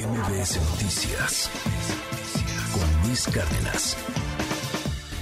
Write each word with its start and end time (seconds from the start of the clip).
MBS 0.00 0.56
Noticias 0.70 1.50
con 2.72 3.06
Luis 3.06 3.26
Cárdenas. 3.32 3.96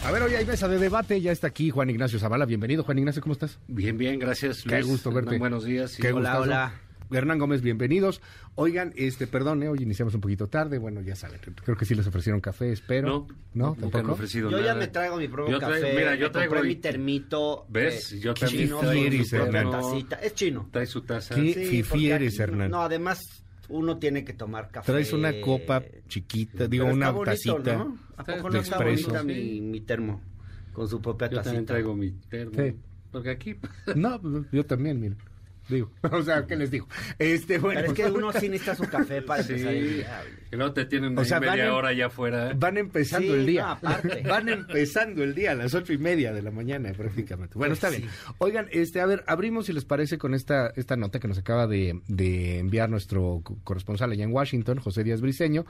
A 0.05 0.13
ver, 0.13 0.23
hoy 0.23 0.35
hay 0.35 0.45
mesa 0.47 0.69
de 0.69 0.79
debate, 0.79 1.21
ya 1.21 1.33
está 1.33 1.49
aquí 1.49 1.71
Juan 1.71 1.91
Ignacio 1.91 2.19
Zavala. 2.21 2.45
Bienvenido, 2.47 2.85
Juan 2.85 2.99
Ignacio, 2.99 3.21
¿cómo 3.21 3.33
estás? 3.33 3.59
Bien, 3.67 3.99
bien, 3.99 4.19
gracias. 4.19 4.63
Qué 4.63 4.83
gusto 4.83 5.11
verte. 5.11 5.37
Buenos 5.39 5.65
días. 5.65 5.97
Qué 5.97 6.13
hola, 6.13 6.31
gustazo. 6.31 6.43
hola. 6.43 6.73
Hernán 7.11 7.39
Gómez, 7.39 7.63
bienvenidos. 7.63 8.21
Oigan, 8.55 8.93
este, 8.97 9.27
perdón, 9.27 9.63
¿eh? 9.63 9.69
hoy 9.69 9.79
iniciamos 9.83 10.15
un 10.15 10.21
poquito 10.21 10.47
tarde. 10.49 10.79
Bueno, 10.79 11.01
ya 11.01 11.17
saben, 11.17 11.41
creo 11.65 11.77
que 11.77 11.85
sí 11.87 11.95
les 11.95 12.07
ofrecieron 12.07 12.41
café, 12.41 12.71
espero. 12.71 13.27
No, 13.55 13.75
¿No? 13.75 13.75
¿Tampoco? 13.91 14.13
ofrecido 14.13 14.51
Yo 14.51 14.59
nada. 14.61 14.75
ya 14.75 14.79
me 14.79 14.89
traigo 14.89 15.17
mi 15.17 15.27
propio 15.27 15.53
Yo 15.55 15.59
traigo- 15.59 15.81
café. 15.87 15.95
Mira, 15.97 16.15
yo 16.17 16.27
me 16.27 16.31
traigo 16.33 16.55
compré 16.55 16.69
mi 16.69 16.77
termito. 16.77 17.67
¿Ves? 17.71 18.13
eh, 18.13 18.21
Yo 18.21 18.35
también 18.35 18.65
chino, 18.69 18.81
su 19.25 19.37
Hernán. 19.37 19.71
tacita. 19.71 20.17
Es 20.17 20.35
chino. 20.35 20.69
Trae 20.71 20.87
su 20.87 21.01
taza. 21.01 21.35
¿Qué 21.35 21.55
Sí, 21.83 22.11
eres, 22.11 22.35
aquí- 22.35 22.43
Hernán? 22.43 22.71
No, 22.71 22.83
además 22.83 23.43
uno 23.69 23.99
tiene 23.99 24.25
que 24.25 24.33
tomar 24.33 24.71
café. 24.71 24.93
Traes 24.93 25.13
una 25.13 25.41
copa 25.41 25.83
chiquita, 26.09 26.67
digo, 26.69 26.85
Pero 26.85 26.95
una 26.97 27.11
bonito, 27.11 27.31
tacita. 27.31 27.77
¿no? 27.77 27.99
¿A 28.17 28.25
poco 28.25 28.51
no 28.51 28.59
está 28.61 28.79
bonita 28.79 29.23
mi, 29.23 29.61
mi 29.61 29.81
termo? 29.81 30.21
Con 30.73 30.89
su 30.89 31.01
propia 31.01 31.29
Yo 31.29 31.37
tacita. 31.37 31.45
también 31.45 31.67
traigo 31.67 31.95
mi 31.97 32.11
termo. 32.13 32.53
Sí. 32.57 32.75
Porque 33.11 33.31
aquí... 33.31 33.57
No, 33.97 34.21
pues, 34.21 34.45
yo 34.53 34.65
también, 34.67 35.01
mira. 35.01 35.17
Digo, 35.69 35.91
o 36.11 36.23
sea, 36.23 36.47
¿qué 36.47 36.57
les 36.57 36.71
digo? 36.71 36.87
Este, 37.19 37.59
bueno. 37.59 37.81
Pero 37.81 37.93
es 37.93 37.97
que 37.99 38.11
uno 38.11 38.33
sí 38.33 38.49
necesita 38.49 38.75
su 38.75 38.85
café 38.89 39.23
para 39.23 39.43
Sí, 39.43 39.53
empezar 39.53 39.75
el 39.75 39.97
día. 39.97 40.23
que 40.51 40.57
no 40.57 40.73
te 40.73 40.85
tienen 40.87 41.19
O 41.19 41.25
sea, 41.25 41.41
media 41.41 41.67
en- 41.67 41.71
hora 41.73 41.89
allá 41.89 42.07
afuera. 42.07 42.53
Van 42.57 42.79
empezando 42.79 43.27
Sí, 43.29 43.33
el 43.41 43.47
día. 43.47 43.63
no, 43.63 43.71
aparte. 43.73 44.23
Van 44.29 44.49
empezando 44.49 45.23
el 45.23 45.35
día 45.35 45.53
a 45.53 45.55
las 45.55 45.75
ocho 45.75 45.93
y 45.93 45.99
media 45.99 46.33
de 46.33 46.43
la 46.43 46.51
mañana, 46.51 46.93
prácticamente. 46.93 47.55
Bueno, 47.59 47.75
está 47.75 47.89
Pues 47.89 48.01
bien. 48.01 48.11
Oigan, 48.39 48.67
este, 48.73 49.01
a 49.01 49.07
ver, 49.07 49.25
abrimos 49.27 49.67
si 49.67 49.73
les 49.73 49.85
parece 49.85 50.17
con 50.19 50.35
esta, 50.35 50.73
esta 50.77 50.97
nota 50.97 51.19
que 51.21 51.29
nos 51.29 51.39
acaba 51.39 51.67
de, 51.67 52.01
de 52.09 52.59
enviar 52.59 52.89
nuestro 52.91 53.41
co- 53.43 53.59
corresponsal 53.65 54.11
allá 54.13 54.25
en 54.25 54.33
Washington, 54.33 54.79
José 54.79 55.05
Díaz 55.05 55.21
Briceño. 55.21 55.67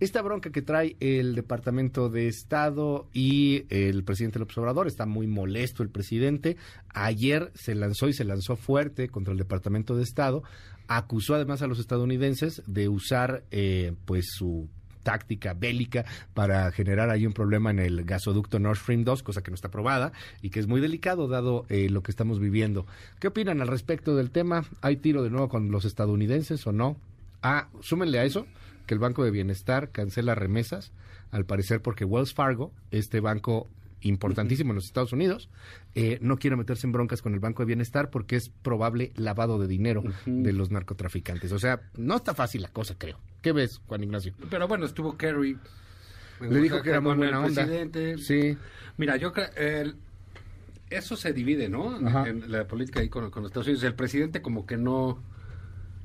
Esta 0.00 0.22
bronca 0.22 0.50
que 0.50 0.62
trae 0.62 0.96
el 1.00 1.34
Departamento 1.34 2.08
de 2.08 2.28
Estado 2.28 3.08
y 3.12 3.64
el 3.68 4.02
presidente 4.04 4.38
López 4.38 4.56
Obrador. 4.58 4.86
Está 4.86 5.06
muy 5.06 5.26
molesto 5.26 5.82
el 5.82 5.90
presidente. 5.90 6.56
Ayer 6.94 7.50
se 7.54 7.74
lanzó 7.74 8.08
y 8.08 8.12
se 8.12 8.24
lanzó 8.24 8.56
fuerte 8.56 9.08
contra 9.08 9.32
el 9.32 9.38
Departamento 9.42 9.96
de 9.96 10.02
Estado. 10.02 10.42
Acusó 10.88 11.34
además 11.34 11.62
a 11.62 11.66
los 11.66 11.78
estadounidenses 11.78 12.62
de 12.66 12.88
usar, 12.88 13.44
eh, 13.50 13.92
pues, 14.04 14.26
su 14.36 14.68
táctica 15.02 15.54
bélica 15.54 16.04
para 16.34 16.70
generar 16.70 17.10
ahí 17.10 17.26
un 17.26 17.32
problema 17.32 17.70
en 17.70 17.80
el 17.80 18.04
gasoducto 18.04 18.58
Nord 18.58 18.78
Stream 18.78 19.04
2, 19.04 19.22
cosa 19.22 19.42
que 19.42 19.50
no 19.50 19.54
está 19.54 19.68
aprobada 19.68 20.12
y 20.40 20.50
que 20.50 20.60
es 20.60 20.66
muy 20.66 20.80
delicado 20.80 21.28
dado 21.28 21.66
eh, 21.68 21.88
lo 21.90 22.02
que 22.02 22.10
estamos 22.10 22.38
viviendo. 22.38 22.86
¿Qué 23.18 23.28
opinan 23.28 23.60
al 23.60 23.68
respecto 23.68 24.16
del 24.16 24.30
tema? 24.30 24.64
¿Hay 24.80 24.96
tiro 24.96 25.22
de 25.22 25.30
nuevo 25.30 25.48
con 25.48 25.70
los 25.70 25.84
estadounidenses 25.84 26.66
o 26.66 26.72
no? 26.72 26.96
Ah, 27.42 27.68
súmenle 27.80 28.18
a 28.18 28.24
eso 28.24 28.46
que 28.86 28.94
el 28.94 29.00
Banco 29.00 29.24
de 29.24 29.30
Bienestar 29.30 29.90
cancela 29.90 30.34
remesas, 30.34 30.92
al 31.30 31.44
parecer 31.44 31.80
porque 31.80 32.04
Wells 32.04 32.34
Fargo, 32.34 32.72
este 32.90 33.20
banco 33.20 33.68
importantísimo 34.02 34.70
en 34.72 34.76
los 34.76 34.84
Estados 34.84 35.12
Unidos, 35.12 35.48
eh, 35.94 36.18
no 36.20 36.38
quiere 36.38 36.56
meterse 36.56 36.86
en 36.86 36.92
broncas 36.92 37.22
con 37.22 37.34
el 37.34 37.40
Banco 37.40 37.62
de 37.62 37.66
Bienestar 37.66 38.10
porque 38.10 38.36
es 38.36 38.48
probable 38.48 39.12
lavado 39.16 39.58
de 39.58 39.66
dinero 39.68 40.02
de 40.26 40.52
los 40.52 40.70
narcotraficantes. 40.70 41.52
O 41.52 41.58
sea, 41.58 41.80
no 41.96 42.16
está 42.16 42.34
fácil 42.34 42.62
la 42.62 42.68
cosa, 42.68 42.94
creo. 42.98 43.18
¿Qué 43.42 43.52
ves, 43.52 43.80
Juan 43.86 44.02
Ignacio? 44.04 44.32
Pero 44.50 44.68
bueno, 44.68 44.86
estuvo 44.86 45.16
Kerry. 45.16 45.56
Le 46.40 46.58
dijo 46.60 46.82
que 46.82 46.90
era 46.90 47.00
muy 47.00 47.14
buena 47.14 47.40
onda. 47.40 47.62
presidente. 47.64 48.18
Sí. 48.18 48.56
Mira, 48.96 49.16
yo 49.16 49.32
creo... 49.32 49.48
el- 49.56 49.96
eso 50.90 51.16
se 51.16 51.32
divide, 51.32 51.68
¿no? 51.70 51.96
Ajá. 52.06 52.28
En 52.28 52.52
la 52.52 52.66
política 52.66 53.00
ahí 53.00 53.08
con, 53.08 53.30
con 53.30 53.42
los 53.42 53.50
Estados 53.50 53.66
Unidos. 53.66 53.82
El 53.84 53.94
presidente 53.94 54.42
como 54.42 54.66
que 54.66 54.76
no, 54.76 55.22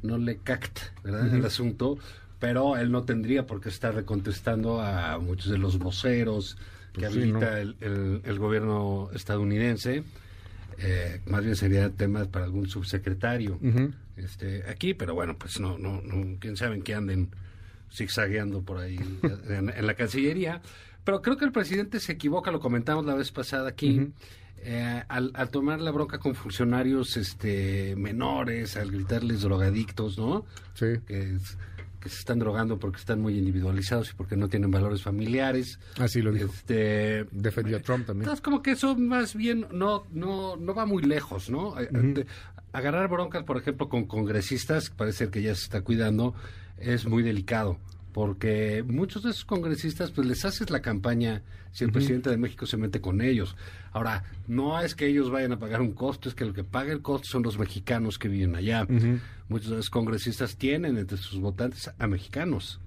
no 0.01 0.17
le 0.17 0.37
cacta, 0.37 0.93
¿verdad? 1.03 1.33
El 1.35 1.43
asunto. 1.45 1.97
Pero 2.39 2.77
él 2.77 2.91
no 2.91 3.03
tendría 3.03 3.45
por 3.47 3.59
qué 3.59 3.69
estar 3.69 3.93
recontestando 3.95 4.79
a 4.79 5.17
muchos 5.17 5.51
de 5.51 5.57
los 5.57 5.77
voceros 5.79 6.57
que 6.97 7.01
Pues 7.03 7.13
sí, 7.13 7.19
habilita 7.19 7.51
¿no? 7.51 7.57
el, 7.57 7.75
el- 7.81 8.21
el 8.25 8.39
gobierno 8.39 9.09
estadounidense. 9.13 10.03
Eh, 10.79 11.21
más 11.25 11.43
bien 11.43 11.55
sería 11.55 11.89
temas 11.89 12.27
para 12.27 12.45
algún 12.45 12.67
subsecretario 12.69 13.59
este, 14.15 14.63
aquí, 14.69 14.93
pero 14.93 15.15
bueno, 15.15 15.35
pues 15.37 15.59
no, 15.59 15.77
no, 15.77 16.01
no, 16.01 16.37
quién 16.39 16.55
sabe 16.55 16.75
en 16.75 16.83
qué 16.83 16.93
anden 16.93 17.29
zigzagueando 17.91 18.61
por 18.61 18.77
ahí 18.79 18.99
en, 19.49 19.69
en 19.69 19.87
la 19.87 19.93
Cancillería. 19.95 20.61
Pero 21.03 21.21
creo 21.21 21.37
que 21.37 21.45
el 21.45 21.51
presidente 21.51 21.99
se 21.99 22.11
equivoca, 22.11 22.51
lo 22.51 22.59
comentamos 22.59 23.05
la 23.05 23.15
vez 23.15 23.31
pasada 23.31 23.69
aquí, 23.69 24.09
eh, 24.59 25.03
al, 25.07 25.31
al 25.35 25.49
tomar 25.49 25.79
la 25.79 25.91
bronca 25.91 26.19
con 26.19 26.35
funcionarios 26.35 27.15
este, 27.17 27.95
menores, 27.95 28.75
al 28.75 28.91
gritarles 28.91 29.41
drogadictos, 29.41 30.17
¿no? 30.17 30.45
Sí. 30.73 30.87
Que, 31.07 31.35
es- 31.35 31.57
se 32.07 32.19
están 32.19 32.39
drogando 32.39 32.77
porque 32.79 32.97
están 32.99 33.21
muy 33.21 33.37
individualizados 33.37 34.11
y 34.11 34.13
porque 34.13 34.35
no 34.35 34.47
tienen 34.49 34.71
valores 34.71 35.01
familiares. 35.03 35.79
Así 35.99 36.21
lo 36.21 36.31
dijo. 36.31 36.45
Este, 36.53 37.25
Defendió 37.31 37.77
a 37.77 37.79
Trump 37.81 38.05
también. 38.05 38.23
entonces, 38.23 38.41
como 38.43 38.61
que 38.61 38.71
eso 38.71 38.95
más 38.97 39.35
bien 39.35 39.67
no, 39.71 40.05
no, 40.11 40.55
no 40.57 40.73
va 40.75 40.85
muy 40.85 41.03
lejos, 41.03 41.49
¿no? 41.49 41.79
Eh, 41.79 41.87
de- 41.91 42.25
Agarrar 42.73 43.07
broncas, 43.09 43.43
por 43.43 43.57
ejemplo, 43.57 43.89
con 43.89 44.05
congresistas, 44.05 44.89
parece 44.91 45.29
que 45.29 45.41
ya 45.41 45.55
se 45.55 45.63
está 45.63 45.81
cuidando, 45.81 46.35
es 46.77 47.05
muy 47.07 47.23
delicado. 47.23 47.77
Porque 48.13 48.83
muchos 48.87 49.21
de 49.23 49.29
esos 49.29 49.45
congresistas, 49.45 50.09
pues 50.11 50.27
les 50.27 50.43
haces 50.43 50.69
la 50.71 50.81
campaña 50.81 51.43
si 51.71 51.83
el 51.83 51.91
presidente 51.91 52.29
de 52.31 52.37
México 52.37 52.65
se 52.65 52.75
mete 52.75 52.99
con 52.99 53.21
ellos. 53.21 53.55
Ahora, 53.91 54.23
no 54.47 54.79
es 54.81 54.95
que 54.95 55.05
ellos 55.07 55.29
vayan 55.29 55.51
a 55.51 55.59
pagar 55.59 55.81
un 55.81 55.91
costo, 55.93 56.27
es 56.27 56.33
que 56.33 56.43
lo 56.45 56.53
que 56.53 56.63
paga 56.63 56.91
el 56.91 57.01
costo 57.03 57.27
son 57.27 57.43
los 57.43 57.59
mexicanos 57.59 58.17
que 58.17 58.27
viven 58.27 58.55
allá. 58.55 58.85
De 58.85 59.19
los 59.49 59.89
congresistas 59.89 60.57
tienen 60.57 60.97
entre 60.97 61.17
sus 61.17 61.39
votantes 61.39 61.91
a 61.97 62.07
mexicanos 62.07 62.79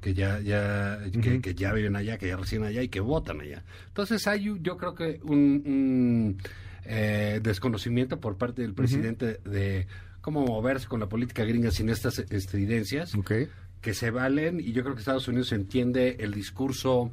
que 0.00 0.14
ya 0.14 0.40
ya 0.40 0.98
que, 1.10 1.40
que 1.40 1.54
ya 1.54 1.72
viven 1.72 1.96
allá, 1.96 2.18
que 2.18 2.26
ya 2.26 2.36
residen 2.36 2.64
allá 2.64 2.82
y 2.82 2.88
que 2.88 3.00
votan 3.00 3.40
allá. 3.40 3.62
Entonces 3.86 4.26
hay 4.26 4.58
yo 4.60 4.76
creo 4.76 4.94
que 4.94 5.20
un, 5.22 5.62
un, 5.64 6.38
eh, 6.84 7.40
desconocimiento 7.42 8.20
por 8.20 8.36
parte 8.36 8.62
del 8.62 8.74
presidente 8.74 9.40
de 9.44 9.86
cómo 10.20 10.44
moverse 10.44 10.88
con 10.88 11.00
la 11.00 11.08
política 11.08 11.44
gringa 11.44 11.70
sin 11.70 11.88
estas 11.88 12.18
estridencias 12.18 13.12
que 13.80 13.94
se 13.94 14.10
valen 14.10 14.60
y 14.60 14.72
yo 14.72 14.82
creo 14.82 14.94
que 14.94 15.00
Estados 15.00 15.28
Unidos 15.28 15.52
entiende 15.52 16.16
el 16.20 16.34
discurso 16.34 17.12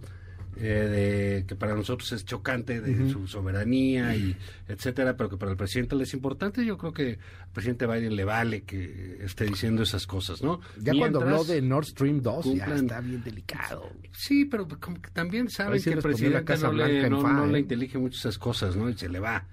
eh, 0.57 1.39
de 1.39 1.45
que 1.45 1.55
para 1.55 1.75
nosotros 1.75 2.11
es 2.11 2.25
chocante 2.25 2.81
de 2.81 3.11
su 3.11 3.27
soberanía 3.27 4.15
y 4.15 4.35
etcétera, 4.67 5.15
pero 5.15 5.29
que 5.29 5.37
para 5.37 5.51
el 5.51 5.57
presidente 5.57 5.95
le 5.95 6.03
es 6.03 6.13
importante. 6.13 6.65
Yo 6.65 6.77
creo 6.77 6.91
que 6.93 7.19
al 7.41 7.49
presidente 7.53 7.87
Biden 7.87 8.15
le 8.15 8.23
vale 8.25 8.63
que 8.63 9.19
esté 9.23 9.45
diciendo 9.45 9.83
esas 9.83 10.05
cosas, 10.07 10.41
¿no? 10.41 10.59
Ya 10.79 10.93
cuando 10.97 11.21
habló 11.21 11.43
de 11.43 11.61
Nord 11.61 11.85
Stream 11.85 12.21
2, 12.21 12.55
ya 12.55 12.65
está 12.65 12.99
bien 13.01 13.23
delicado. 13.23 13.89
Sí, 14.11 14.45
pero 14.45 14.67
como 14.79 15.01
que 15.01 15.11
también 15.11 15.49
saben 15.49 15.81
que 15.81 15.91
el 15.91 16.01
presidente 16.01 16.43
Casa 16.43 16.67
no, 16.67 16.73
Blanca 16.73 16.93
le, 16.93 17.09
no, 17.09 17.21
no 17.21 17.45
le 17.47 17.59
intelige 17.59 17.97
mucho 17.97 18.17
esas 18.17 18.37
cosas, 18.37 18.75
¿no? 18.75 18.89
Y 18.89 18.93
se 18.95 19.09
le 19.09 19.19
va. 19.19 19.45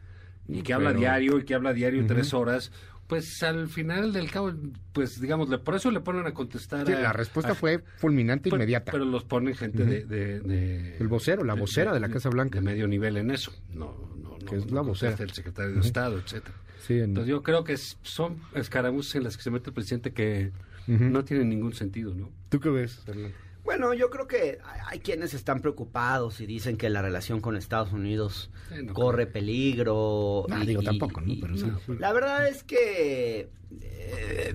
Y 0.48 0.62
que 0.62 0.72
habla 0.72 0.90
Pero- 0.90 1.00
diario 1.00 1.38
y 1.38 1.44
que 1.44 1.54
habla 1.54 1.72
diario 1.72 2.06
tres 2.06 2.32
horas. 2.32 2.70
Pues 3.06 3.42
al 3.44 3.68
final 3.68 4.12
del 4.12 4.30
cabo, 4.30 4.52
pues 4.92 5.20
digámosle, 5.20 5.58
por 5.58 5.76
eso 5.76 5.90
le 5.92 6.00
ponen 6.00 6.26
a 6.26 6.34
contestar. 6.34 6.86
Sí, 6.86 6.92
a- 6.92 7.00
la 7.00 7.12
respuesta 7.12 7.52
a- 7.52 7.54
fue 7.54 7.82
fulminante 7.98 8.50
pero- 8.50 8.56
inmediata. 8.56 8.90
Pero 8.92 9.04
los 9.04 9.22
ponen 9.24 9.54
gente 9.54 9.84
de, 9.84 10.04
de- 10.04 10.40
de- 10.40 10.96
El 10.98 11.06
vocero, 11.08 11.44
la 11.44 11.54
vocera 11.54 11.92
de 11.92 12.00
la 12.00 12.08
Casa 12.08 12.28
Blanca. 12.30 12.58
De 12.58 12.64
medio 12.64 12.88
nivel 12.88 13.16
en 13.16 13.30
eso. 13.30 13.52
No, 13.72 13.94
no, 14.20 14.36
no. 14.38 14.44
Que 14.46 14.56
es 14.56 14.66
no 14.66 14.74
la 14.76 14.80
vocera. 14.82 15.16
El 15.18 15.30
secretario 15.30 15.74
de 15.74 15.80
Estado, 15.80 16.18
etcétera. 16.18 16.54
Sí, 16.86 16.94
en- 16.94 17.04
Entonces 17.04 17.30
yo 17.30 17.42
creo 17.42 17.62
que 17.64 17.74
es- 17.74 17.96
son 18.02 18.40
escaramuzas 18.54 19.14
en 19.16 19.24
las 19.24 19.36
que 19.36 19.42
se 19.44 19.50
mete 19.50 19.70
el 19.70 19.74
presidente 19.74 20.12
que 20.12 20.50
no 20.88 21.24
tienen 21.24 21.48
ningún 21.48 21.72
sentido, 21.74 22.14
¿no? 22.14 22.30
¿Tú 22.48 22.60
qué 22.60 22.70
ves, 22.70 23.02
Hernán? 23.06 23.32
Bueno, 23.66 23.92
yo 23.92 24.08
creo 24.08 24.26
que 24.26 24.58
hay- 24.86 25.00
quienes 25.00 25.34
están 25.34 25.60
preocupados 25.60 26.40
y 26.40 26.46
dicen 26.46 26.78
que 26.78 26.88
la 26.88 27.02
relación 27.02 27.40
con 27.40 27.56
Estados 27.56 27.92
Unidos 27.92 28.50
no 28.82 28.94
corre 28.94 29.26
peligro. 29.26 30.46
No, 30.48 30.62
y- 30.62 30.66
digo, 30.66 30.82
tampoco, 30.82 31.20
¿no? 31.20 31.32
y- 31.32 31.36
Pero 31.40 31.56
sí. 31.58 31.66
La 31.98 32.12
verdad 32.14 32.48
es 32.48 32.64
que 32.64 33.50
eh, 33.82 34.54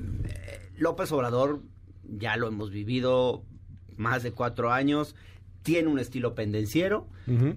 López 0.78 1.12
Obrador, 1.12 1.62
ya 2.04 2.38
lo 2.38 2.48
hemos 2.48 2.72
vivido 2.72 3.44
más 3.98 4.24
de 4.24 4.32
cuatro 4.32 4.72
años, 4.72 5.16
tiene 5.62 5.90
un 5.90 6.00
estilo 6.00 6.34
pendenciero, 6.34 7.08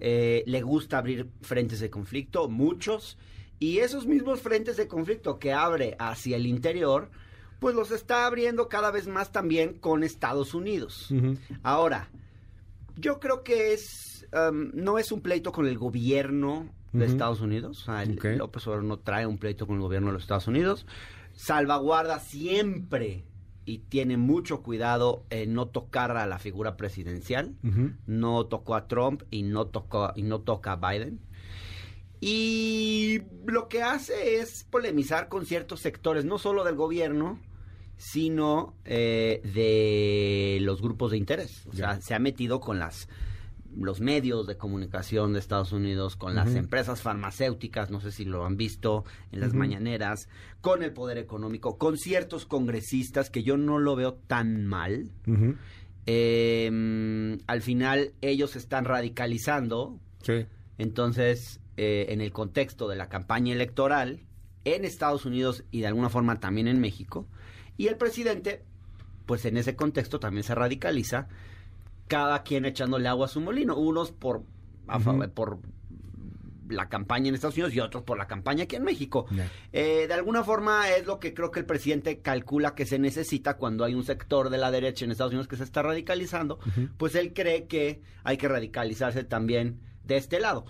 eh, 0.01 0.43
le 0.47 0.61
gusta 0.63 0.99
abrir 0.99 1.31
frentes 1.41 1.81
de 1.81 1.89
conflicto, 1.89 2.49
muchos, 2.51 3.17
y 3.59 3.79
esos 3.79 4.07
mismos 4.07 4.41
frentes 4.43 4.77
de 4.77 4.87
conflicto 4.89 5.39
que 5.39 5.53
abre 5.55 5.97
hacia 5.99 6.37
el 6.37 6.47
interior, 6.47 7.11
pues 7.61 7.75
los 7.75 7.91
está 7.91 8.27
abriendo 8.27 8.69
cada 8.69 8.91
vez 8.91 9.07
más 9.07 9.33
también 9.33 9.75
con 9.75 10.05
Estados 10.05 10.55
Unidos. 10.55 11.13
Ahora, 11.63 12.09
yo 12.97 13.21
creo 13.21 13.43
que 13.43 13.73
es 13.73 14.27
um, 14.33 14.71
no 14.75 14.99
es 14.99 15.13
un 15.13 15.21
pleito 15.21 15.53
con 15.53 15.67
el 15.67 15.79
gobierno 15.79 16.69
de. 16.93 17.07
Estados 17.07 17.41
Unidos. 17.41 17.83
O 17.83 17.85
sea, 17.85 18.03
el-. 18.03 18.19
López 18.39 18.67
Obrador 18.67 18.85
no 18.85 18.99
trae 18.99 19.27
un 19.27 19.39
pleito 19.39 19.67
con 19.67 19.77
el 19.77 19.83
gobierno 19.83 20.09
de 20.09 20.15
los 20.15 20.23
Estados 20.23 20.47
Unidos. 20.47 20.87
Salvaguarda 21.33 22.21
siempre 22.21 23.25
y 23.65 23.79
tiene 23.79 24.17
mucho 24.17 24.63
cuidado 24.63 25.25
en 25.31 25.55
no 25.55 25.67
tocar 25.67 26.17
a 26.17 26.27
la 26.27 26.39
figura 26.39 26.77
presidencial. 26.77 27.55
No 28.07 28.47
tocó 28.47 28.75
a 28.75 28.87
Trump 28.87 29.23
y 29.31 29.43
no 29.43 29.67
tocó 29.67 30.13
y 30.15 30.23
no 30.23 30.41
toca 30.41 30.73
a 30.73 30.77
Biden. 30.77 31.21
Y 32.21 33.21
lo 33.47 33.69
que 33.69 33.83
hace 33.83 34.37
es 34.37 34.65
polemizar 34.65 35.29
con 35.29 35.47
ciertos 35.47 35.81
sectores, 35.81 36.25
no 36.25 36.39
solo 36.39 36.65
del 36.65 36.77
gobierno, 36.77 37.39
sino 37.97 38.75
eh, 38.85 39.41
de 39.55 40.59
los 40.63 40.81
grupos 40.81 41.11
de 41.11 41.19
interés. 41.19 41.67
O 41.67 41.75
sea, 41.75 42.01
se 42.01 42.15
ha 42.15 42.19
metido 42.19 42.61
con 42.61 42.79
las 42.79 43.09
los 43.77 44.01
medios 44.01 44.47
de 44.47 44.57
comunicación 44.57 45.33
de 45.33 45.41
Estados 45.41 45.73
Unidos, 45.73 46.17
con 46.17 46.35
las 46.35 46.55
empresas 46.55 47.03
farmacéuticas, 47.03 47.91
no 47.91 48.01
sé 48.01 48.13
si 48.13 48.25
lo 48.25 48.45
han 48.45 48.57
visto 48.57 49.05
en 49.33 49.41
las 49.41 49.55
mañaneras, 49.55 50.29
con 50.61 50.83
el 50.83 50.93
poder 50.93 51.19
económico, 51.19 51.77
con 51.77 51.99
ciertos 51.99 52.47
congresistas 52.47 53.31
que 53.31 53.43
yo 53.43 53.57
no 53.57 53.79
lo 53.79 53.97
veo 53.97 54.15
tan 54.15 54.65
mal. 54.65 55.11
Em, 56.07 57.39
al 57.47 57.63
final 57.63 58.13
ellos 58.21 58.53
se 58.53 58.59
están 58.59 58.85
radicalizando. 58.85 59.99
Sí. 60.23 60.47
Entonces, 60.79 61.61
eh, 61.77 62.07
en 62.11 62.21
el 62.21 62.33
contexto 62.33 62.89
de 62.89 62.97
la 62.97 63.09
campaña 63.09 63.53
electoral 63.53 64.21
en 64.65 64.85
Estados 64.85 65.27
Unidos 65.27 65.65
y 65.71 65.81
de 65.81 65.89
alguna 65.89 66.09
forma 66.09 66.41
también 66.41 66.69
en 66.69 66.81
México, 66.81 67.27
y 67.77 67.89
el 67.89 67.97
presidente, 67.97 68.63
pues 69.27 69.45
en 69.45 69.57
ese 69.57 69.77
contexto 69.77 70.21
también 70.21 70.45
se 70.45 70.55
radicaliza, 70.55 71.29
cada 72.09 72.43
quien 72.43 72.65
echándole 72.65 73.09
agua 73.09 73.27
a 73.27 73.29
su 73.29 73.41
molino, 73.41 73.77
unos 73.77 74.13
por, 74.13 74.45
por 75.35 75.59
la 76.69 76.89
campaña 76.89 77.29
en 77.29 77.35
Estados 77.35 77.57
Unidos 77.57 77.75
y 77.75 77.81
otros 77.81 78.03
por 78.05 78.19
la 78.19 78.27
campaña 78.27 78.65
aquí 78.65 78.77
en 78.77 78.85
México. 78.85 79.27
Eh, 79.73 80.07
de 80.07 80.15
alguna 80.15 80.45
forma 80.45 80.91
es 80.91 81.07
lo 81.07 81.19
que 81.19 81.35
creo 81.35 81.51
que 81.51 81.61
el 81.61 81.67
presidente 81.67 82.21
calcula 82.21 82.75
que 82.75 82.87
se 82.87 82.99
necesita 82.99 83.57
cuando 83.57 83.85
hay 83.85 83.95
un 83.95 84.05
sector 84.05 84.51
de 84.51 84.59
la 84.59 84.71
derecha 84.71 85.05
en 85.05 85.11
Estados 85.11 85.33
Unidos 85.33 85.49
que 85.49 85.57
se 85.57 85.65
está 85.65 85.83
radicalizando, 85.83 86.59
pues 86.97 87.15
él 87.15 87.33
cree 87.35 87.67
que 87.67 88.01
hay 88.23 88.37
que 88.37 88.49
radicalizarse 88.49 89.25
también 89.25 89.81
de 90.05 90.17
este 90.17 90.41
lado. 90.41 90.67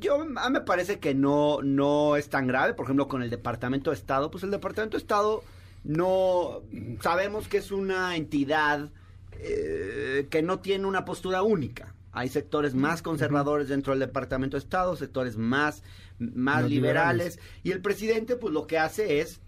Yo, 0.00 0.26
a 0.36 0.50
me 0.50 0.60
parece 0.60 0.98
que 0.98 1.14
no, 1.14 1.60
no 1.62 2.16
es 2.16 2.28
tan 2.28 2.46
grave, 2.46 2.74
por 2.74 2.86
ejemplo, 2.86 3.08
con 3.08 3.22
el 3.22 3.30
Departamento 3.30 3.90
de 3.90 3.96
Estado, 3.96 4.30
pues 4.30 4.42
el 4.44 4.50
Departamento 4.50 4.96
de 4.96 5.02
Estado 5.02 5.42
no 5.84 6.62
sabemos 7.00 7.48
que 7.48 7.58
es 7.58 7.70
una 7.72 8.16
entidad 8.16 8.90
eh, 9.32 10.26
que 10.30 10.42
no 10.42 10.60
tiene 10.60 10.86
una 10.86 11.04
postura 11.04 11.42
única. 11.42 11.94
Hay 12.12 12.28
sectores 12.28 12.74
más 12.74 13.00
conservadores 13.02 13.68
dentro 13.68 13.92
del 13.92 14.00
Departamento 14.00 14.56
de 14.56 14.62
Estado, 14.62 14.96
sectores 14.96 15.36
más, 15.36 15.82
más 16.18 16.68
liberales, 16.68 17.38
y 17.62 17.72
el 17.72 17.80
presidente 17.80 18.36
pues 18.36 18.52
lo 18.52 18.66
que 18.66 18.78
hace 18.78 19.20
es 19.20 19.40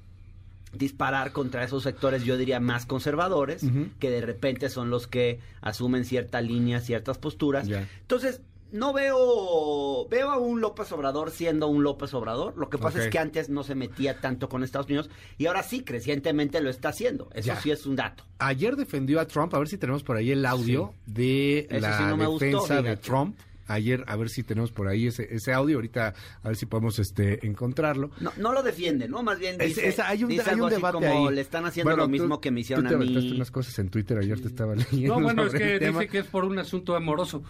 disparar 0.72 1.32
contra 1.32 1.62
esos 1.62 1.82
sectores, 1.82 2.24
yo 2.24 2.36
diría, 2.36 2.60
más 2.60 2.86
conservadores, 2.86 3.64
que 4.00 4.10
de 4.10 4.22
repente 4.22 4.68
son 4.68 4.90
los 4.90 5.06
que 5.06 5.40
asumen 5.60 6.04
cierta 6.04 6.40
línea, 6.40 6.80
ciertas 6.80 7.18
posturas. 7.18 7.68
Entonces, 7.68 8.40
no 8.74 8.92
veo 8.92 10.08
veo 10.08 10.30
a 10.30 10.36
un 10.36 10.60
López 10.60 10.90
Obrador 10.90 11.30
siendo 11.30 11.68
un 11.68 11.84
López 11.84 12.12
Obrador. 12.12 12.58
Lo 12.58 12.68
que 12.68 12.76
pasa 12.76 13.04
es 13.04 13.08
que 13.08 13.20
antes 13.20 13.48
no 13.48 13.62
se 13.62 13.76
metía 13.76 14.20
tanto 14.20 14.48
con 14.48 14.64
Estados 14.64 14.88
Unidos 14.88 15.08
y 15.38 15.46
ahora 15.46 15.62
sí, 15.62 15.84
crecientemente 15.84 16.60
lo 16.60 16.70
está 16.70 16.88
haciendo. 16.88 17.30
Eso 17.34 17.54
sí 17.62 17.70
es 17.70 17.86
un 17.86 17.94
dato. 17.94 18.24
Ayer 18.38 18.74
defendió 18.74 19.20
a 19.20 19.26
Trump, 19.26 19.54
a 19.54 19.58
ver 19.58 19.68
si 19.68 19.78
tenemos 19.78 20.02
por 20.02 20.16
ahí 20.16 20.32
el 20.32 20.44
audio 20.44 20.92
de 21.06 21.68
la 21.70 22.16
defensa 22.16 22.82
de 22.82 22.96
Trump. 22.96 23.38
Ayer, 23.66 24.04
a 24.08 24.16
ver 24.16 24.28
si 24.28 24.42
tenemos 24.42 24.72
por 24.72 24.88
ahí 24.88 25.06
ese, 25.06 25.32
ese 25.34 25.52
audio. 25.52 25.76
Ahorita, 25.76 26.12
a 26.42 26.48
ver 26.48 26.56
si 26.56 26.66
podemos 26.66 26.98
este 26.98 27.46
encontrarlo. 27.46 28.10
No, 28.20 28.30
no 28.36 28.52
lo 28.52 28.62
defiende, 28.62 29.08
¿no? 29.08 29.22
Más 29.22 29.38
bien 29.38 29.56
dice, 29.56 29.94
hay 30.02 30.24
un, 30.24 30.32
hay 30.32 30.60
un 30.60 30.68
debate 30.68 30.98
como 30.98 31.30
le 31.30 31.40
están 31.40 31.64
haciendo 31.64 31.96
lo 31.96 32.08
mismo 32.08 32.40
que 32.40 32.50
me 32.50 32.60
hicieron 32.60 32.84
tú 32.84 32.90
te 32.90 32.96
a 32.96 32.98
mí. 32.98 33.32
unas 33.36 33.52
cosas 33.52 33.78
en 33.78 33.88
Twitter, 33.88 34.18
ayer 34.18 34.38
te 34.40 34.48
estaba 34.48 34.74
leyendo. 34.74 35.14
No, 35.14 35.22
bueno, 35.22 35.46
es 35.46 35.54
que 35.54 35.78
dice 35.78 36.08
que 36.08 36.18
es 36.18 36.26
por 36.26 36.44
un 36.44 36.58
asunto 36.58 36.96
amoroso 36.96 37.44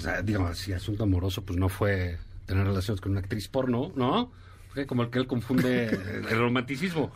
pues, 0.00 0.14
ah, 0.14 0.22
digamos, 0.22 0.56
si 0.56 0.72
asunto 0.72 1.02
amoroso, 1.02 1.42
pues 1.44 1.58
no 1.58 1.68
fue 1.68 2.16
tener 2.46 2.66
relaciones 2.66 3.00
con 3.00 3.12
una 3.12 3.20
actriz 3.20 3.48
porno, 3.48 3.92
¿no? 3.96 4.32
Como 4.86 5.02
el 5.02 5.10
que 5.10 5.18
él 5.18 5.26
confunde 5.26 5.88
el 6.30 6.38
romanticismo. 6.38 7.12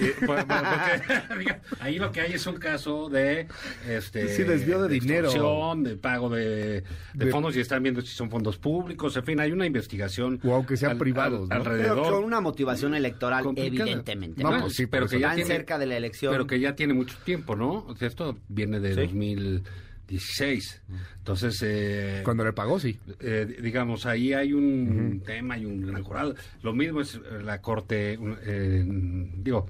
Eh, 0.00 0.14
pues, 0.26 0.46
ahí 1.80 1.98
lo 1.98 2.10
que 2.10 2.20
hay 2.22 2.32
es 2.32 2.46
un 2.46 2.56
caso 2.56 3.10
de 3.10 3.48
este 3.86 4.28
sí, 4.28 4.44
desvío 4.44 4.80
de, 4.80 4.88
dinero. 4.88 5.74
de 5.76 5.96
pago 5.96 6.30
de, 6.30 6.84
fondos 7.32 7.56
y 7.56 7.60
están 7.60 7.82
viendo 7.82 8.00
si 8.00 8.14
son 8.14 8.30
fondos 8.30 8.58
públicos 8.58 9.16
en 9.16 9.24
fin 9.24 9.40
hay 9.40 9.50
una 9.50 9.66
investigación 9.66 10.38
o 10.44 10.54
aunque 10.54 10.76
sean 10.76 10.98
privados 10.98 11.50
alrededor. 11.50 12.02
Pero 12.02 12.14
con 12.14 12.24
una 12.24 12.40
motivación 12.40 12.94
electoral 12.94 13.44
evidentemente 13.56 14.44
¿no? 14.44 14.70
sí, 14.70 14.86
pero 14.86 15.08
que 15.08 15.18
ya 15.18 15.34
tiene, 15.34 15.48
cerca 15.48 15.78
de 15.78 15.86
la 15.86 15.96
elección. 15.96 16.32
Pero 16.32 16.46
que 16.46 16.60
ya 16.60 16.76
tiene 16.76 16.94
mucho 16.94 17.18
tiempo 17.24 17.56
no 17.56 17.88
esto 18.00 18.38
viene 18.48 18.78
de 18.78 18.94
2000 18.94 19.64
16. 20.12 20.82
Entonces... 21.18 21.62
Eh, 21.64 22.20
Cuando 22.22 22.44
le 22.44 22.52
pagó, 22.52 22.78
sí. 22.78 22.98
Eh, 23.20 23.60
digamos, 23.62 24.04
ahí 24.04 24.34
hay 24.34 24.52
un 24.52 25.22
tema 25.24 25.56
y 25.56 25.64
un 25.64 25.86
gran 25.86 26.02
jurado. 26.02 26.34
Lo 26.62 26.74
mismo 26.74 27.00
es 27.00 27.18
la 27.42 27.62
corte, 27.62 28.18
eh, 28.44 28.84
digo, 28.86 29.68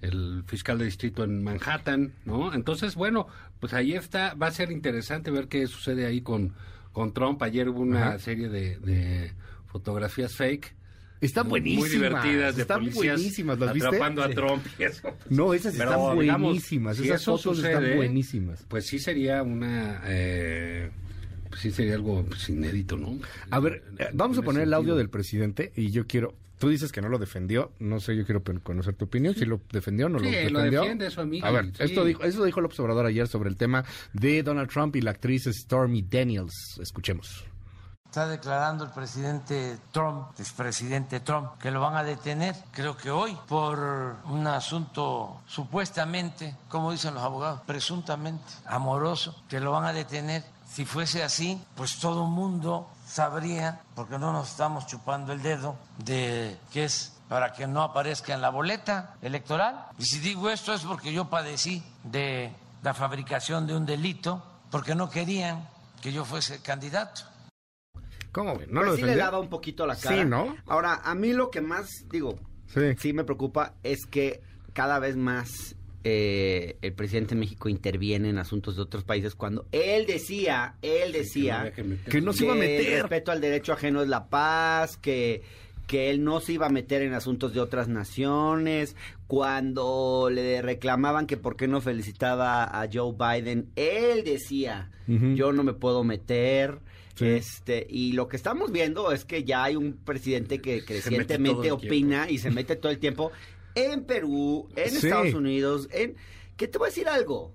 el 0.00 0.42
fiscal 0.48 0.78
de 0.78 0.86
distrito 0.86 1.22
en 1.22 1.44
Manhattan, 1.44 2.12
¿no? 2.24 2.52
Entonces, 2.52 2.96
bueno, 2.96 3.28
pues 3.60 3.72
ahí 3.72 3.92
está, 3.92 4.34
va 4.34 4.48
a 4.48 4.50
ser 4.50 4.72
interesante 4.72 5.30
ver 5.30 5.46
qué 5.46 5.68
sucede 5.68 6.06
ahí 6.06 6.22
con, 6.22 6.54
con 6.92 7.14
Trump. 7.14 7.40
Ayer 7.42 7.68
hubo 7.68 7.80
una 7.80 8.18
serie 8.18 8.48
de, 8.48 8.78
de 8.80 9.32
fotografías 9.68 10.34
fake 10.34 10.74
están 11.20 11.48
buenísimas. 11.48 11.88
Muy 11.88 11.96
divertidas, 11.96 12.56
de 12.56 12.62
están 12.62 12.90
buenísimas, 12.90 13.58
¿las 13.58 13.72
viste? 13.72 13.88
Atrapando 13.88 14.22
a 14.22 14.28
Trump 14.30 14.64
y 14.78 14.82
eso. 14.84 15.16
No, 15.30 15.54
esas 15.54 15.74
están 15.74 15.98
buenísimas, 15.98 16.98
esas 16.98 17.24
fotos 17.24 17.58
están 17.62 17.96
buenísimas. 17.96 18.64
Pues 18.68 18.86
sí 18.86 18.98
sería 18.98 19.42
una... 19.42 20.02
Eh, 20.06 20.90
pues 21.48 21.60
sí 21.60 21.70
sería 21.70 21.94
algo 21.94 22.24
pues, 22.24 22.48
inédito, 22.48 22.96
¿no? 22.96 23.18
A 23.50 23.60
ver, 23.60 23.84
eh, 23.98 24.08
vamos 24.12 24.38
a 24.38 24.42
poner 24.42 24.64
el 24.64 24.74
audio 24.74 24.96
del 24.96 25.08
presidente 25.08 25.72
y 25.76 25.90
yo 25.90 26.06
quiero... 26.06 26.34
Tú 26.58 26.68
dices 26.68 26.92
que 26.92 27.02
no 27.02 27.08
lo 27.08 27.18
defendió, 27.18 27.72
no 27.78 28.00
sé, 28.00 28.16
yo 28.16 28.24
quiero 28.24 28.42
conocer 28.42 28.94
tu 28.94 29.06
opinión, 29.06 29.34
si 29.34 29.44
lo 29.44 29.60
defendió 29.72 30.06
o 30.06 30.08
no 30.08 30.18
lo 30.18 30.24
defendió. 30.24 30.52
lo 30.52 30.84
defiende. 30.84 31.08
A 31.42 31.50
ver, 31.50 31.72
esto 31.78 32.04
dijo, 32.04 32.22
eso 32.22 32.44
dijo 32.44 32.60
el 32.60 32.66
observador 32.66 33.04
ayer 33.06 33.26
sobre 33.26 33.50
el 33.50 33.56
tema 33.56 33.84
de 34.12 34.42
Donald 34.42 34.70
Trump 34.70 34.96
y 34.96 35.00
la 35.00 35.10
actriz 35.10 35.44
Stormy 35.44 36.02
Daniels. 36.02 36.78
Escuchemos. 36.80 37.44
Está 38.14 38.28
declarando 38.28 38.84
el 38.84 38.90
presidente 38.90 39.76
Trump, 39.90 40.38
expresidente 40.38 41.18
Trump, 41.18 41.58
que 41.58 41.72
lo 41.72 41.80
van 41.80 41.96
a 41.96 42.04
detener, 42.04 42.54
creo 42.70 42.96
que 42.96 43.10
hoy, 43.10 43.36
por 43.48 43.76
un 44.26 44.46
asunto 44.46 45.40
supuestamente, 45.48 46.56
como 46.68 46.92
dicen 46.92 47.14
los 47.14 47.24
abogados, 47.24 47.62
presuntamente 47.66 48.44
amoroso, 48.66 49.42
que 49.48 49.58
lo 49.58 49.72
van 49.72 49.86
a 49.86 49.92
detener. 49.92 50.44
Si 50.64 50.84
fuese 50.84 51.24
así, 51.24 51.60
pues 51.74 51.98
todo 51.98 52.26
mundo 52.26 52.88
sabría, 53.04 53.80
porque 53.96 54.16
no 54.16 54.32
nos 54.32 54.48
estamos 54.48 54.86
chupando 54.86 55.32
el 55.32 55.42
dedo, 55.42 55.74
de 55.98 56.56
que 56.70 56.84
es 56.84 57.14
para 57.28 57.52
que 57.52 57.66
no 57.66 57.82
aparezca 57.82 58.32
en 58.32 58.42
la 58.42 58.50
boleta 58.50 59.16
electoral. 59.22 59.86
Y 59.98 60.04
si 60.04 60.20
digo 60.20 60.50
esto 60.50 60.72
es 60.72 60.82
porque 60.82 61.12
yo 61.12 61.28
padecí 61.28 61.84
de 62.04 62.54
la 62.80 62.94
fabricación 62.94 63.66
de 63.66 63.74
un 63.74 63.84
delito, 63.84 64.40
porque 64.70 64.94
no 64.94 65.10
querían 65.10 65.68
que 66.00 66.12
yo 66.12 66.24
fuese 66.24 66.62
candidato. 66.62 67.33
¿Cómo? 68.34 68.54
¿No 68.68 68.80
pues 68.80 68.86
lo 68.86 68.96
sí 68.96 69.02
le 69.02 69.14
daba 69.14 69.38
un 69.38 69.48
poquito 69.48 69.86
la 69.86 69.94
cara. 69.94 70.16
Sí, 70.16 70.28
¿no? 70.28 70.56
Ahora, 70.66 71.00
a 71.04 71.14
mí 71.14 71.32
lo 71.32 71.52
que 71.52 71.60
más, 71.60 71.88
digo, 72.10 72.40
sí, 72.98 73.12
me 73.12 73.22
preocupa 73.22 73.74
es 73.84 74.06
que 74.06 74.42
cada 74.72 74.98
vez 74.98 75.16
más 75.16 75.76
eh, 76.02 76.76
el 76.82 76.92
presidente 76.94 77.36
de 77.36 77.40
México 77.40 77.68
interviene 77.68 78.30
en 78.30 78.38
asuntos 78.38 78.74
de 78.74 78.82
otros 78.82 79.04
países 79.04 79.36
cuando 79.36 79.68
él 79.70 80.04
decía, 80.06 80.74
él 80.82 81.12
decía 81.12 81.72
que 81.72 82.20
no, 82.20 82.32
se 82.32 82.44
iba 82.44 82.54
a 82.54 82.56
meter. 82.56 82.94
El 82.94 83.00
respeto 83.02 83.30
al 83.30 83.40
derecho 83.40 83.72
ajeno 83.72 84.02
es 84.02 84.08
la 84.08 84.26
paz, 84.26 84.96
que 84.96 85.42
que 85.86 86.10
él 86.10 86.24
no 86.24 86.40
se 86.40 86.54
iba 86.54 86.66
a 86.66 86.70
meter 86.70 87.02
en 87.02 87.12
asuntos 87.12 87.52
de 87.52 87.60
otras 87.60 87.88
naciones, 87.88 88.96
cuando 89.26 90.30
le 90.32 90.62
reclamaban 90.62 91.26
que 91.26 91.36
por 91.36 91.56
qué 91.56 91.68
no 91.68 91.80
felicitaba 91.80 92.64
a 92.64 92.88
Joe 92.90 93.12
Biden, 93.12 93.68
él 93.76 94.24
decía, 94.24 94.90
yo 95.06 95.52
no 95.52 95.62
me 95.62 95.74
puedo 95.74 96.02
meter, 96.02 96.78
este, 97.20 97.86
y 97.88 98.12
lo 98.12 98.28
que 98.28 98.36
estamos 98.36 98.72
viendo 98.72 99.12
es 99.12 99.24
que 99.24 99.44
ya 99.44 99.64
hay 99.64 99.76
un 99.76 99.94
presidente 99.94 100.60
que 100.60 100.84
crecientemente 100.84 101.70
opina 101.70 102.30
y 102.30 102.38
se 102.38 102.50
mete 102.50 102.76
todo 102.76 102.90
el 102.90 102.98
tiempo 102.98 103.30
en 103.74 104.04
Perú, 104.04 104.68
en 104.76 104.96
Estados 104.96 105.34
Unidos, 105.34 105.88
en 105.92 106.16
que 106.56 106.68
te 106.68 106.78
voy 106.78 106.86
a 106.86 106.90
decir 106.90 107.08
algo. 107.08 107.52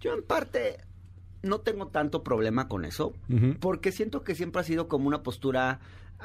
Yo 0.00 0.14
en 0.14 0.22
parte 0.22 0.78
no 1.42 1.60
tengo 1.60 1.88
tanto 1.88 2.22
problema 2.22 2.68
con 2.68 2.84
eso, 2.84 3.14
porque 3.60 3.92
siento 3.92 4.22
que 4.22 4.34
siempre 4.34 4.60
ha 4.60 4.64
sido 4.64 4.88
como 4.88 5.06
una 5.08 5.22
postura 5.22 5.80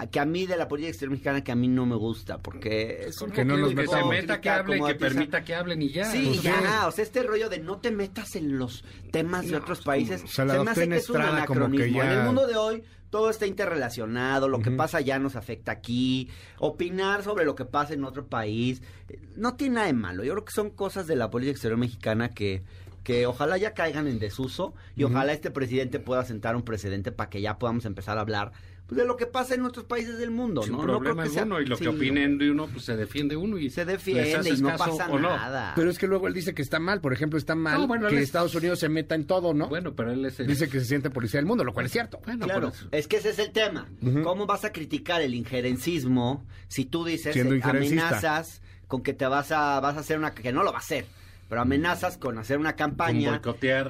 que 0.10 0.20
a 0.20 0.26
mí 0.26 0.46
de 0.46 0.58
la 0.58 0.68
política 0.68 0.90
exterior 0.90 1.12
mexicana 1.12 1.44
que 1.44 1.52
a 1.52 1.56
mí 1.56 1.68
no 1.68 1.86
me 1.86 1.96
gusta 1.96 2.38
porque 2.38 3.08
es 3.08 3.18
que 3.34 3.46
no 3.46 3.58
nos 3.58 3.74
que 3.74 3.88
se 3.88 4.04
meta 4.06 4.40
que 4.40 4.50
hable 4.50 4.82
que 4.82 4.96
permita 4.96 5.44
que 5.44 5.54
hablen 5.54 5.82
y 5.82 5.90
ya 5.90 6.06
sí 6.06 6.24
pues 6.26 6.42
ya 6.44 6.88
o 6.88 6.92
sea 6.92 7.04
este 7.04 7.24
rollo 7.24 7.50
de 7.50 7.60
no 7.60 7.78
te 7.78 7.92
metas 7.92 8.36
en 8.36 8.58
los 8.58 8.84
temas 9.12 9.48
de 9.48 9.58
otros 9.58 9.82
países 9.82 10.24
se 10.26 10.46
me 10.46 10.54
hace 10.54 10.88
que 10.88 10.96
es 10.96 11.10
un 11.10 11.22
anacronismo. 11.22 12.02
en 12.02 12.10
el 12.10 12.24
mundo 12.24 12.48
de 12.48 12.56
hoy 12.56 12.84
todo 13.12 13.30
está 13.30 13.46
interrelacionado, 13.46 14.48
lo 14.48 14.60
que 14.62 14.72
pasa 14.72 15.02
ya 15.02 15.20
nos 15.20 15.36
afecta 15.36 15.74
aquí, 15.74 16.30
opinar 16.58 17.24
sobre 17.24 17.44
lo 17.44 17.56
que 17.56 17.66
pasa 17.66 17.94
en 17.94 18.06
otro 18.06 18.26
país, 18.26 18.82
no 19.36 19.56
tiene 19.56 19.76
nada 19.76 19.88
de 19.88 19.94
malo. 19.94 20.24
Yo 20.24 20.32
creo 20.32 20.46
que 20.46 20.54
son 20.54 20.70
cosas 20.70 21.08
de 21.08 21.18
la 21.18 21.30
política 21.30 21.52
exterior 21.52 21.78
mexicana 21.78 22.30
que, 22.30 22.64
que 23.04 23.26
ojalá 23.26 23.58
ya 23.58 23.74
caigan 23.74 24.08
en 24.08 24.18
desuso 24.18 24.74
y 24.96 25.04
ojalá 25.04 25.34
este 25.34 25.52
presidente 25.52 26.00
pueda 26.00 26.24
sentar 26.24 26.56
un 26.56 26.64
precedente 26.64 27.12
para 27.12 27.30
que 27.30 27.42
ya 27.42 27.60
podamos 27.60 27.84
empezar 27.84 28.18
a 28.18 28.22
hablar 28.22 28.54
pues, 28.92 29.00
de 29.02 29.08
lo 29.08 29.16
que 29.16 29.26
pasa 29.26 29.56
en 29.56 29.64
otros 29.64 29.86
países 29.86 30.18
del 30.18 30.32
mundo, 30.32 30.64
Sin 30.64 30.74
¿no? 30.74 30.80
No 30.80 30.84
problema 30.84 31.24
creo 31.24 31.34
que 31.34 31.40
sea-. 31.40 31.62
Y 31.62 31.66
lo 31.66 31.78
sí. 31.78 31.84
que 31.84 31.90
opinen 31.90 32.38
de 32.38 32.52
uno, 32.52 32.68
pues 32.68 32.84
se 32.84 32.98
defiende 32.98 33.38
uno 33.38 33.58
y 33.58 33.70
se 33.70 33.86
defiende 33.86 34.50
y 34.50 34.62
no 34.62 34.68
caso 34.70 34.98
pasa 34.98 35.08
no. 35.08 35.20
nada. 35.20 35.72
Pero 35.76 35.90
es 35.90 35.98
que 35.98 36.08
luego 36.08 36.28
él 36.28 36.34
dice 36.34 36.54
que 36.54 36.62
está 36.62 36.80
mal. 36.80 37.00
Por 37.00 37.14
ejemplo, 37.14 37.40
está 37.40 37.56
mal 37.56 37.80
No, 37.80 37.88
bueno, 37.88 38.10
que 38.10 38.18
es- 38.18 38.24
Estados 38.24 38.54
Unidos 38.54 38.80
se 38.80 38.90
meta 38.90 39.16
en 39.16 39.26
todo, 39.26 39.54
¿no? 39.54 39.68
Bueno, 39.70 39.94
pero 39.96 40.12
él 40.12 40.26
es 40.26 40.40
el... 40.42 40.48
Dice 40.48 40.68
que 40.68 40.80
se 40.80 40.86
siente 40.86 41.10
policía 41.10 41.38
del 41.40 41.46
mundo, 41.48 41.64
lo 41.64 41.74
cual 41.74 41.86
es 41.86 41.94
cierto. 41.94 42.20
Bueno, 42.26 42.46
Claro, 42.46 42.72
es 42.92 43.08
que 43.08 43.16
ese 43.18 43.30
es 43.30 43.40
el 43.40 43.52
tema. 43.52 43.88
¿Cómo 44.24 44.46
vas 44.46 44.66
a 44.66 44.74
criticar 44.74 45.22
el 45.22 45.34
injerencismo 45.36 46.46
si 46.68 46.86
tú 46.86 47.06
dices 47.06 47.36
eh, 47.36 47.62
amenazas 47.64 48.62
con 48.88 49.02
que 49.04 49.14
te 49.14 49.26
vas 49.26 49.52
a 49.52 49.80
vas 49.80 49.96
a 49.96 50.02
hacer 50.02 50.18
una 50.18 50.34
que 50.34 50.52
no 50.52 50.64
lo 50.64 50.72
va 50.72 50.78
a 50.80 50.82
hacer, 50.82 51.06
pero 51.52 51.64
amenazas 51.64 52.18
con 52.18 52.38
hacer 52.38 52.58
una 52.60 52.78
campaña 52.78 53.42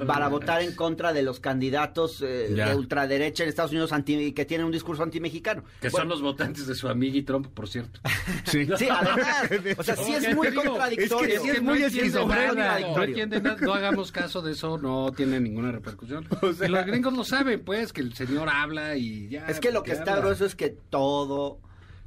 para 0.04 0.26
eh, 0.26 0.30
votar 0.30 0.62
en 0.62 0.74
contra 0.74 1.12
de 1.12 1.22
los 1.22 1.38
candidatos 1.38 2.20
eh, 2.20 2.48
de 2.52 2.74
ultraderecha 2.74 3.44
en 3.44 3.50
Estados 3.50 3.70
Unidos 3.70 3.92
anti, 3.92 4.32
que 4.32 4.44
tienen 4.44 4.66
un 4.66 4.72
discurso 4.72 5.04
antimexicano. 5.04 5.62
Que 5.80 5.88
Bueno, 5.88 5.98
son 6.02 6.08
los 6.08 6.22
votantes 6.22 6.66
de 6.66 6.74
su 6.74 6.88
amigo 6.88 7.24
Trump, 7.24 7.46
por 7.54 7.68
cierto. 7.68 8.00
Sí. 8.46 8.66
Sí, 8.76 8.88
además, 8.90 9.46
o 9.78 9.82
sea, 9.84 9.94
sí 9.94 10.12
es 10.12 10.26
¿Qué 10.26 10.34
muy 10.34 10.48
digo? 10.50 10.64
contradictorio. 10.64 11.34
Es 11.36 11.40
que 11.40 11.46
sí 11.46 11.50
es 11.50 11.62
muy 11.62 11.78
no 11.78 11.84
entiende 11.86 11.98
esquizofrénico. 11.98 12.54
nada, 12.56 13.56
No 13.60 13.74
hagamos 13.74 14.10
caso 14.10 14.42
de 14.42 14.50
eso, 14.52 14.76
no 14.78 15.12
tiene 15.12 15.38
ninguna 15.38 15.70
repercusión. 15.70 16.26
sea- 16.58 16.66
y 16.66 16.68
los 16.68 16.84
gringos 16.84 17.12
lo 17.12 17.22
saben, 17.22 17.62
pues, 17.64 17.92
que 17.92 18.00
el 18.00 18.12
señor 18.14 18.48
habla 18.48 18.96
y 18.96 19.28
ya. 19.28 19.46
Es 19.46 19.60
que 19.60 19.70
lo 19.70 19.84
que 19.84 19.92
está 19.92 20.14
habla. 20.14 20.24
grueso 20.24 20.44
es 20.46 20.56
que 20.56 20.70
todo, 20.90 21.60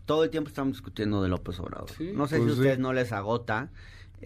todo 0.06 0.26
el 0.26 0.30
tiempo 0.32 0.50
estamos 0.50 0.74
discutiendo 0.74 1.24
de 1.24 1.30
López 1.30 1.58
Obrador. 1.62 1.90
Sí. 1.98 2.12
no 2.14 2.28
sé 2.28 2.40
Pues 2.40 2.48
si 2.48 2.52
a 2.52 2.54
sí. 2.56 2.60
ustedes 2.60 2.80
no 2.80 2.92
les 2.92 3.14
agota, 3.14 3.70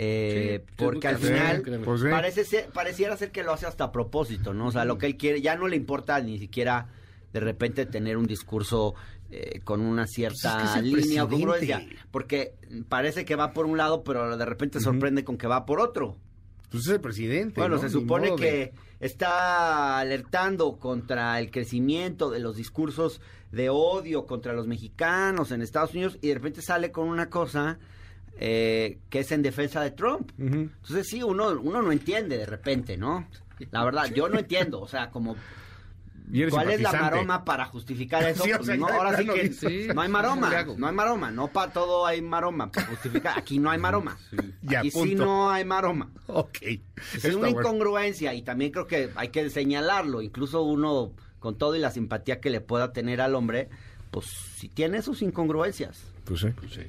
eh, 0.01 0.63
Sí, 0.67 0.73
porque 0.77 1.07
al 1.09 1.17
final 1.17 1.61
créeme. 1.61 1.85
Pues 1.85 2.01
sí. 2.01 2.07
parece 2.09 2.45
ser- 2.45 2.69
pareciera 2.69 3.15
ser 3.17 3.31
que 3.31 3.43
lo 3.43 3.51
hace 3.53 3.65
hasta 3.67 3.83
a 3.85 3.91
propósito, 3.91 4.53
¿no? 4.53 4.67
O 4.67 4.71
sea, 4.71 4.85
lo 4.85 4.97
que 4.97 5.05
él 5.05 5.17
quiere, 5.17 5.41
ya 5.41 5.55
no 5.55 5.67
le 5.67 5.75
importa 5.75 6.19
ni 6.21 6.39
siquiera 6.39 6.87
de 7.33 7.39
repente 7.41 7.85
tener 7.85 8.17
un 8.17 8.25
discurso 8.25 8.95
eh, 9.29 9.59
con 9.63 9.81
una 9.81 10.07
cierta 10.07 10.57
Pues 10.59 10.75
es 10.77 10.81
que 10.95 11.01
línea 11.01 11.23
o 11.25 11.29
congruencia, 11.29 11.85
porque 12.09 12.55
parece 12.87 13.25
que 13.25 13.35
va 13.35 13.53
por 13.53 13.65
un 13.67 13.77
lado, 13.77 14.03
pero 14.03 14.35
de 14.37 14.45
repente 14.45 14.79
sorprende 14.79 15.23
con 15.23 15.37
que 15.37 15.45
va 15.47 15.65
por 15.67 15.79
otro. 15.79 16.17
Pues 16.71 16.85
es 16.85 16.89
el 16.93 17.01
presidente. 17.01 17.59
Bueno, 17.59 17.75
¿no? 17.75 17.81
se 17.81 17.89
supone 17.89 18.29
de- 18.31 18.35
que 18.37 18.73
está 18.99 19.99
alertando 19.99 20.77
contra 20.77 21.39
el 21.39 21.51
crecimiento 21.51 22.29
de 22.31 22.39
los 22.39 22.55
discursos 22.55 23.21
de 23.51 23.69
odio 23.69 24.25
contra 24.25 24.53
los 24.53 24.65
mexicanos 24.67 25.51
en 25.51 25.61
Estados 25.61 25.93
Unidos 25.93 26.17
y 26.21 26.27
de 26.29 26.35
repente 26.35 26.61
sale 26.61 26.91
con 26.91 27.07
una 27.07 27.29
cosa 27.29 27.79
eh, 28.41 28.99
que 29.09 29.19
es 29.19 29.31
en 29.33 29.41
defensa 29.41 29.81
de 29.81 29.91
Trump. 29.91 30.31
Entonces 30.39 31.07
sí, 31.07 31.21
uno, 31.21 31.49
uno 31.61 31.81
no 31.81 31.91
entiende 31.91 32.37
de 32.37 32.45
repente, 32.45 32.95
¿no? 32.97 33.27
La 33.71 33.83
verdad, 33.83 34.05
yo 34.13 34.29
no 34.29 34.39
entiendo, 34.39 34.79
o 34.81 34.87
sea, 34.87 35.09
como... 35.09 35.35
¿Cuál 36.51 36.69
es 36.69 36.79
la 36.79 36.91
maroma 36.93 37.43
para 37.43 37.65
justificar 37.65 38.23
eso? 38.23 38.43
Sí, 38.45 38.53
o 38.53 38.57
Pues 38.57 38.67
sea, 38.67 38.77
no, 38.77 38.87
ahora 38.87 39.17
sí 39.17 39.25
que 39.25 39.49
no 39.93 40.01
hay 40.01 40.07
¿qué 40.07 40.11
maroma, 40.13 40.51
no 40.77 40.87
hay 40.87 40.93
maroma, 40.93 41.31
no 41.31 41.47
para 41.47 41.73
todo 41.73 42.05
hay 42.05 42.21
maroma 42.21 42.71
para 42.71 42.85
justificar. 42.87 43.37
Aquí 43.39 43.57
no 43.57 43.71
hay 43.71 43.79
maroma. 43.79 44.15
Ya, 44.61 44.79
Aquí 44.79 44.91
sí 44.91 45.15
no 45.15 45.49
hay 45.49 45.65
maroma. 45.65 46.11
Ok. 46.27 46.57
Es 46.61 46.79
Está 47.15 47.29
una 47.29 47.49
bueno. 47.49 47.59
incongruencia 47.61 48.33
y 48.35 48.43
también 48.43 48.71
creo 48.71 48.85
que 48.85 49.09
hay 49.15 49.29
que 49.29 49.49
señalarlo. 49.49 50.21
Incluso 50.21 50.61
uno, 50.61 51.13
con 51.39 51.57
todo 51.57 51.75
y 51.75 51.79
la 51.79 51.89
simpatía 51.89 52.39
que 52.39 52.51
le 52.51 52.61
pueda 52.61 52.93
tener 52.93 53.21
al 53.21 53.33
hombre, 53.33 53.67
pues 54.11 54.27
si 54.55 54.69
tiene 54.69 55.01
sus 55.01 55.23
incongruencias. 55.23 56.03
Pues 56.25 56.41
sí. 56.41 56.49
Pues 56.55 56.73
sí. 56.73 56.81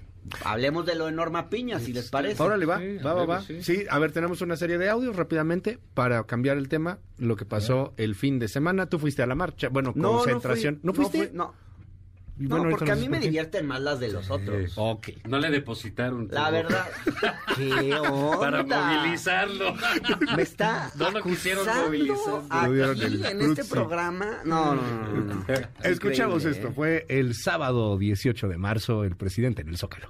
Hablemos 0.45 0.87
de 0.87 0.95
lo 0.95 1.07
de 1.07 1.12
Norma 1.12 1.49
Piña, 1.50 1.81
si 1.81 1.93
les 1.93 2.09
parece. 2.11 2.43
Órale, 2.43 2.67
va, 2.67 2.79
Sí, 2.79 2.99
va, 3.05 3.15
va, 3.15 3.25
va. 3.27 3.41
Sí. 3.43 3.62
sí. 3.62 3.85
a 3.89 3.99
ver, 3.99 4.12
tenemos 4.12 4.41
una 4.43 4.57
serie 4.57 4.79
de 4.79 4.89
audios 4.91 5.17
rápidamente 5.17 5.79
para 5.95 6.23
cambiar 6.25 6.57
el 6.59 6.69
tema, 6.69 6.99
lo 7.19 7.37
que 7.37 7.45
pasó 7.45 7.95
el 7.97 8.15
fin 8.15 8.39
de 8.39 8.49
semana. 8.49 8.87
Tú 8.87 8.99
fuiste 8.99 9.23
a 9.23 9.27
la 9.27 9.35
marcha, 9.35 9.69
bueno, 9.71 9.93
No, 9.97 10.19
concentración. 10.19 10.77
fui, 10.77 10.87
¿No 10.87 10.95
fuiste? 10.95 11.19
fui, 11.29 11.37
no, 11.37 11.55
Y 12.41 12.45
no, 12.45 12.57
bueno, 12.57 12.71
porque 12.71 12.91
a 12.91 12.97
mí 12.97 13.07
me 13.11 13.21
divierten 13.21 13.67
más 13.67 13.83
las 13.83 14.01
de 14.01 14.09
los 14.11 14.31
otros. 14.31 14.73
Ok. 14.77 15.09
No 15.29 15.39
le 15.39 15.51
depositaron. 15.51 16.27
La 16.31 16.45
todo. 16.45 16.53
verdad. 16.53 16.87
¿Qué 17.57 17.95
onda? 17.95 18.39
Para 18.41 18.63
movilizarlo. 18.65 19.75
Me 20.35 20.43
está 20.43 20.91
No 20.97 21.11
lo 21.11 21.23
quisieron 21.23 21.69
acusando 21.69 21.87
movilizar. 21.87 22.91
aquí 22.91 23.03
el 23.05 23.25
en 23.27 23.41
este 23.43 23.65
programa. 23.65 24.39
No, 24.47 24.75
no, 24.75 24.81
no, 24.83 25.13
no, 25.21 25.35
no. 25.35 25.45
Escuchamos 25.83 26.39
Increíble, 26.45 26.51
esto. 26.51 26.69
¿eh? 26.69 26.73
Fue 26.75 27.07
el 27.11 27.35
sábado 27.35 27.99
18 27.99 28.49
de 28.49 28.57
marzo, 28.57 29.05
el 29.05 29.17
presidente 29.17 29.61
en 29.61 29.69
el 29.69 29.77
Zócalo. 29.77 30.09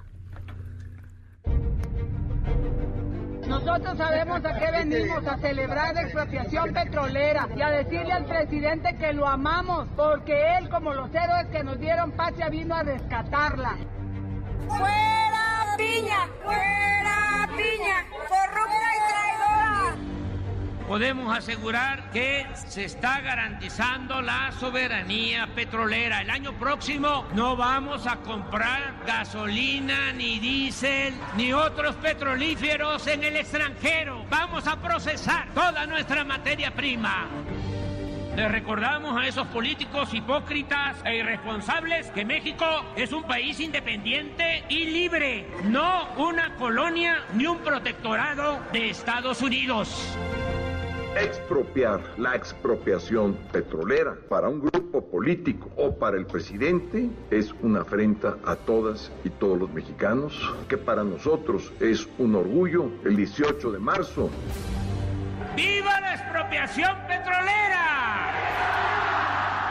Nosotros 3.65 3.97
sabemos 3.97 4.43
a 4.43 4.57
qué 4.57 4.71
venimos, 4.71 5.27
a 5.27 5.37
celebrar 5.37 5.93
la 5.93 6.01
expropiación 6.01 6.73
petrolera 6.73 7.47
y 7.55 7.61
a 7.61 7.69
decirle 7.69 8.11
al 8.11 8.25
presidente 8.25 8.95
que 8.97 9.13
lo 9.13 9.27
amamos, 9.27 9.87
porque 9.95 10.57
él, 10.57 10.67
como 10.69 10.93
los 10.93 11.13
héroes 11.13 11.45
que 11.51 11.63
nos 11.63 11.79
dieron 11.79 12.11
patria, 12.11 12.49
vino 12.49 12.75
a 12.75 12.83
rescatarla. 12.83 13.75
¡Fuera 14.67 15.75
piña! 15.77 16.27
¡Fuera 16.43 17.49
piña! 17.55 18.05
Podemos 20.91 21.33
asegurar 21.33 22.11
que 22.11 22.45
se 22.67 22.83
está 22.83 23.21
garantizando 23.21 24.21
la 24.21 24.51
soberanía 24.59 25.47
petrolera. 25.55 26.19
El 26.21 26.29
año 26.29 26.51
próximo 26.59 27.25
no 27.33 27.55
vamos 27.55 28.05
a 28.05 28.17
comprar 28.17 28.95
gasolina, 29.07 30.11
ni 30.11 30.37
diésel, 30.39 31.13
ni 31.37 31.53
otros 31.53 31.95
petrolíferos 31.95 33.07
en 33.07 33.23
el 33.23 33.37
extranjero. 33.37 34.25
Vamos 34.29 34.67
a 34.67 34.81
procesar 34.81 35.47
toda 35.53 35.87
nuestra 35.87 36.25
materia 36.25 36.71
prima. 36.71 37.29
Les 38.35 38.51
recordamos 38.51 39.17
a 39.17 39.25
esos 39.25 39.47
políticos 39.47 40.13
hipócritas 40.13 40.97
e 41.05 41.15
irresponsables 41.15 42.07
que 42.07 42.25
México 42.25 42.65
es 42.97 43.13
un 43.13 43.23
país 43.23 43.61
independiente 43.61 44.65
y 44.67 44.87
libre, 44.87 45.47
no 45.63 46.09
una 46.17 46.53
colonia 46.55 47.23
ni 47.33 47.45
un 47.45 47.59
protectorado 47.59 48.59
de 48.73 48.89
Estados 48.89 49.41
Unidos. 49.41 50.17
Expropiar 51.15 52.01
la 52.17 52.35
expropiación 52.35 53.35
petrolera 53.51 54.15
para 54.29 54.47
un 54.47 54.61
grupo 54.61 55.05
político 55.05 55.69
o 55.75 55.93
para 55.93 56.17
el 56.17 56.25
presidente 56.25 57.09
es 57.29 57.53
una 57.61 57.81
afrenta 57.81 58.37
a 58.45 58.55
todas 58.55 59.11
y 59.25 59.29
todos 59.29 59.59
los 59.59 59.69
mexicanos, 59.71 60.33
que 60.69 60.77
para 60.77 61.03
nosotros 61.03 61.73
es 61.81 62.07
un 62.17 62.35
orgullo 62.35 62.89
el 63.03 63.17
18 63.17 63.71
de 63.71 63.79
marzo 63.79 64.29
¡Viva 65.55 65.99
la 65.99 66.13
expropiación 66.15 66.95
petrolera! 67.07 68.31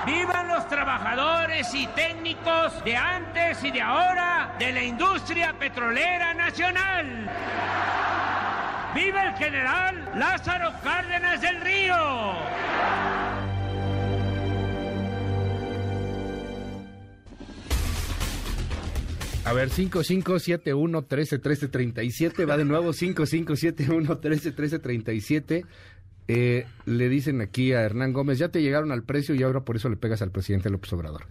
¡Vivan 0.05 0.49
los 0.49 0.69
trabajadores 0.69 1.75
y 1.75 1.87
técnicos 1.89 2.85
de 2.85 2.97
antes 2.97 3.65
y 3.65 3.71
de 3.71 3.81
ahora 3.81 4.55
de 4.59 4.73
la 4.73 4.83
industria 4.83 5.55
petrolera 5.59 6.35
nacional! 6.35 7.31
¡Viva 8.95 9.29
el 9.29 9.35
general 9.37 10.11
Lázaro 10.19 10.73
Cárdenas 10.83 11.41
del 11.41 11.61
Río! 11.61 11.95
A 19.45 19.53
ver, 19.53 19.71
5571 19.71 21.03
13 21.03 21.39
13 21.39 21.69
37 21.69 22.45
va 22.45 22.57
de 22.57 22.65
nuevo 22.65 22.93
5571 22.93 24.19
13 24.19 24.53
13 24.53 24.79
37. 24.81 25.65
Eh, 26.29 26.67
le 26.87 27.09
dicen 27.09 27.41
aquí 27.41 27.73
a 27.73 27.83
Hernán 27.83 28.13
Gómez, 28.13 28.39
ya 28.39 28.51
te 28.51 28.61
llegaron 28.61 28.93
al 28.93 29.03
precio 29.03 29.35
y 29.35 29.43
ahora 29.43 29.61
por 29.61 29.77
eso 29.77 29.89
le 29.89 29.97
pegas 29.97 30.23
al 30.23 30.31
presidente 30.31 30.69
López 30.69 30.93
Obrador. 30.93 31.27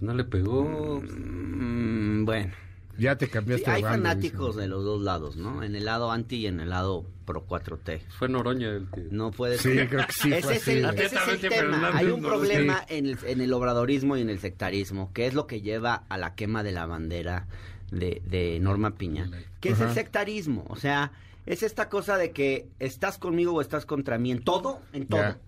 No 0.00 0.14
le 0.14 0.24
pegó. 0.24 1.00
Mm, 1.02 2.24
bueno. 2.24 2.67
Ya 2.98 3.16
te 3.16 3.26
Sí, 3.26 3.32
cambiaste 3.32 3.70
hay 3.70 3.82
de 3.82 3.88
bando, 3.88 4.08
fanáticos 4.08 4.56
de 4.56 4.66
los 4.66 4.84
dos 4.84 5.00
lados, 5.02 5.36
¿no? 5.36 5.62
En 5.62 5.76
el 5.76 5.84
lado 5.84 6.10
anti 6.10 6.36
y 6.36 6.46
en 6.48 6.60
el 6.60 6.70
lado 6.70 7.04
pro 7.24 7.46
4T. 7.46 8.00
Fue 8.18 8.28
Noroña 8.28 8.68
el 8.70 8.88
que. 8.90 9.02
No 9.10 9.30
puede 9.30 9.56
Sí, 9.58 9.74
ser. 9.74 9.88
creo 9.88 10.06
que 10.06 10.12
sí 10.12 10.32
Ese 10.32 10.42
fue 10.42 10.54
es 10.56 10.62
así, 10.62 10.70
el, 10.72 10.82
güey. 10.82 10.94
ese 10.96 11.04
es 11.06 11.12
el 11.12 11.18
Atentamente, 11.18 11.48
tema. 11.48 11.90
Hay 11.94 12.06
un 12.06 12.20
problema 12.22 12.84
en 12.88 13.06
el, 13.06 13.18
en 13.24 13.40
el 13.40 13.52
obradorismo 13.52 14.16
y 14.16 14.22
en 14.22 14.30
el 14.30 14.40
sectarismo, 14.40 15.12
que 15.12 15.26
es 15.26 15.34
lo 15.34 15.46
que 15.46 15.60
lleva 15.60 16.04
a 16.08 16.18
la 16.18 16.34
quema 16.34 16.62
de 16.62 16.72
la 16.72 16.86
bandera 16.86 17.46
de, 17.92 18.20
de 18.26 18.58
Norma 18.60 18.96
Piña, 18.96 19.30
que 19.60 19.70
es 19.70 19.80
el 19.80 19.92
sectarismo. 19.94 20.64
O 20.68 20.76
sea, 20.76 21.12
es 21.46 21.62
esta 21.62 21.88
cosa 21.88 22.16
de 22.18 22.32
que 22.32 22.66
estás 22.80 23.16
conmigo 23.18 23.54
o 23.54 23.60
estás 23.60 23.86
contra 23.86 24.18
mí 24.18 24.30
en 24.32 24.42
todo, 24.42 24.80
en 24.92 25.06
todo. 25.06 25.20
Ya. 25.20 25.38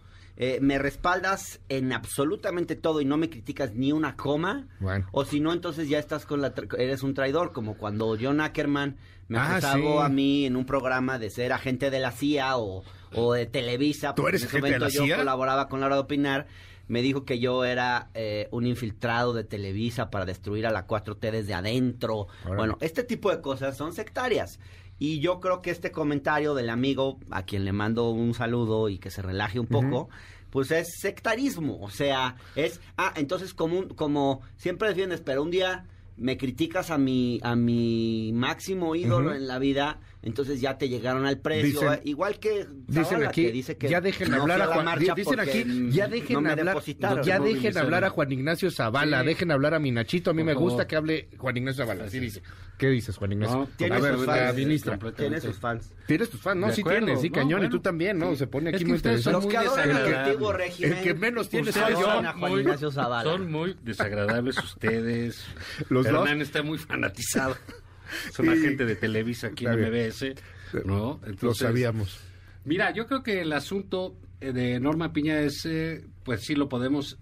Eh, 0.43 0.59
me 0.63 0.79
respaldas 0.79 1.61
en 1.69 1.93
absolutamente 1.93 2.75
todo 2.75 3.03
y 3.03 3.05
no 3.05 3.19
me 3.19 3.29
criticas 3.29 3.75
ni 3.75 3.93
una 3.93 4.17
coma. 4.17 4.69
Bueno. 4.81 5.07
O 5.13 5.25
si 5.27 5.39
no, 5.39 5.53
entonces 5.53 5.89
ya 5.91 5.99
estás 5.99 6.25
con 6.25 6.41
la... 6.41 6.55
tra- 6.55 6.79
Eres 6.79 7.03
un 7.03 7.13
traidor, 7.13 7.53
como 7.53 7.77
cuando 7.77 8.17
John 8.19 8.41
Ackerman 8.41 8.97
me 9.29 9.39
Ah, 9.39 9.53
acusaba 9.57 9.77
sí. 9.83 9.99
a 10.03 10.09
mí 10.09 10.47
en 10.47 10.57
un 10.57 10.65
programa 10.65 11.19
de 11.19 11.29
ser 11.29 11.53
agente 11.53 11.91
de 11.91 12.01
la 12.01 12.11
CIA 12.11 12.57
o, 12.57 12.83
o 13.15 13.33
de 13.35 13.45
Televisa. 13.45 14.15
¿Tú 14.15 14.23
porque 14.23 14.37
eres 14.37 14.43
en 14.45 14.49
ese 14.49 14.57
agente 14.57 14.73
de 14.73 14.79
momento 14.87 15.05
yo 15.07 15.17
colaboraba 15.19 15.69
con 15.69 15.81
la 15.81 15.87
hora 15.87 15.97
de 15.97 16.01
opinar. 16.03 16.47
Me 16.89 17.03
dijo 17.03 17.25
que 17.25 17.39
yo 17.39 17.65
era 17.65 18.11
eh, 18.15 18.49
un 18.51 18.67
infiltrado 18.67 19.33
de 19.33 19.45
Televisa 19.45 20.11
para 20.11 20.25
destruir 20.25 20.67
a 20.67 20.73
la 20.73 20.87
4T 20.89 21.31
desde 21.31 21.55
adentro. 21.55 22.27
Bueno, 22.47 22.79
este 22.81 23.05
tipo 23.05 23.31
de 23.31 23.41
cosas 23.41 23.77
son 23.77 23.93
sectarias. 23.93 24.59
Y 25.01 25.19
yo 25.19 25.41
creo 25.41 25.63
que 25.63 25.71
este 25.73 25.91
comentario 25.91 26.55
del 26.55 26.71
amigo, 26.71 27.19
a 27.31 27.43
quien 27.43 27.65
le 27.65 27.73
mando 27.73 28.11
un 28.11 28.35
saludo 28.35 28.89
y 28.89 28.99
que 28.99 29.11
se 29.11 29.23
relaje 29.23 29.59
un 29.59 29.67
poco, 29.67 30.09
pues 30.51 30.71
es 30.71 30.89
sectarismo. 31.01 31.79
O 31.81 31.91
sea, 31.91 32.37
es, 32.55 32.81
ah, 32.97 33.13
entonces 33.17 33.53
como, 33.55 33.79
un- 33.79 33.89
como 33.89 34.43
siempre 34.57 34.89
defiendes, 34.89 35.21
pero 35.23 35.43
un 35.43 35.51
día 35.51 35.87
me 36.17 36.37
criticas 36.37 36.91
a 36.91 36.99
mi, 36.99 37.41
a 37.43 37.57
mi 37.57 38.31
máximo 38.35 38.95
ídolo 38.95 39.31
en 39.35 39.49
la 39.49 39.59
vida, 39.59 39.99
entonces 40.23 40.61
ya 40.61 40.77
te 40.79 40.89
llegaron 40.89 41.25
al 41.27 41.39
precio. 41.39 41.81
Dicen- 41.81 42.01
Igual 42.05 42.39
que 42.39 42.67
Dicen 42.87 43.25
aquí, 43.25 43.45
que 43.47 43.53
dice 43.53 43.77
que 43.77 43.89
ya 43.89 44.01
dejen 44.01 44.31
no 44.31 44.43
hablar 44.43 44.61
a 44.63 44.67
la 44.67 44.75
Juan, 44.75 44.85
marcha 44.85 45.15
dicen 45.15 45.41
aquí, 45.41 45.65
ya 45.91 46.09
dejen 46.09 46.43
no 46.43 46.51
hablar, 46.51 46.83
ya 47.23 47.39
No 47.39 47.45
dejen 47.45 47.79
hablar 47.79 48.05
a 48.05 48.11
Juan 48.11 48.33
Ignacio 48.33 48.71
Zavala, 48.71 49.21
Sí. 49.21 49.27
dejen 49.27 49.51
hablar 49.51 49.75
a 49.75 49.79
mi 49.79 49.91
Nachito, 49.91 50.31
a 50.31 50.35
mí 50.35 50.41
Por 50.43 50.47
me 50.47 50.53
favor. 50.55 50.69
gusta 50.71 50.87
que 50.87 50.97
hable 50.97 51.29
Juan 51.39 51.57
Ignacio 51.57 51.85
Zavala, 51.85 52.05
así 52.05 52.19
dice. 52.21 52.43
¿Qué 52.77 52.89
dices, 52.89 53.15
Juan 53.19 53.33
Ignacio? 53.33 53.59
No, 53.59 53.69
Tiene 53.77 53.97
a 53.97 53.99
ver, 54.01 54.15
sus 54.17 54.27
la 54.27 54.35
fans, 54.37 54.57
ministra. 54.57 54.99
Tiene 55.15 55.41
sus 55.41 55.59
fans. 55.59 55.93
Tienes 56.07 56.31
tus 56.31 56.41
fans, 56.41 56.59
no, 56.61 56.73
sí 56.73 56.83
tienes, 56.83 57.21
sí, 57.21 57.29
no, 57.29 57.35
cañón, 57.35 57.51
y 57.51 57.55
bueno. 57.65 57.71
tú 57.71 57.81
también, 57.81 58.19
¿no? 58.19 58.31
Sí. 58.31 58.37
Se 58.39 58.47
pone 58.47 58.71
Es 58.71 58.77
aquí 58.77 58.85
que 58.85 58.89
muy 58.89 58.97
interesante. 58.97 59.33
Los 59.39 59.47
que 59.47 59.57
adoran 59.59 59.91
el 59.91 60.15
antiguo 60.15 60.53
régimen. 60.55 60.93
El 60.95 61.05
que 61.05 61.15
menos 61.15 61.49
tiene 61.51 61.73
soy 61.73 61.93
yo. 61.93 62.01
son 62.01 62.27
a 62.27 62.33
Juan 62.33 62.51
Muy- 62.53 62.61
Ignacio 62.63 62.91
Zavala. 62.93 63.31
Son 63.31 63.53
muy 63.53 63.77
desagradables 63.83 64.57
ustedes. 64.65 65.45
Los. 65.91 66.07
Hernán 66.07 66.41
está 66.41 66.63
muy 66.63 66.79
fanatizado. 66.79 67.55
Son 68.33 68.47
Sí. 68.47 68.53
agente 68.53 68.85
de 68.85 68.97
Televisa 68.97 69.49
aquí 69.49 69.67
en. 69.67 69.73
MBS. 69.81 70.35
¿no? 70.85 71.21
Lo 71.23 71.27
Entonces, 71.27 71.67
sabíamos. 71.67 72.21
Mira, 72.65 72.93
yo 72.93 73.07
creo 73.07 73.23
que 73.23 73.41
el 73.41 73.53
asunto 73.53 74.17
eh, 74.41 74.53
de 74.53 74.79
Norma 74.81 75.13
Piña 75.13 75.41
es, 75.41 75.65
eh, 75.67 76.05
pues 76.25 76.43
sí 76.43 76.55
lo 76.55 76.69
podemos 76.69 77.19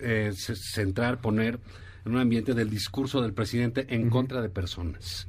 eh, 0.00 0.30
centrar, 0.34 1.20
poner 1.20 1.58
en 2.04 2.12
un 2.12 2.18
ambiente 2.18 2.54
del 2.54 2.70
discurso 2.70 3.20
del 3.20 3.34
presidente 3.34 3.86
en 3.90 4.08
contra 4.10 4.40
de 4.40 4.48
personas. 4.48 5.28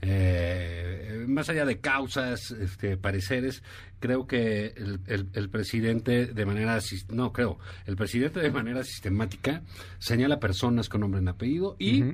Eh, 0.00 1.24
más 1.28 1.48
allá 1.48 1.64
de 1.64 1.80
causas, 1.80 2.50
este, 2.52 2.96
pareceres, 2.96 3.62
creo 4.00 4.26
que 4.26 4.72
el, 4.76 5.00
el- 5.06 5.28
el 5.34 5.50
presidente 5.50 6.26
de 6.26 6.46
manera, 6.46 6.78
no 7.12 7.32
creo, 7.32 7.58
el 7.84 7.96
presidente 7.96 8.40
de 8.40 8.50
manera 8.50 8.82
sistemática 8.84 9.62
señala 9.98 10.38
personas 10.40 10.88
con 10.88 11.00
nombre 11.02 11.20
y 11.22 11.28
apellido 11.28 11.76
y. 11.78 12.04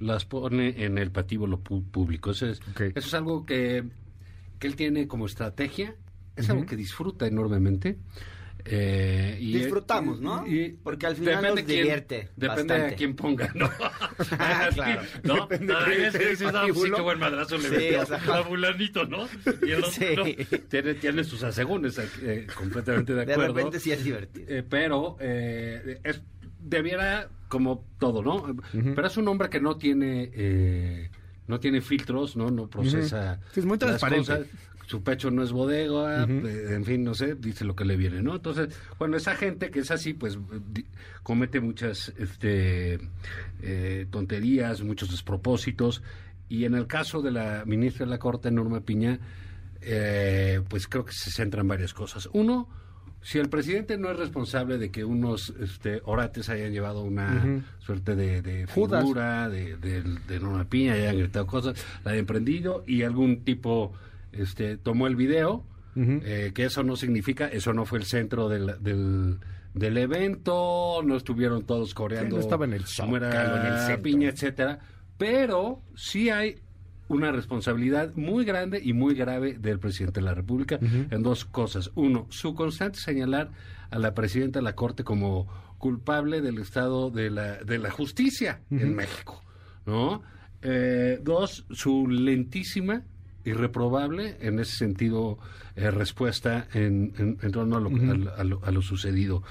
las 0.00 0.24
pone 0.24 0.84
en 0.84 0.98
el 0.98 1.10
patíbulo 1.10 1.60
público. 1.60 2.30
Eso 2.30 2.46
es, 2.46 2.60
Ok. 2.70 2.80
eso 2.94 2.98
es 3.08 3.14
algo 3.14 3.44
que, 3.46 3.84
que 4.58 4.66
él 4.66 4.76
tiene 4.76 5.06
como 5.08 5.26
estrategia, 5.26 5.94
es 6.36 6.48
algo 6.50 6.66
que 6.66 6.76
disfruta 6.76 7.26
enormemente. 7.26 7.98
eh, 8.64 9.38
y- 9.40 9.52
Disfrutamos, 9.56 10.20
¿no? 10.20 10.44
Porque 10.82 11.06
al 11.06 11.16
final 11.16 11.42
nos 11.42 11.54
quién- 11.54 11.66
divierte 11.66 12.28
Depende 12.36 12.48
bastante. 12.48 12.82
de 12.90 12.94
quién 12.96 13.14
ponga, 13.16 13.50
¿no? 13.54 13.70
Ah, 14.32 14.68
claro. 14.74 15.02
¿No? 15.22 15.46
Depende 15.46 15.72
de 15.74 16.06
es 16.08 16.12
dices, 16.12 16.42
"Ah, 16.42 16.50
sí, 16.50 16.72
patíbulo". 16.72 16.96
qué 16.96 17.02
buen 17.02 17.18
madrazo 17.18 17.56
le 17.56 17.68
Sí, 17.68 17.94
o 17.94 18.04
sea, 18.04 18.16
a 18.16 18.42
fulanito, 18.44 19.04
¿no? 19.06 19.26
Y 19.66 19.70
el 19.70 19.78
otro 19.84 19.90
Sí. 19.92 20.04
no. 20.16 20.58
Tiene, 20.68 20.94
tiene 20.94 21.24
sus 21.24 21.42
asegúnes, 21.44 21.98
eh, 22.22 22.46
completamente 22.54 23.14
de 23.14 23.24
De 23.24 23.32
acuerdo. 23.32 23.54
repente 23.54 23.80
sí 23.80 23.92
es 23.92 24.02
divertido. 24.04 24.44
Eh, 24.48 24.64
pero 24.68 25.16
eh, 25.20 26.00
es, 26.04 26.20
debiera, 26.60 27.28
como 27.48 27.84
todo, 27.98 28.22
¿no? 28.22 28.56
Pero 28.72 29.06
es 29.06 29.16
un 29.16 29.28
hombre 29.28 29.48
que 29.48 29.60
no 29.60 29.76
tiene 29.76 30.30
eh, 30.32 31.10
no 31.48 31.58
tiene 31.58 31.80
filtros, 31.80 32.36
¿no? 32.36 32.50
No 32.50 32.68
procesa. 32.68 33.40
Sí, 33.52 33.60
es 33.60 33.66
muy 33.66 33.78
las 33.78 33.88
transparente. 33.88 34.32
cosas. 34.32 34.46
Su 34.86 35.02
pecho 35.02 35.30
no 35.30 35.42
es 35.42 35.52
bodega, 35.52 36.24
eh, 36.24 36.66
en 36.70 36.84
fin, 36.84 37.04
no 37.04 37.12
sé, 37.12 37.34
dice 37.34 37.66
lo 37.66 37.76
que 37.76 37.84
le 37.84 37.94
viene, 37.96 38.22
¿no? 38.22 38.36
Entonces, 38.36 38.74
bueno, 38.98 39.18
esa 39.18 39.34
gente 39.34 39.70
que 39.70 39.80
es 39.80 39.90
así, 39.90 40.14
pues 40.14 40.38
comete 41.22 41.60
muchas 41.60 42.10
este, 42.16 42.98
eh, 43.60 44.06
tonterías, 44.10 44.80
muchos 44.82 45.10
despropósitos. 45.10 46.02
Y 46.48 46.64
en 46.64 46.74
el 46.74 46.86
caso 46.86 47.20
de 47.20 47.30
la 47.32 47.64
ministra 47.66 48.06
de 48.06 48.10
la 48.12 48.18
Corte, 48.18 48.50
Norma 48.50 48.80
Piña, 48.80 49.18
eh, 49.82 50.62
pues 50.68 50.88
creo 50.88 51.04
que 51.04 51.12
se 51.12 51.30
centra 51.30 51.60
en 51.60 51.68
varias 51.68 51.92
cosas. 51.92 52.26
Uno, 52.32 52.66
si 53.20 53.38
el 53.38 53.48
presidente 53.48 53.98
no 53.98 54.10
es 54.10 54.16
responsable 54.16 54.78
de 54.78 54.90
que 54.90 55.04
unos 55.04 55.52
este, 55.60 56.00
orates 56.04 56.48
hayan 56.48 56.72
llevado 56.72 57.02
una 57.02 57.62
suerte 57.78 58.14
de, 58.16 58.42
de 58.42 58.66
figura, 58.66 59.48
de, 59.48 59.76
de, 59.76 60.02
de 60.02 60.40
Norma 60.40 60.64
Piña, 60.64 60.94
hayan 60.94 61.18
gritado 61.18 61.46
cosas, 61.46 61.84
la 62.04 62.12
hayan 62.12 62.26
prendido 62.26 62.84
y 62.86 63.02
algún 63.02 63.44
tipo 63.44 63.92
este, 64.32 64.76
tomó 64.76 65.06
el 65.06 65.16
video, 65.16 65.64
eh, 65.96 66.52
que 66.54 66.64
eso 66.64 66.84
no 66.84 66.94
significa, 66.94 67.48
eso 67.48 67.72
no 67.72 67.84
fue 67.84 67.98
el 67.98 68.04
centro 68.04 68.48
del, 68.48 68.76
del, 68.80 69.38
del 69.74 69.96
evento, 69.98 71.02
no 71.04 71.16
estuvieron 71.16 71.64
todos 71.64 71.92
coreando. 71.92 72.30
Sí, 72.30 72.34
no 72.36 72.40
estaba 72.40 72.64
en 72.66 72.72
el 72.74 72.82
era 72.82 72.88
Zócalo, 72.88 73.56
en 73.56 73.72
el 73.72 73.78
centro. 73.80 74.02
Piña, 74.02 74.28
etcétera, 74.28 74.78
pero 75.16 75.82
sí 75.96 76.30
hay 76.30 76.60
una 77.08 77.32
responsabilidad 77.32 78.12
muy 78.14 78.44
grande 78.44 78.80
y 78.82 78.92
muy 78.92 79.14
grave 79.14 79.54
del 79.58 79.78
presidente 79.78 80.20
de 80.20 80.26
la 80.26 80.34
República 80.34 80.78
en 81.10 81.22
dos 81.22 81.44
cosas. 81.44 81.90
Uno, 81.94 82.26
su 82.30 82.54
constante 82.54 82.98
señalar 83.00 83.50
a 83.90 83.98
la 83.98 84.14
presidenta 84.14 84.58
de 84.58 84.64
la 84.64 84.74
Corte 84.74 85.04
como 85.04 85.46
culpable 85.78 86.40
del 86.40 86.58
estado 86.58 87.10
de 87.10 87.30
la, 87.30 87.56
de 87.64 87.78
la 87.78 87.90
justicia 87.90 88.60
en 88.70 88.94
México, 88.96 89.42
¿no? 89.86 90.22
Eh, 90.62 91.20
dos, 91.22 91.64
su 91.70 92.08
lentísima 92.08 93.02
y 93.44 93.52
reprobable 93.52 94.36
en 94.40 94.58
ese 94.58 94.76
sentido 94.76 95.38
eh, 95.76 95.90
respuesta 95.92 96.66
en, 96.74 97.12
en- 97.18 97.38
en 97.40 97.52
torno 97.52 97.76
a 97.76 97.80
lo, 97.80 97.88
a 97.88 98.14
lo- 98.14 98.34
a 98.34 98.44
lo- 98.44 98.64
a 98.64 98.70
lo 98.72 98.82
sucedido. 98.82 99.42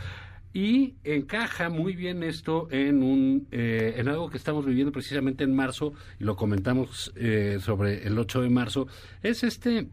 Y 0.58 0.96
encaja 1.04 1.70
muy 1.70 1.96
bien 1.96 2.24
esto 2.24 2.68
en 2.72 3.04
un 3.04 3.48
eh, 3.52 3.94
en 3.98 4.08
algo 4.08 4.32
que 4.32 4.38
estamos 4.38 4.66
viviendo 4.66 4.92
precisamente 4.92 5.44
en 5.44 5.56
marzo 5.56 5.94
y 6.20 6.24
lo 6.24 6.36
comentamos 6.36 7.14
eh, 7.16 7.60
sobre 7.62 8.08
el 8.08 8.18
8 8.18 8.42
de 8.42 8.50
marzo 8.50 8.88
es 9.22 9.44
este 9.44 9.88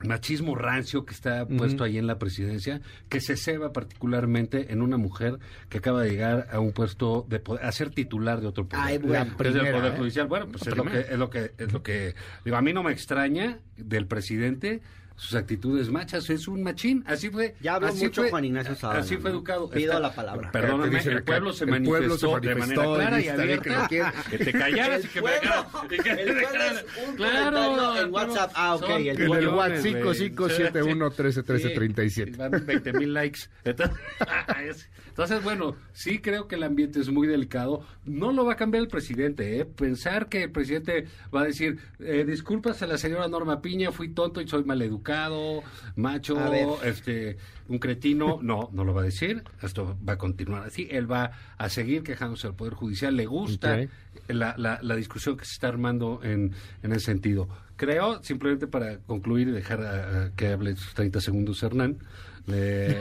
machismo 0.00 0.56
rancio 0.56 1.04
que 1.04 1.14
está 1.14 1.46
puesto 1.46 1.84
ahí 1.84 1.98
en 1.98 2.08
la 2.08 2.18
presidencia 2.18 2.80
que 3.08 3.20
se 3.20 3.36
ceba 3.36 3.72
particularmente 3.72 4.72
en 4.72 4.82
una 4.82 4.96
mujer 4.96 5.38
que 5.68 5.78
acaba 5.78 6.02
de 6.02 6.10
llegar 6.10 6.48
a 6.50 6.58
un 6.58 6.72
puesto 6.72 7.24
de 7.28 7.38
poder, 7.38 7.64
a 7.64 7.70
ser 7.70 7.90
titular 7.90 8.40
de 8.40 8.48
otro 8.48 8.66
poder 8.66 8.84
Ay, 8.84 8.98
bueno. 8.98 9.24
Del 9.24 9.34
primera, 9.36 9.78
poder 9.78 9.92
¿eh? 9.92 9.98
judicial 9.98 10.26
bueno 10.26 10.48
pues 10.48 10.66
es 10.66 10.76
lo 10.76 10.84
que 10.84 10.98
es 10.98 11.16
lo 11.16 11.30
que 11.30 11.52
es 11.56 11.72
lo 11.72 11.84
que 11.84 12.16
digo 12.44 12.56
a 12.56 12.62
mí 12.62 12.72
no 12.72 12.82
me 12.82 12.90
extraña 12.90 13.60
del 13.76 14.08
presidente 14.08 14.82
sus 15.16 15.34
actitudes 15.34 15.88
machas 15.90 16.28
es 16.30 16.48
un 16.48 16.62
machín 16.62 17.04
así 17.06 17.30
fue 17.30 17.54
Ya 17.60 17.74
habló 17.74 17.88
así 17.88 18.04
mucho 18.04 18.22
fue- 18.22 18.30
Juan 18.30 18.44
Ignacio 18.44 18.74
Zavala, 18.74 19.00
así 19.00 19.16
fue 19.16 19.30
educado 19.30 19.68
Pido 19.70 19.98
la 20.00 20.14
palabra. 20.14 20.50
perdóname 20.52 20.98
el 21.00 21.22
pueblo 21.24 21.52
se 21.52 21.64
el 21.64 21.70
manifestó, 21.70 21.90
pueblo 22.30 22.42
se 22.42 22.48
de 22.48 22.54
manifestó 22.54 22.90
manera 22.92 22.92
y 22.92 23.04
clara 23.04 23.20
y 23.20 23.22
que 23.24 23.30
abierta 23.30 23.88
quiera. 23.88 24.14
que 24.30 24.38
te 24.38 24.52
callaras 24.52 25.02
y 25.02 25.06
El 25.06 25.12
que 25.12 25.20
me 25.22 25.30
pueblo, 25.30 25.88
que 25.88 25.96
el 26.10 26.34
me 26.34 26.42
pueblo 26.42 26.64
es 26.64 27.08
un 27.08 27.16
claro 27.16 28.00
en 28.02 28.12
WhatsApp. 28.14 28.52
Ah, 28.54 28.74
ok, 28.74 28.80
son 28.80 28.92
el 28.92 29.08
En 29.08 29.32
el 29.32 29.48
WhatsApp 29.48 29.80
güey. 29.80 29.82
5571 29.82 31.10
131337. 31.10 32.32
Sí, 32.32 32.36
van 32.38 32.66
20 32.66 32.92
mil 32.94 33.14
likes. 33.14 33.40
Entonces, 33.64 34.88
entonces, 35.12 35.44
bueno, 35.44 35.76
sí 35.92 36.20
creo 36.20 36.48
que 36.48 36.54
el 36.54 36.62
ambiente 36.62 36.98
es 36.98 37.10
muy 37.10 37.28
delicado. 37.28 37.84
No 38.06 38.32
lo 38.32 38.46
va 38.46 38.54
a 38.54 38.56
cambiar 38.56 38.82
el 38.82 38.88
presidente, 38.88 39.60
¿eh? 39.60 39.66
Pensar 39.66 40.30
que 40.30 40.44
el 40.44 40.50
presidente 40.50 41.06
va 41.34 41.42
a 41.42 41.44
decir, 41.44 41.78
eh, 41.98 42.24
disculpas 42.26 42.80
a 42.80 42.86
la 42.86 42.96
señora 42.96 43.28
Norma 43.28 43.60
Piña, 43.60 43.92
fui 43.92 44.08
tonto 44.08 44.40
y 44.40 44.48
soy 44.48 44.64
maleducado, 44.64 45.62
macho, 45.96 46.82
este, 46.82 47.36
un 47.68 47.78
cretino. 47.78 48.38
No, 48.40 48.70
no 48.72 48.84
lo 48.84 48.94
va 48.94 49.02
a 49.02 49.04
decir. 49.04 49.42
Esto 49.60 49.98
va 50.08 50.14
a 50.14 50.18
continuar 50.18 50.62
así. 50.62 50.88
Él 50.90 51.10
va 51.10 51.32
a 51.58 51.68
seguir 51.68 52.02
quejándose 52.02 52.46
al 52.46 52.54
Poder 52.54 52.72
Judicial. 52.72 53.14
Le 53.14 53.26
gusta 53.26 53.80
la, 54.28 54.54
la, 54.56 54.78
la 54.80 54.96
discusión 54.96 55.36
que 55.36 55.44
se 55.44 55.52
está 55.52 55.68
armando 55.68 56.20
en, 56.22 56.52
en 56.82 56.92
ese 56.92 57.04
sentido. 57.04 57.48
Creo, 57.86 58.22
simplemente 58.22 58.68
para 58.68 58.98
concluir 58.98 59.48
y 59.48 59.50
dejar 59.50 59.80
a- 59.82 60.24
a 60.26 60.30
que 60.36 60.46
hable 60.46 60.76
sus 60.76 60.94
30 60.94 61.20
segundos 61.20 61.60
Hernán, 61.64 61.98
le- 62.46 62.96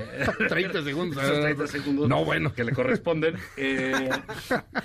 30 0.49 0.81
segundos. 0.83 1.23
esos 1.23 1.39
30 1.39 1.67
segundos 1.67 2.09
No, 2.09 2.25
bueno. 2.25 2.51
que 2.55 2.63
le 2.63 2.71
corresponden, 2.71 3.35
eh, 3.57 4.09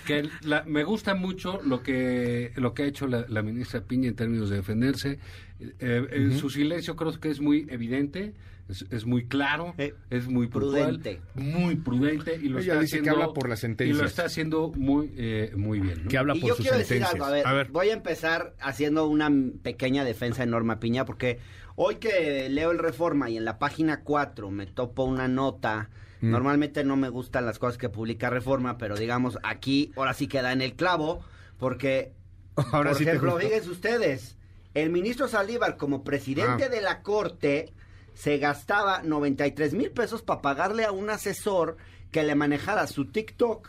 que 0.06 0.28
la- 0.42 0.64
me 0.64 0.84
gusta 0.84 1.14
mucho 1.14 1.60
lo 1.64 1.82
que, 1.82 2.52
lo 2.56 2.74
que 2.74 2.82
ha 2.82 2.86
hecho 2.86 3.06
la, 3.06 3.24
la 3.30 3.40
ministra 3.40 3.80
Piña 3.80 4.08
en 4.08 4.16
términos 4.16 4.50
de 4.50 4.56
defenderse. 4.56 5.18
Eh, 5.60 6.06
eh, 6.10 6.36
Su 6.38 6.50
silencio 6.50 6.94
creo 6.94 7.18
que 7.18 7.30
es 7.30 7.40
muy 7.40 7.66
evidente. 7.70 8.34
Es, 8.68 8.84
es 8.90 9.06
muy 9.06 9.26
claro, 9.28 9.74
Eh, 9.78 9.94
es 10.10 10.26
muy 10.26 10.48
puntual, 10.48 10.98
prudente. 10.98 11.20
muy 11.34 11.76
prudente 11.76 12.34
y 12.42 12.48
lo 12.48 12.58
Ella 12.58 12.72
está 12.72 12.80
dice 12.80 13.02
que 13.02 13.10
habla 13.10 13.28
por 13.32 13.48
las 13.48 13.60
y 13.62 13.66
lo 13.66 13.68
sentencias. 13.68 14.06
está 14.10 14.24
haciendo 14.24 14.72
muy 14.74 15.12
eh, 15.16 15.52
muy 15.56 15.78
bien. 15.80 16.02
¿no? 16.04 16.08
Que 16.08 16.18
habla 16.18 16.34
y 16.36 16.40
por 16.40 16.48
yo 16.48 16.54
sus 16.56 16.64
quiero 16.64 16.78
decir 16.78 16.96
sentencias. 16.98 17.14
algo, 17.14 17.24
a 17.26 17.30
ver, 17.30 17.46
A 17.46 17.52
ver. 17.52 17.68
voy 17.70 17.90
a 17.90 17.92
empezar 17.92 18.54
haciendo 18.60 19.06
una 19.06 19.30
pequeña 19.62 20.04
defensa 20.04 20.42
de 20.44 20.50
Norma 20.50 20.80
Piña, 20.80 21.04
porque 21.04 21.38
hoy 21.76 21.96
que 21.96 22.48
leo 22.48 22.72
el 22.72 22.78
Reforma 22.80 23.30
y 23.30 23.36
en 23.36 23.44
la 23.44 23.58
página 23.60 24.00
4 24.00 24.50
me 24.50 24.66
topo 24.66 25.04
una 25.04 25.28
nota, 25.28 25.88
Mm. 26.22 26.30
normalmente 26.30 26.82
no 26.82 26.96
me 26.96 27.08
gustan 27.10 27.44
las 27.46 27.58
cosas 27.60 27.76
que 27.78 27.88
publica 27.90 28.30
Reforma, 28.30 28.78
pero 28.78 28.96
digamos, 28.96 29.38
aquí 29.42 29.92
ahora 29.96 30.14
sí 30.14 30.26
queda 30.28 30.50
en 30.52 30.62
el 30.62 30.72
clavo, 30.74 31.20
porque, 31.58 32.12
Ahora 32.72 32.90
por 32.90 32.98
sí 32.98 33.04
ejemplo, 33.04 33.36
fíjense 33.38 33.68
ustedes, 33.70 34.36
el 34.74 34.88
ministro 34.90 35.28
Saldívar 35.28 35.76
como 35.76 36.02
presidente 36.04 36.64
Ah. 36.64 36.68
de 36.70 36.80
la 36.80 37.02
Corte 37.02 37.72
se 38.16 38.38
gastaba 38.38 39.02
93 39.02 39.74
mil 39.74 39.90
pesos 39.90 40.22
para 40.22 40.40
pagarle 40.40 40.84
a 40.84 40.90
un 40.90 41.10
asesor 41.10 41.76
que 42.10 42.22
le 42.22 42.34
manejara 42.34 42.86
su 42.86 43.04
TikTok, 43.04 43.68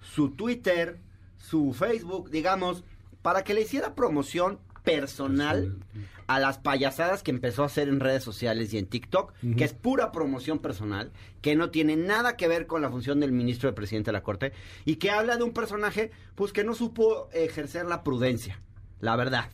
su 0.00 0.30
Twitter, 0.30 0.98
su 1.36 1.72
Facebook, 1.72 2.30
digamos, 2.30 2.82
para 3.22 3.44
que 3.44 3.54
le 3.54 3.60
hiciera 3.62 3.94
promoción 3.94 4.58
personal 4.82 5.78
a 6.26 6.40
las 6.40 6.58
payasadas 6.58 7.22
que 7.22 7.30
empezó 7.30 7.62
a 7.62 7.66
hacer 7.66 7.88
en 7.88 8.00
redes 8.00 8.24
sociales 8.24 8.74
y 8.74 8.78
en 8.78 8.86
TikTok, 8.86 9.32
que 9.56 9.64
es 9.64 9.72
pura 9.72 10.10
promoción 10.10 10.58
personal, 10.58 11.12
que 11.40 11.54
no 11.54 11.70
tiene 11.70 11.94
nada 11.96 12.36
que 12.36 12.48
ver 12.48 12.66
con 12.66 12.82
la 12.82 12.90
función 12.90 13.20
del 13.20 13.30
ministro 13.30 13.68
de 13.68 13.74
presidente 13.74 14.08
de 14.08 14.14
la 14.14 14.24
Corte 14.24 14.52
y 14.84 14.96
que 14.96 15.12
habla 15.12 15.36
de 15.36 15.44
un 15.44 15.52
personaje 15.52 16.10
pues 16.34 16.52
que 16.52 16.64
no 16.64 16.74
supo 16.74 17.28
ejercer 17.32 17.86
la 17.86 18.02
prudencia, 18.02 18.60
la 18.98 19.14
verdad, 19.14 19.50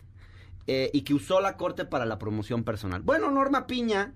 eh, 0.66 0.90
y 0.94 1.02
que 1.02 1.12
usó 1.12 1.42
la 1.42 1.58
Corte 1.58 1.84
para 1.84 2.06
la 2.06 2.18
promoción 2.18 2.64
personal. 2.64 3.02
Bueno, 3.02 3.30
Norma 3.30 3.66
Piña 3.66 4.14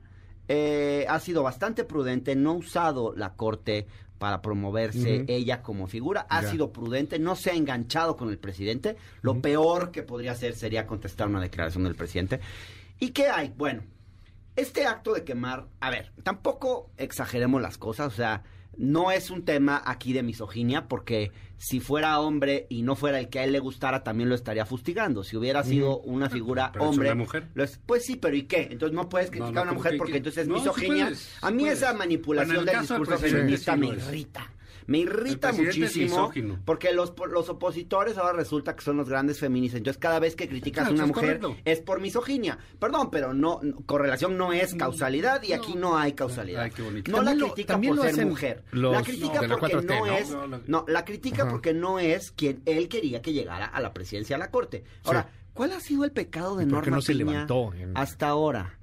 eh, 0.48 1.06
ha 1.08 1.18
sido 1.20 1.42
bastante 1.42 1.84
prudente, 1.84 2.36
no 2.36 2.50
ha 2.50 2.54
usado 2.54 3.14
la 3.16 3.34
Corte 3.34 3.86
para 4.18 4.40
promoverse 4.40 5.24
ella 5.28 5.62
como 5.62 5.86
figura, 5.86 6.26
ha 6.30 6.40
Ya. 6.42 6.50
sido 6.50 6.72
prudente, 6.72 7.18
no 7.18 7.36
se 7.36 7.50
ha 7.50 7.54
enganchado 7.54 8.16
con 8.16 8.30
el 8.30 8.38
presidente, 8.38 8.96
lo 9.20 9.40
peor 9.42 9.90
que 9.90 10.02
podría 10.02 10.32
hacer 10.32 10.54
sería 10.54 10.86
contestar 10.86 11.28
una 11.28 11.40
declaración 11.40 11.84
del 11.84 11.94
presidente. 11.96 12.40
¿Y 12.98 13.10
qué 13.10 13.28
hay? 13.28 13.52
Bueno, 13.56 13.82
este 14.56 14.86
acto 14.86 15.12
de 15.12 15.22
quemar, 15.24 15.66
a 15.80 15.90
ver, 15.90 16.12
tampoco 16.22 16.90
exageremos 16.96 17.60
las 17.60 17.76
cosas, 17.76 18.06
o 18.10 18.16
sea, 18.16 18.42
no 18.78 19.10
es 19.10 19.30
un 19.30 19.44
tema 19.44 19.82
aquí 19.84 20.12
de 20.12 20.22
misoginia, 20.22 20.86
porque 20.88 21.32
si 21.58 21.80
fuera 21.80 22.20
hombre 22.20 22.66
y 22.68 22.82
no 22.82 22.96
fuera 22.96 23.18
el 23.18 23.28
que 23.28 23.38
a 23.38 23.44
él 23.44 23.52
le 23.52 23.58
gustara, 23.58 24.04
también 24.04 24.28
lo 24.28 24.34
estaría 24.34 24.66
fustigando. 24.66 25.24
Si 25.24 25.36
hubiera 25.36 25.62
sido 25.62 25.98
una 26.00 26.28
figura 26.28 26.70
Pero 26.72 26.84
es 26.84 26.90
hombre, 26.90 27.08
una 27.08 27.14
mujer. 27.14 27.48
es- 27.56 27.80
pues 27.86 28.04
sí, 28.04 28.16
pero 28.16 28.36
¿y 28.36 28.42
qué? 28.42 28.68
Entonces 28.70 28.94
no 28.94 29.08
puedes 29.08 29.30
criticar 29.30 29.52
no, 29.54 29.60
a 29.60 29.62
una 29.62 29.70
¿cómo 29.70 29.78
mujer 29.80 29.92
que- 29.92 29.98
porque 29.98 30.12
que- 30.12 30.18
entonces 30.18 30.42
es 30.42 30.46
sí 30.48 30.52
misoginia. 30.52 31.04
puedes, 31.06 31.38
a 31.40 31.50
mí 31.50 31.60
puedes. 31.62 31.78
esa 31.78 31.94
manipulación 31.94 32.56
el 32.58 32.64
del 32.66 32.80
discurso 32.80 33.18
feminista 33.18 33.76
me 33.76 33.88
es. 33.88 34.06
irrita. 34.06 34.52
Me 34.86 34.98
irrita 34.98 35.52
muchísimo 35.52 36.30
porque 36.64 36.92
los, 36.92 37.12
los 37.30 37.48
opositores 37.48 38.16
ahora 38.18 38.32
resulta 38.34 38.74
que 38.76 38.82
son 38.84 38.96
los 38.96 39.08
grandes 39.08 39.38
feministas. 39.40 39.78
Entonces 39.78 39.98
cada 40.00 40.18
vez 40.18 40.36
que 40.36 40.48
criticas 40.48 40.84
Claro, 40.88 40.92
a 40.92 41.04
una 41.04 41.06
mujer 41.06 41.40
correcto. 41.40 41.56
es 41.64 41.80
por 41.80 42.00
misoginia. 42.00 42.58
Perdón, 42.78 43.10
pero 43.10 43.34
no, 43.34 43.60
no- 43.62 43.76
correlación 43.86 44.36
no 44.38 44.52
es 44.52 44.74
causalidad 44.74 45.42
y 45.42 45.52
aquí 45.52 45.74
no 45.74 45.96
hay 45.98 46.12
causalidad. 46.12 46.62
Ay, 46.64 46.70
qué 46.70 46.82
bonito. 46.82 47.10
No 47.10 47.22
la 47.22 47.34
lo- 47.34 47.46
critica 47.52 47.78
por 47.80 47.96
lo 47.96 48.02
ser 48.04 48.26
mujer. 48.26 48.64
los- 48.72 48.92
la 48.92 49.02
critica 49.02 49.40
porque 49.48 49.76
4T, 49.76 49.84
no, 49.98 50.06
¿no? 50.06 50.16
es 50.16 50.30
No, 50.30 50.46
la- 50.46 50.60
no, 50.66 50.84
la 50.88 51.04
critica 51.04 51.42
Ajá. 51.42 51.50
porque 51.50 51.74
no 51.74 51.98
es 51.98 52.30
quien 52.30 52.62
él 52.66 52.88
quería 52.88 53.22
que 53.22 53.32
llegara 53.32 53.66
a 53.66 53.80
la 53.80 53.92
presidencia 53.92 54.36
de 54.36 54.40
la 54.40 54.50
corte. 54.50 54.84
Ahora, 55.04 55.28
¿cuál 55.52 55.72
ha 55.72 55.80
sido 55.80 56.04
el 56.04 56.12
pecado 56.12 56.56
de 56.56 56.64
¿Y 56.64 56.66
por 56.66 56.80
qué 56.84 56.90
Norma 56.90 56.96
no 56.98 57.02
se 57.02 57.12
Piña 57.12 57.24
levantó 57.32 57.72
en- 57.74 57.92
hasta 57.96 58.28
ahora? 58.28 58.78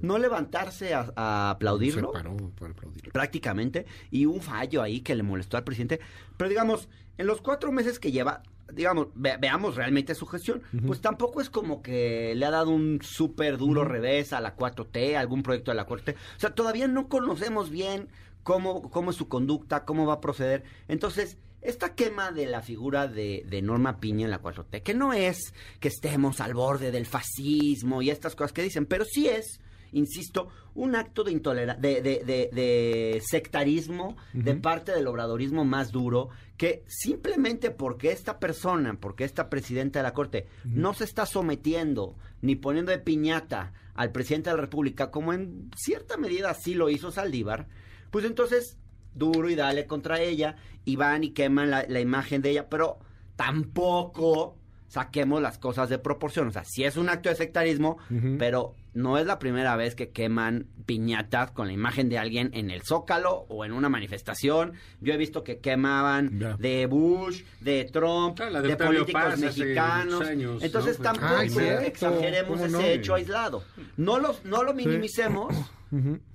No 0.00 0.18
levantarse 0.18 0.94
a, 0.94 1.12
a 1.16 1.50
aplaudirlo 1.50 2.08
Se 2.08 2.12
paró 2.12 2.36
para 2.58 2.72
aplaudirlo. 2.72 3.12
prácticamente 3.12 3.86
y 4.10 4.26
un 4.26 4.40
fallo 4.40 4.82
ahí 4.82 5.00
que 5.00 5.14
le 5.14 5.22
molestó 5.22 5.56
al 5.56 5.64
presidente. 5.64 6.00
Pero 6.36 6.48
digamos, 6.48 6.88
en 7.18 7.26
los 7.26 7.40
cuatro 7.40 7.70
meses 7.72 7.98
que 7.98 8.10
lleva, 8.12 8.42
digamos, 8.72 9.08
ve- 9.14 9.36
veamos 9.38 9.76
realmente 9.76 10.14
su 10.14 10.26
gestión, 10.26 10.62
pues 10.86 11.00
tampoco 11.00 11.40
es 11.40 11.50
como 11.50 11.82
que 11.82 12.34
le 12.34 12.46
ha 12.46 12.50
dado 12.50 12.70
un 12.70 13.00
súper 13.02 13.58
duro 13.58 13.84
revés 13.84 14.32
a 14.32 14.40
la 14.40 14.56
4T, 14.56 15.14
a 15.16 15.20
algún 15.20 15.42
proyecto 15.42 15.70
de 15.70 15.76
la 15.76 15.84
Corte. 15.86 16.16
O 16.36 16.40
sea, 16.40 16.54
todavía 16.54 16.88
no 16.88 17.08
conocemos 17.08 17.70
bien 17.70 18.08
cómo, 18.42 18.88
cómo 18.90 19.10
es 19.10 19.16
su 19.16 19.28
conducta, 19.28 19.84
cómo 19.84 20.06
va 20.06 20.14
a 20.14 20.20
proceder. 20.20 20.64
Entonces, 20.88 21.36
esta 21.60 21.94
quema 21.94 22.32
de 22.32 22.46
la 22.46 22.60
figura 22.60 23.06
de, 23.06 23.44
de 23.48 23.62
Norma 23.62 24.00
Piña 24.00 24.24
en 24.24 24.30
la 24.32 24.42
4T, 24.42 24.82
que 24.82 24.94
no 24.94 25.12
es 25.12 25.54
que 25.78 25.86
estemos 25.88 26.40
al 26.40 26.54
borde 26.54 26.90
del 26.90 27.06
fascismo 27.06 28.02
y 28.02 28.10
estas 28.10 28.34
cosas 28.34 28.52
que 28.52 28.62
dicen, 28.64 28.84
pero 28.86 29.04
sí 29.04 29.28
es 29.28 29.60
insisto, 29.92 30.48
un 30.74 30.94
acto 30.96 31.22
de 31.24 31.32
intolerancia, 31.32 31.80
de, 31.80 32.00
de, 32.02 32.24
de- 32.24 32.50
de 32.52 33.22
sectarismo 33.24 34.16
de 34.32 34.54
parte 34.54 34.92
del 34.92 35.06
obradorismo 35.06 35.64
más 35.64 35.92
duro, 35.92 36.30
que 36.56 36.82
simplemente 36.86 37.70
porque 37.70 38.10
esta 38.10 38.38
persona, 38.38 38.96
porque 39.00 39.24
esta 39.24 39.50
presidenta 39.50 39.98
de 39.98 40.02
la 40.04 40.14
Corte, 40.14 40.46
no 40.64 40.94
se 40.94 41.04
está 41.04 41.26
sometiendo 41.26 42.16
ni 42.40 42.56
poniendo 42.56 42.90
de 42.92 42.98
piñata 42.98 43.72
al 43.94 44.12
presidente 44.12 44.48
de 44.50 44.56
la 44.56 44.62
República, 44.62 45.10
como 45.10 45.32
en 45.34 45.70
cierta 45.76 46.16
medida 46.16 46.54
sí 46.54 46.74
lo 46.74 46.88
hizo 46.88 47.10
Saldívar, 47.10 47.68
pues 48.10 48.24
entonces 48.24 48.78
duro 49.14 49.50
y 49.50 49.54
dale 49.54 49.86
contra 49.86 50.20
ella 50.22 50.56
y 50.86 50.96
van 50.96 51.22
y 51.24 51.30
queman 51.30 51.70
la, 51.70 51.84
la 51.86 52.00
imagen 52.00 52.40
de 52.40 52.50
ella, 52.50 52.68
pero 52.70 52.98
tampoco 53.36 54.56
saquemos 54.88 55.40
las 55.42 55.58
cosas 55.58 55.88
de 55.88 55.98
proporción. 55.98 56.48
O 56.48 56.50
sea, 56.50 56.64
sí 56.64 56.84
es 56.84 56.96
un 56.96 57.08
acto 57.08 57.28
de 57.28 57.34
sectarismo, 57.34 57.98
pero 58.38 58.74
no 58.94 59.18
es 59.18 59.26
la 59.26 59.38
primera 59.38 59.74
vez 59.76 59.94
que 59.94 60.10
queman 60.10 60.66
piñatas 60.86 61.50
con 61.52 61.66
la 61.66 61.72
imagen 61.72 62.08
de 62.08 62.18
alguien 62.18 62.50
en 62.52 62.70
el 62.70 62.82
Zócalo 62.82 63.46
o 63.48 63.64
en 63.64 63.72
una 63.72 63.88
manifestación. 63.88 64.72
Yo 65.00 65.14
he 65.14 65.16
visto 65.16 65.44
que 65.44 65.58
quemaban 65.60 66.38
de 66.58 66.86
Bush, 66.86 67.42
de 67.60 67.84
Trump, 67.92 68.36
Claro, 68.36 68.52
la 68.52 68.62
de 68.62 68.76
políticos 68.76 69.22
Paz 69.22 69.38
mexicanos. 69.38 70.20
años, 70.22 70.62
Entonces 70.62 70.98
¿no? 70.98 71.04
tampoco 71.04 71.34
Ay, 71.38 71.48
exageremos 71.86 72.52
¿cómo 72.60 72.64
ese 72.66 72.72
no? 72.72 72.80
hecho 72.80 73.14
aislado. 73.14 73.64
No 73.96 74.18
lo, 74.18 74.36
no 74.44 74.62
lo 74.62 74.74
minimicemos. 74.74 75.54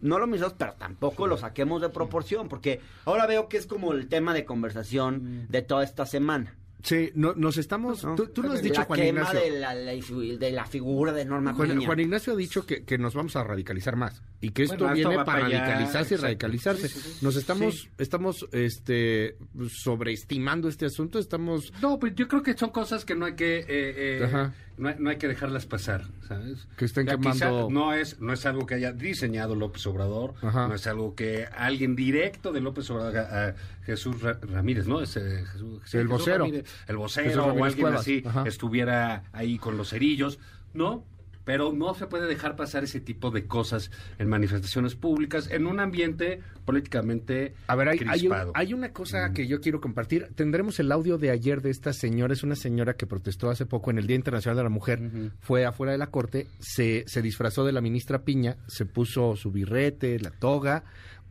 No 0.02 0.20
lo 0.20 0.28
minimicemos, 0.28 0.54
pero 0.56 0.74
tampoco 0.74 1.26
lo 1.26 1.36
saquemos 1.36 1.82
de 1.82 1.90
proporción, 1.90 2.48
porque 2.48 2.80
ahora 3.06 3.26
veo 3.26 3.50
que 3.50 3.58
es 3.58 3.66
como 3.66 3.92
el 3.92 4.08
tema 4.08 4.36
de 4.36 4.46
conversación 4.46 5.48
de 5.50 5.64
toda 5.64 5.84
esta 5.84 6.06
semana. 6.06 6.56
Sí, 6.84 7.12
no, 7.16 7.34
nos 7.34 7.58
estamos... 7.58 8.04
¿no? 8.04 8.16
Tú, 8.16 8.28
tú 8.28 8.44
lo 8.44 8.52
has 8.54 8.62
dicho, 8.62 8.82
la 8.82 8.86
Juan 8.86 9.00
quema 9.00 9.20
Ignacio. 9.22 9.40
de 9.40 9.60
la, 9.60 9.76
de 9.76 10.52
la 10.52 10.66
figura 10.66 11.12
de 11.12 11.26
Norma 11.26 11.54
Juan. 11.54 11.84
Juan 11.84 12.00
Ignacio 12.00 12.34
ha 12.34 12.36
dicho 12.36 12.66
que, 12.66 12.84
que 12.86 12.98
nos 12.98 13.14
vamos 13.16 13.36
a 13.36 13.44
radicalizar 13.44 13.96
más 13.96 14.22
y 14.40 14.52
que 14.52 14.64
esto 14.64 14.78
Bueno, 14.78 14.94
viene 14.94 15.26
para 15.26 15.48
allá, 15.48 15.60
radicalizarse 15.62 16.14
y 16.14 16.18
radicalizarse. 16.18 16.88
Sí, 16.88 17.00
sí, 17.00 17.10
sí. 17.14 17.26
Nos 17.26 17.36
estamos, 17.36 17.74
Sí. 17.82 17.90
estamos, 17.98 18.48
este, 18.52 19.38
sobreestimando 19.70 20.68
este 20.70 20.86
asunto. 20.86 21.20
Estamos, 21.20 21.74
No, 21.82 21.98
pues 22.00 22.14
yo 22.16 22.28
creo 22.28 22.44
que 22.44 22.56
son 22.58 22.70
cosas 22.70 23.06
que 23.06 23.16
no 23.16 23.26
hay 23.26 23.36
que 23.36 23.60
eh, 23.60 23.66
eh, 23.70 24.24
Ajá. 24.26 24.54
No, 24.78 24.90
hay, 24.90 24.96
no 25.00 25.10
hay 25.10 25.18
que 25.18 25.28
dejarlas 25.28 25.66
pasar, 25.66 26.06
¿sabes? 26.28 26.68
Que 26.78 26.86
estén 26.86 27.06
Ya 27.08 27.14
quemando- 27.18 27.70
no 27.70 27.94
es 27.94 28.20
no 28.20 28.32
es 28.34 28.46
algo 28.46 28.66
que 28.66 28.76
haya 28.76 28.92
diseñado 28.94 29.56
López 29.56 29.86
Obrador, 29.88 30.36
Ajá. 30.42 30.68
no 30.68 30.76
es 30.76 30.86
algo 30.88 31.16
que 31.16 31.46
alguien 31.56 31.96
directo 31.96 32.52
de 32.52 32.62
López 32.62 32.90
Obrador, 32.90 33.18
a, 33.18 33.48
a 33.50 33.56
Jesús 33.86 34.22
Ra- 34.22 34.40
Ramírez, 34.42 34.88
¿no? 34.88 35.02
Ese 35.02 35.46
Jesús, 35.46 35.82
sí, 35.86 35.98
El 35.98 36.04
Jesús 36.08 36.20
vocero. 36.20 36.46
Ramírez, 36.46 36.66
el 36.88 36.98
vocero 36.98 37.46
o 37.46 37.64
alguien 37.66 37.82
Cuevas, 37.82 38.02
así 38.02 38.24
ajá. 38.26 38.44
estuviera 38.48 39.24
ahí 39.34 39.58
con 39.58 39.78
los 39.78 39.90
cerillos, 39.90 40.40
¿no? 40.74 41.04
Pero 41.48 41.72
no 41.72 41.96
se 41.96 42.06
puede 42.06 42.28
dejar 42.28 42.56
pasar 42.56 42.84
ese 42.84 43.00
tipo 43.00 43.32
de 43.32 43.48
cosas 43.48 43.90
en 44.20 44.28
manifestaciones 44.28 44.94
públicas, 44.96 45.50
en 45.50 45.66
un 45.66 45.80
ambiente 45.80 46.42
políticamente 46.66 47.54
a 47.68 47.76
ver, 47.76 47.88
hay, 47.88 47.98
hay, 48.00 48.04
un- 48.04 48.10
crispado. 48.10 48.52
hay 48.54 48.74
una 48.74 48.92
cosa 48.92 49.32
que 49.34 49.48
yo 49.48 49.62
quiero 49.62 49.80
compartir. 49.82 50.28
Tendremos 50.36 50.80
el 50.80 50.92
audio 50.92 51.18
de 51.18 51.32
ayer 51.32 51.62
de 51.62 51.70
esta 51.72 51.94
señora. 51.94 52.34
Es 52.34 52.44
una 52.44 52.56
señora 52.56 52.96
que 52.96 53.08
protestó 53.08 53.50
hace 53.50 53.66
poco 53.66 53.90
en 53.90 53.98
el 53.98 54.06
Día 54.08 54.18
Internacional 54.18 54.58
de 54.58 54.64
la 54.64 54.70
Mujer. 54.70 55.02
Fue 55.40 55.66
afuera 55.66 55.94
de 55.94 55.98
la 55.98 56.08
corte, 56.08 56.48
se, 56.60 57.06
se 57.08 57.22
disfrazó 57.22 57.66
de 57.66 57.72
la 57.72 57.82
ministra 57.82 58.24
Piña, 58.24 58.58
se 58.68 58.86
puso 58.86 59.36
su 59.38 59.52
birrete, 59.52 60.20
la 60.20 60.32
toga, 60.32 60.84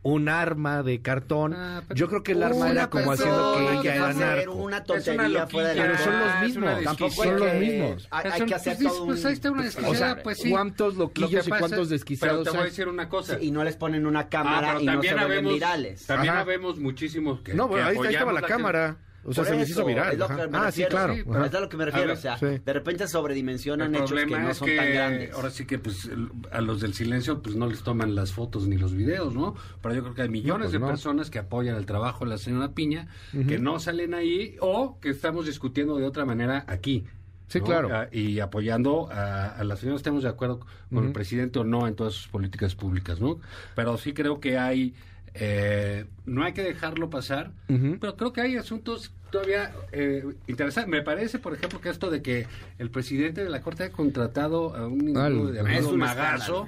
un 0.09 0.29
arma 0.29 0.83
de 0.83 1.01
cartón. 1.01 1.53
Ah, 1.53 1.81
pero- 1.85 1.97
yo 1.97 2.07
creo 2.07 2.23
que 2.23 2.31
el 2.31 2.41
arma 2.43 2.69
era 2.71 2.89
como 2.89 3.11
haciendo 3.11 3.55
que 3.55 3.73
ella 3.89 3.95
era 3.95 4.13
narco. 4.13 4.53
una 4.53 4.77
Es 4.77 4.83
tontería 4.85 5.27
una 5.27 5.47
fuera 5.47 5.69
de 5.69 5.75
la 5.75 5.81
Pero 5.83 5.97
son 5.97 6.13
Ah, 6.13 6.21
los 6.39 6.47
mismos. 6.47 6.83
Tampoco 6.83 7.11
son 7.11 7.25
hay 7.27 7.31
los 7.33 7.41
que- 7.51 7.59
mismos. 7.59 8.07
Hay, 8.11 8.23
hay 8.25 8.31
Pues, 8.39 8.43
que 8.49 8.55
hacer 8.55 8.77
pues, 8.77 8.87
todo 8.87 9.05
pues, 9.05 9.19
un... 9.21 9.27
ahí 9.27 9.33
está 9.33 9.51
una 9.51 9.63
desquiciada, 9.63 9.91
O 9.91 9.95
sea, 9.95 10.23
pues 10.23 10.37
sí. 10.37 10.49
¿cuántos 10.49 10.93
Lo 10.95 10.99
loquillos 11.03 11.47
y 11.47 11.49
pasa- 11.49 11.59
cuántos 11.59 11.89
desquiciados 11.89 12.37
Pero 12.37 12.43
te 12.43 12.49
voy 12.51 12.59
a 12.59 12.63
hay? 12.63 12.69
decir 12.69 12.87
una 12.87 13.09
cosa. 13.09 13.37
Sí, 13.37 13.47
y 13.47 13.51
no 13.51 13.63
les 13.65 13.75
ponen 13.75 14.05
una 14.05 14.19
Ah, 14.21 14.29
cámara 14.29 14.67
pero 14.77 14.81
y 14.81 14.85
no 14.85 15.01
se 15.03 15.09
habemos, 15.09 15.53
virales. 15.53 16.05
También 16.05 16.31
Ajá. 16.33 16.41
habemos 16.41 16.79
muchísimos 16.79 17.41
que 17.41 17.53
No, 17.53 17.67
bueno, 17.67 17.87
ahí, 17.87 17.97
ahí 17.97 18.13
estaba 18.13 18.31
la 18.31 18.41
cámara. 18.43 18.95
O 19.29 19.33
sea, 19.33 19.43
Por 19.43 19.53
se 19.53 19.59
les 19.59 19.69
hizo 19.69 19.83
viral. 19.85 20.13
es 20.13 20.17
lo 20.19 20.25
ajá. 20.25 20.35
que 20.37 20.47
me 20.47 20.57
Ah, 20.57 20.71
sí, 20.71 20.83
claro. 20.85 21.13
sí, 21.13 21.19
ajá. 21.19 21.29
Pero 21.33 21.45
es 21.45 21.53
a 21.53 21.59
lo 21.59 21.69
que 21.69 21.77
me 21.77 21.85
refiero, 21.85 22.07
ver, 22.07 22.17
o 22.17 22.19
sea, 22.21 22.37
sí. 22.37 22.45
de 22.63 22.73
repente 22.73 23.07
sobredimensionan 23.09 23.93
El 23.93 24.01
hechos 24.03 24.19
que 24.23 24.25
no 24.25 24.49
es 24.49 24.57
son 24.57 24.67
que 24.69 24.75
tan 24.77 24.89
grandes. 24.93 25.33
ahora 25.33 25.49
sí 25.49 25.65
que 25.65 25.77
pues 25.79 26.05
el- 26.05 26.29
a 26.49 26.61
los 26.61 26.79
del 26.79 26.93
silencio 26.93 27.41
pues 27.41 27.55
no 27.57 27.67
les 27.67 27.83
toman 27.83 28.15
las 28.15 28.31
fotos 28.31 28.67
ni 28.67 28.77
los 28.77 28.93
videos, 28.95 29.35
¿no? 29.35 29.53
Pero 29.81 29.93
yo 29.95 30.01
creo 30.03 30.15
que 30.15 30.21
hay 30.21 30.29
millones 30.29 30.67
pues 30.67 30.71
de 30.73 30.79
no. 30.79 30.87
personas 30.87 31.29
que 31.29 31.39
apoyan 31.39 31.75
el 31.75 31.85
trabajo 31.85 32.23
de 32.25 32.31
la 32.31 32.37
señora 32.37 32.71
Piña 32.71 33.07
que 33.47 33.59
no 33.59 33.79
salen 33.79 34.13
ahí 34.13 34.55
o 34.61 34.97
que 35.01 35.09
estamos 35.09 35.45
discutiendo 35.45 35.97
de 35.97 36.05
otra 36.05 36.23
manera 36.25 36.63
aquí. 36.67 37.03
Sí, 37.49 37.59
¿no? 37.59 37.65
claro. 37.65 37.89
Ah, 37.93 38.07
Y 38.11 38.39
apoyando 38.39 39.09
a, 39.11 39.47
a 39.49 39.63
la 39.65 39.75
señora, 39.75 39.97
estamos 39.97 40.23
de 40.23 40.29
acuerdo 40.29 40.59
con 40.93 41.05
el 41.05 41.11
presidente 41.11 41.59
o 41.59 41.63
no 41.63 41.87
en 41.87 41.95
todas 41.95 42.13
sus 42.13 42.27
políticas 42.29 42.75
públicas, 42.75 43.19
¿no? 43.21 43.39
Pero 43.75 43.97
sí 43.97 44.13
creo 44.13 44.39
que 44.41 44.57
hay, 44.57 44.93
eh, 45.33 46.05
no 46.25 46.43
hay 46.43 46.53
que 46.53 46.63
dejarlo 46.63 47.09
pasar, 47.09 47.51
pero 47.99 48.15
creo 48.17 48.33
que 48.33 48.41
hay 48.41 48.57
asuntos 48.57 49.13
todavía 49.31 49.73
eh, 49.91 50.23
interesantes. 50.47 50.89
Me 50.89 51.01
parece, 51.01 51.39
por 51.39 51.53
ejemplo, 51.53 51.79
que 51.81 51.89
esto 51.89 52.09
de 52.09 52.21
que 52.21 52.47
el 52.77 52.89
presidente 52.89 53.43
de 53.43 53.49
la 53.49 53.61
Corte 53.61 53.83
ha 53.83 53.89
contratado 53.91 54.75
a 54.75 54.87
un 54.87 55.09
individuo 55.09 55.51
de 55.51 55.77
es 55.77 55.85
un 55.85 55.99
Magazo, 55.99 56.67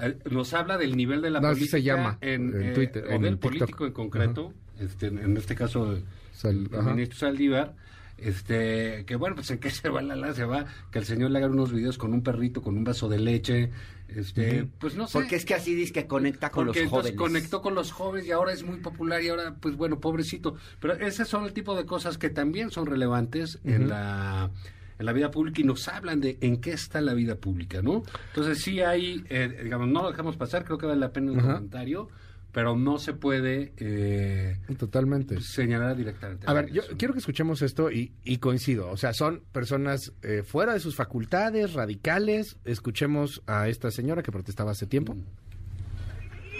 eh, 0.00 0.16
nos 0.30 0.52
habla 0.54 0.76
del 0.78 0.96
nivel 0.96 1.22
de 1.22 1.30
la 1.30 1.40
No, 1.40 1.48
política 1.48 1.70
se 1.72 1.82
llama, 1.82 2.18
en, 2.20 2.54
en 2.54 2.62
eh, 2.62 2.72
Twitter, 2.72 3.04
o 3.06 3.10
en 3.10 3.22
del 3.22 3.38
TikTok. 3.38 3.50
político 3.58 3.86
en 3.86 3.92
concreto, 3.92 4.52
este, 4.78 5.06
en 5.06 5.36
este 5.36 5.54
caso 5.54 5.96
el 6.44 6.68
ministro 6.70 7.18
Saldívar, 7.18 7.74
este, 8.18 9.04
que 9.06 9.16
bueno, 9.16 9.36
pues 9.36 9.50
en 9.50 9.58
qué 9.58 9.70
se 9.70 9.88
va 9.88 10.02
la 10.02 10.16
la 10.16 10.32
se 10.34 10.44
va, 10.44 10.66
que 10.90 10.98
el 10.98 11.04
señor 11.04 11.30
le 11.30 11.38
haga 11.38 11.48
unos 11.48 11.72
videos 11.72 11.98
con 11.98 12.12
un 12.14 12.22
perrito, 12.22 12.62
con 12.62 12.76
un 12.76 12.84
vaso 12.84 13.08
de 13.08 13.18
leche, 13.18 13.70
este, 14.08 14.68
pues 14.78 14.94
no 14.96 15.06
sé. 15.06 15.18
Porque 15.18 15.36
es 15.36 15.44
que 15.44 15.54
así 15.54 15.74
dice 15.74 15.92
que 15.92 16.06
conecta 16.06 16.50
con 16.50 16.66
Porque 16.66 16.82
los 16.82 16.90
jóvenes. 16.90 17.16
conectó 17.16 17.60
con 17.62 17.74
los 17.74 17.92
jóvenes 17.92 18.26
y 18.28 18.30
ahora 18.32 18.52
es 18.52 18.62
muy 18.62 18.78
popular 18.78 19.22
y 19.22 19.28
ahora, 19.28 19.56
pues 19.60 19.76
bueno, 19.76 20.00
pobrecito. 20.00 20.56
Pero 20.80 20.94
ese 20.94 21.24
son 21.24 21.44
el 21.44 21.52
tipo 21.52 21.74
de 21.76 21.84
cosas 21.86 22.16
que 22.18 22.30
también 22.30 22.70
son 22.70 22.86
relevantes 22.86 23.58
en 23.64 23.88
la 23.88 24.50
en 24.98 25.04
la 25.04 25.12
vida 25.12 25.30
pública 25.30 25.60
y 25.60 25.64
nos 25.64 25.88
hablan 25.88 26.22
de 26.22 26.38
en 26.40 26.58
qué 26.58 26.72
está 26.72 27.02
la 27.02 27.12
vida 27.12 27.34
pública, 27.36 27.82
¿no? 27.82 28.02
Entonces 28.28 28.62
sí 28.62 28.80
hay, 28.80 29.22
eh, 29.28 29.60
digamos, 29.64 29.88
no 29.88 30.02
lo 30.04 30.10
dejamos 30.10 30.38
pasar, 30.38 30.64
creo 30.64 30.78
que 30.78 30.86
vale 30.86 31.00
la 31.00 31.12
pena 31.12 31.32
un 31.32 31.40
Ajá. 31.40 31.54
comentario, 31.56 32.08
pero 32.56 32.74
no 32.74 32.96
se 32.98 33.12
puede 33.12 33.74
eh, 33.76 34.56
Totalmente. 34.78 35.38
señalar 35.42 35.94
directamente. 35.94 36.46
A 36.48 36.54
ver, 36.54 36.72
yo 36.72 36.80
quiero 36.96 37.12
que 37.12 37.18
escuchemos 37.20 37.60
esto 37.60 37.90
y, 37.90 38.14
y 38.24 38.38
coincido. 38.38 38.88
O 38.88 38.96
sea, 38.96 39.12
son 39.12 39.42
personas 39.52 40.14
eh, 40.22 40.42
fuera 40.42 40.72
de 40.72 40.80
sus 40.80 40.96
facultades, 40.96 41.74
radicales. 41.74 42.56
Escuchemos 42.64 43.42
a 43.46 43.68
esta 43.68 43.90
señora 43.90 44.22
que 44.22 44.32
protestaba 44.32 44.70
hace 44.70 44.86
tiempo. 44.86 45.14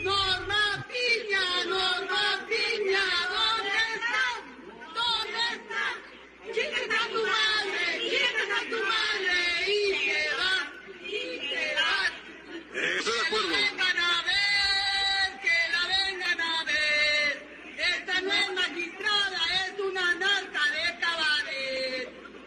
Norma 0.05 0.87
Piña, 0.87 1.65
Norma 1.67 2.47
Piña, 2.47 3.05
¿dónde 3.33 3.79
estás? 3.97 4.37
¿Dónde 5.01 5.41
estás? 5.57 5.97
Chiques 6.55 6.91
a 6.93 7.09
tu 7.09 7.23
madre, 7.25 7.85
chiques 8.03 8.51
a 8.53 8.61
tu 8.69 8.79
madre 8.85 9.39
y 9.67 9.81
te 10.05 10.21
vas, 10.37 10.67
y 11.09 11.41
te 11.49 11.67
vas. 11.81 12.13
Estoy 12.99 13.15
de 13.15 13.21
acuerdo. 13.27 13.49
Que 13.49 13.55
la 13.57 13.65
vengan 13.65 13.97
a 13.97 14.23
ver, 14.29 15.29
que 15.41 15.57
la 15.73 15.83
vengan 15.89 16.41
a 16.41 16.65
ver. 16.65 17.33
Esta 17.97 18.21
no 18.21 18.33
es 18.33 18.49
magistrada, 18.55 19.41
es 19.65 19.81
una 19.81 20.15
narca 20.15 20.65
de 20.77 20.85
cabaret. 21.01 22.05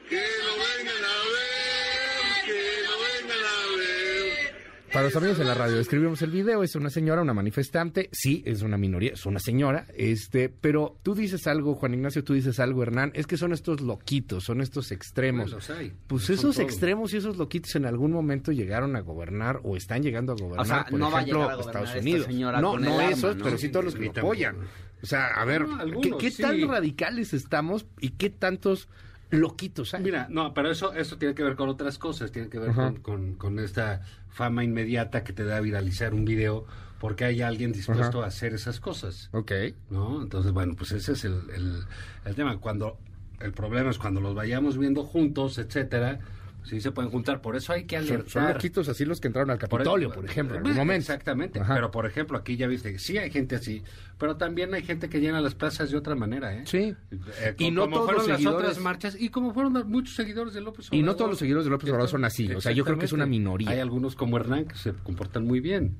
Que 0.10 0.24
lo 0.46 0.54
vengan 0.64 1.04
a 1.04 1.18
ver, 1.36 2.46
que 2.46 2.62
lo 2.86 2.94
vengan 3.06 3.44
a 3.46 3.58
ver. 3.78 4.50
Para 4.92 5.06
los 5.06 5.16
amigos 5.16 5.38
de 5.38 5.46
la 5.46 5.54
radio, 5.54 5.80
escribimos 5.80 6.22
el 6.22 6.32
video, 6.32 6.64
es 6.64 6.76
una 6.76 6.90
señora, 6.90 7.22
una 7.22 7.34
manifestante, 7.34 8.10
sí, 8.12 8.42
es 8.46 8.62
una 8.64 8.78
minoría, 8.78 9.14
es 9.14 9.26
una 9.26 9.40
señora, 9.40 9.86
este, 9.96 10.50
pero 10.50 10.98
tú 11.04 11.14
dices 11.16 11.46
algo, 11.48 11.76
Juan 11.76 11.94
Ignacio, 11.94 12.24
tú 12.24 12.34
dices 12.34 12.60
algo, 12.60 12.82
Hernán, 12.84 13.12
es 13.14 13.28
que 13.28 13.38
son 13.38 13.54
estos 13.54 13.82
loquitos, 13.82 14.44
son 14.44 14.62
estos 14.62 14.92
extremos. 14.92 15.52
Bueno, 15.52 15.58
los 15.58 15.70
hay. 15.70 15.94
Pues 16.08 16.30
esos 16.30 16.56
todos. 16.56 16.60
extremos 16.60 17.14
y 17.14 17.18
esos 17.18 17.38
loquitos 17.38 17.76
en 17.76 17.86
algún 17.86 18.12
momento 18.12 18.52
llegaron 18.52 18.96
a 18.96 19.02
gobernar 19.02 19.60
o 19.64 19.78
están 19.78 20.02
llegando 20.02 20.34
a 20.34 20.36
gobernar, 20.36 20.62
O 20.62 20.66
sea, 20.66 20.86
por 20.86 21.00
no 21.00 21.12
va 21.12 21.20
a 21.20 21.22
ejemplo, 21.22 21.42
a 21.44 21.56
gobernar 21.56 21.68
Estados 21.68 21.90
esta 21.90 22.00
Unidos. 22.02 22.28
No, 22.62 22.78
no 22.80 23.00
arma, 23.00 23.10
esos, 23.12 23.36
¿no? 23.38 23.44
pero 23.44 23.58
sí 23.58 23.70
todos 23.70 23.86
los 23.86 23.96
que 23.96 24.06
lo 24.06 24.12
apoyan. 24.12 24.56
O 25.02 25.06
sea, 25.06 25.28
a 25.28 25.46
ver, 25.46 25.62
No, 25.68 25.76
¿qué, 25.78 25.82
algunos, 25.84 26.18
qué 26.20 26.32
tan 26.32 26.56
sí. 26.56 26.66
radicales 26.66 27.34
estamos 27.34 27.86
y 28.02 28.10
qué 28.10 28.30
tantos 28.30 28.90
loquitos 29.32 29.94
hay? 29.94 30.04
Mira, 30.04 30.26
no, 30.30 30.54
pero 30.54 30.72
eso, 30.72 30.94
eso 30.94 31.18
tiene 31.18 31.36
que 31.36 31.44
ver 31.44 31.56
con 31.56 31.70
otras 31.70 31.98
cosas, 32.00 32.32
tiene 32.32 32.50
que 32.50 32.58
ver 32.60 32.72
con- 33.02 33.36
con 33.36 33.60
esta 33.60 34.02
fama 34.30 34.64
inmediata 34.64 35.24
que 35.24 35.34
te 35.34 35.44
da 35.44 35.60
viralizar 35.60 36.14
un 36.14 36.26
video 36.26 36.66
porque 37.00 37.24
hay 37.26 37.42
alguien 37.42 37.72
dispuesto 37.72 38.18
Ajá. 38.20 38.26
a 38.26 38.28
hacer 38.28 38.54
esas 38.54 38.80
cosas, 38.80 39.30
Ok. 39.32 39.52
¿no? 39.90 40.22
Entonces, 40.22 40.52
bueno, 40.52 40.76
pues 40.78 40.92
ese 40.92 41.14
es 41.14 41.24
el, 41.26 41.42
el- 41.56 41.84
el 42.26 42.36
tema. 42.36 42.58
Cuando 42.60 42.98
el 43.40 43.54
problema 43.54 43.90
es 43.90 43.98
cuando 43.98 44.20
los 44.20 44.36
vayamos 44.36 44.78
viendo 44.78 45.04
juntos, 45.04 45.58
etcétera, 45.58 46.20
sí 46.70 46.82
se 46.82 46.92
pueden 46.92 47.12
juntar. 47.12 47.42
Por 47.42 47.56
eso 47.56 47.74
hay 47.74 47.86
que 47.86 47.98
Son, 47.98 48.06
alertar. 48.08 48.30
son 48.30 48.48
loquitos 48.48 48.88
así 48.90 49.06
los 49.06 49.20
que 49.20 49.28
entraron 49.28 49.50
al 49.52 49.58
Capitolio, 49.58 50.12
por, 50.12 50.26
ejemplo, 50.26 50.56
en 50.56 50.60
algún 50.60 50.72
Bueno, 50.74 50.86
momento. 50.86 51.02
Exactamente, 51.02 51.60
Ajá. 51.60 51.76
pero 51.76 51.92
por 51.92 52.06
ejemplo 52.06 52.38
aquí 52.38 52.56
ya 52.58 52.68
viste 52.68 52.92
que 52.94 53.00
sí 53.00 53.18
hay 53.18 53.32
gente 53.32 53.56
así, 53.56 53.84
pero 54.18 54.38
también 54.38 54.74
hay 54.74 54.84
gente 54.84 55.10
que 55.10 55.20
llena 55.20 55.42
las 55.42 55.56
plazas 55.56 55.92
de 55.92 55.98
otra 55.98 56.16
manera, 56.16 56.54
¿eh? 56.56 56.64
Sí. 56.66 56.96
Eh, 57.42 57.56
Y 57.58 57.72
no 57.72 57.82
como 57.82 57.96
todos 57.98 58.06
fueron 58.06 58.22
los 58.22 58.28
las 58.30 58.40
seguidores- 58.40 58.56
otras 58.70 58.80
marchas 58.80 59.18
y 59.20 59.30
como 59.30 59.54
fueron 59.54 59.74
muchos 59.90 60.16
seguidores 60.16 60.54
de 60.54 60.62
López 60.62 60.88
Y 60.92 60.98
no 60.98 61.02
Obrador. 61.04 61.18
todos 61.18 61.30
los 61.32 61.40
seguidores 61.40 61.66
de 61.66 61.72
López 61.72 61.90
Obrador 61.90 62.10
son 62.10 62.26
así. 62.26 62.52
O 62.54 62.62
sea, 62.62 62.72
yo 62.72 62.86
creo 62.86 62.98
que 62.98 63.06
es 63.06 63.14
una 63.14 63.26
minoría. 63.26 63.70
Hay 63.72 63.80
algunos 63.80 64.16
como 64.16 64.38
Hernán 64.38 64.66
que 64.66 64.76
se 64.76 64.94
comportan 64.94 65.46
muy 65.46 65.60
bien. 65.60 65.98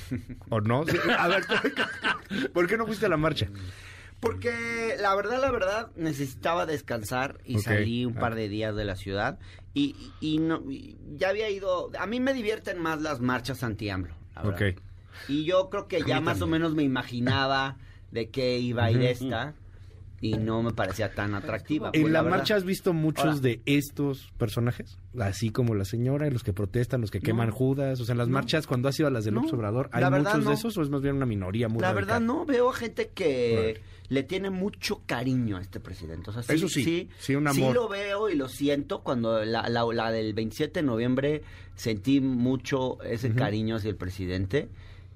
¿O 0.50 0.60
no? 0.60 0.84
A 1.18 1.28
ver, 1.28 1.42
¿por 2.52 2.66
qué 2.66 2.76
no 2.76 2.86
fuiste 2.86 3.06
a 3.06 3.08
la 3.08 3.16
marcha? 3.16 3.48
Porque 4.22 4.94
la 5.00 5.16
verdad, 5.16 5.40
la 5.40 5.50
verdad, 5.50 5.90
necesitaba 5.96 6.64
descansar 6.64 7.40
y 7.44 7.58
salí 7.58 8.04
un 8.06 8.16
Ah. 8.16 8.20
par 8.20 8.34
de 8.36 8.48
días 8.48 8.74
de 8.76 8.84
la 8.84 8.94
ciudad 8.94 9.40
y, 9.74 9.96
y 10.20 10.38
no, 10.38 10.62
y 10.70 10.96
ya 11.16 11.30
había 11.30 11.50
ido, 11.50 11.90
a 11.98 12.06
mí 12.06 12.20
me 12.20 12.32
divierten 12.32 12.78
más 12.78 13.02
las 13.02 13.20
marchas 13.20 13.64
anti-AMLO. 13.64 14.14
Y 15.26 15.44
yo 15.44 15.68
creo 15.70 15.88
que 15.88 16.02
ya 16.06 16.20
más 16.20 16.40
o 16.40 16.46
menos 16.46 16.72
me 16.72 16.84
imaginaba 16.84 17.78
de 18.12 18.30
qué 18.30 18.60
iba 18.60 18.84
a 18.84 18.90
ir 18.92 19.02
esta 19.02 19.54
y 20.22 20.38
no 20.38 20.62
me 20.62 20.70
parecía 20.72 21.12
tan 21.14 21.34
atractiva. 21.34 21.90
¿En 21.92 22.02
pues, 22.02 22.12
la, 22.12 22.22
verdad. 22.22 22.38
marcha 22.38 22.54
has 22.56 22.64
visto 22.64 22.92
muchos 22.94 23.24
Ahora. 23.26 23.40
de 23.40 23.60
estos 23.66 24.32
personajes? 24.38 24.96
Así 25.18 25.50
como 25.50 25.74
la 25.74 25.84
señora, 25.84 26.30
los 26.30 26.42
que 26.44 26.52
protestan, 26.54 27.00
los 27.02 27.10
que 27.10 27.20
queman 27.20 27.50
Judas. 27.50 28.00
O 28.00 28.04
sea, 28.04 28.12
en 28.12 28.18
las 28.18 28.28
No. 28.28 28.34
marchas, 28.34 28.66
cuando 28.66 28.88
has 28.88 28.98
ido 28.98 29.08
a 29.08 29.10
las 29.10 29.24
de 29.24 29.32
No. 29.32 29.40
López 29.40 29.52
Obrador, 29.52 29.90
¿hay 29.92 30.00
La 30.00 30.08
verdad, 30.10 30.34
muchos 30.36 30.46
de 30.48 30.54
esos 30.54 30.78
o 30.78 30.82
es 30.82 30.88
más 30.90 31.02
bien 31.02 31.16
una 31.16 31.26
minoría 31.26 31.68
muy 31.68 31.80
La 31.80 31.88
radical? 31.92 32.04
verdad 32.06 32.20
no, 32.20 32.46
veo 32.46 32.70
a 32.70 32.72
gente 32.74 33.10
que 33.12 33.80
le 34.08 34.22
tiene 34.22 34.50
mucho 34.50 35.02
cariño 35.06 35.56
a 35.56 35.60
este 35.60 35.80
presidente. 35.80 36.30
O 36.30 36.32
sea, 36.32 36.42
sí, 36.44 36.52
Eso 36.54 36.68
sí, 36.68 37.08
sí, 37.18 37.34
un 37.34 37.48
amor. 37.48 37.74
lo 37.74 37.88
veo 37.88 38.30
y 38.30 38.36
lo 38.36 38.48
siento. 38.48 39.02
Cuando 39.02 39.44
la, 39.44 39.68
la, 39.68 39.84
la 39.92 40.10
del 40.12 40.34
27 40.34 40.80
de 40.80 40.86
noviembre 40.86 41.42
sentí 41.74 42.20
mucho 42.20 43.02
ese 43.02 43.34
cariño 43.34 43.74
hacia 43.76 43.90
el 43.90 43.96
presidente, 43.96 44.68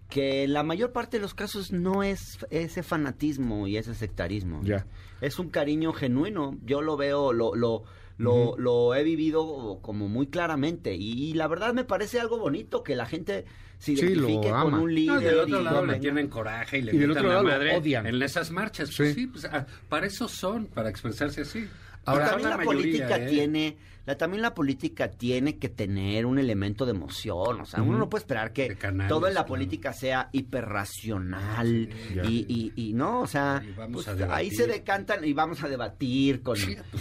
que 0.08 0.44
en 0.44 0.52
la 0.52 0.62
mayor 0.62 0.92
parte 0.92 1.16
de 1.18 1.22
los 1.22 1.34
casos 1.34 1.72
no 1.72 2.02
es 2.02 2.38
ese 2.50 2.82
fanatismo 2.82 3.66
y 3.66 3.76
ese 3.76 3.94
sectarismo. 3.94 4.60
Ya. 4.62 4.86
Es 5.20 5.38
un 5.38 5.50
cariño 5.50 5.92
genuino. 5.92 6.56
Yo 6.64 6.82
lo 6.82 6.96
veo, 6.96 7.32
lo... 7.32 7.54
lo 7.54 7.84
lo, 8.18 8.56
lo 8.56 8.94
he 8.94 9.04
vivido 9.04 9.78
como 9.82 10.08
muy 10.08 10.28
claramente 10.28 10.94
y, 10.94 11.34
la 11.34 11.48
verdad 11.48 11.74
me 11.74 11.84
parece 11.84 12.18
algo 12.18 12.38
bonito 12.38 12.82
que 12.82 12.96
la 12.96 13.04
gente 13.04 13.44
se 13.78 13.94
Sí, 13.94 14.14
lo 14.14 14.26
identifique 14.26 14.48
con 14.48 14.58
ama. 14.58 14.78
un 14.78 14.84
No, 14.84 14.86
líder 14.86 15.20
del 15.20 15.38
otro 15.40 15.60
y 15.60 15.64
lado 15.64 15.84
le 15.84 15.98
tienen 15.98 16.28
coraje 16.28 16.78
y 16.78 16.80
le 16.80 16.94
Y 16.94 16.96
del 16.96 17.08
mientan 17.08 17.26
otro 17.26 17.42
la 17.42 17.50
madre 17.58 17.76
odian. 17.76 18.06
en 18.06 18.22
esas 18.22 18.50
marchas. 18.50 18.90
Pues 18.96 19.10
Sí. 19.10 19.14
sí, 19.20 19.26
pues, 19.26 19.44
ah, 19.44 19.66
para 19.90 20.06
eso 20.06 20.28
son, 20.28 20.64
para 20.64 20.88
expresarse 20.88 21.42
así. 21.42 21.68
Ahora, 22.06 22.24
Pero 22.24 22.30
también 22.30 22.50
la, 22.50 22.56
mayoría, 22.56 22.80
política 22.82 23.16
¿eh? 23.18 23.26
tiene, 23.28 23.76
la, 24.06 24.16
también 24.16 24.42
la 24.42 24.54
política 24.54 25.10
tiene 25.10 25.58
que 25.58 25.68
tener 25.68 26.24
un 26.24 26.38
elemento 26.38 26.86
de 26.86 26.92
emoción, 26.92 27.60
o 27.60 27.66
sea, 27.66 27.82
uno 27.82 27.98
no 27.98 28.08
puede 28.08 28.22
esperar 28.22 28.52
que 28.52 28.76
canales, 28.76 29.08
todo 29.08 29.26
en 29.26 29.34
la 29.34 29.40
claro. 29.40 29.48
política 29.48 29.92
sea 29.92 30.28
hiperracional 30.32 31.88
ya. 32.14 32.24
y, 32.24 32.46
y, 32.48 32.72
y 32.88 32.92
no, 32.92 33.20
o 33.22 33.26
sea, 33.26 33.62
pues, 33.92 34.06
ahí 34.08 34.50
se 34.50 34.66
decantan 34.66 35.24
y 35.24 35.32
vamos 35.32 35.62
a 35.62 35.68
debatir 35.68 36.42
con, 36.42 36.56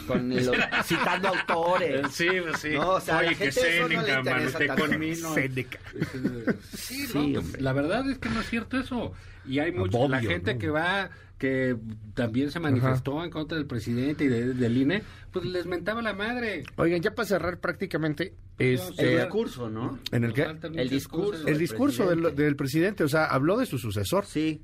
con 0.07 0.29
los- 0.29 0.51
citando 0.83 1.29
autores. 1.29 2.11
Sí, 2.11 2.27
pues 2.41 2.59
sí. 2.59 2.69
No, 2.71 2.89
o 2.91 2.99
sea, 2.99 3.19
a 3.19 3.21
la 3.23 3.29
Oye, 3.29 3.37
que 3.37 3.51
no. 5.21 5.33
Sí, 6.73 7.07
Sí, 7.07 7.27
no, 7.33 7.41
pues, 7.41 7.61
la 7.61 7.73
verdad 7.73 8.09
es 8.09 8.17
que 8.17 8.29
no 8.29 8.41
es 8.41 8.49
cierto 8.49 8.79
eso. 8.79 9.13
Y 9.47 9.59
hay 9.59 9.71
mucha 9.71 10.07
la 10.07 10.21
gente 10.21 10.53
¿no? 10.55 10.59
que 10.59 10.69
va 10.69 11.09
que 11.37 11.75
también 12.13 12.49
se 12.51 12.59
manifestó 12.59 13.23
en 13.23 13.29
contra 13.29 13.57
del 13.57 13.67
presidente 13.67 14.23
y 14.23 14.27
de- 14.27 14.53
del 14.53 14.77
INE, 14.77 15.03
pues 15.31 15.45
les 15.45 15.65
mentaba 15.65 16.01
la 16.01 16.13
madre. 16.13 16.63
Oigan, 16.77 17.01
ya 17.01 17.13
para 17.13 17.27
cerrar 17.27 17.59
prácticamente, 17.59 18.33
El 18.57 18.75
este, 18.75 19.17
discurso, 19.19 19.69
¿no? 19.69 19.99
¿en 20.11 20.23
el 20.23 20.33
qué? 20.33 20.47
El 20.75 20.89
discurso. 20.89 21.45
El 21.47 21.57
discurso 21.57 22.07
del, 22.09 22.33
del 22.35 22.55
presidente, 22.55 23.03
o 23.03 23.09
sea, 23.09 23.25
habló 23.25 23.57
de 23.57 23.65
su 23.65 23.77
sucesor. 23.77 24.25
Sí. 24.25 24.61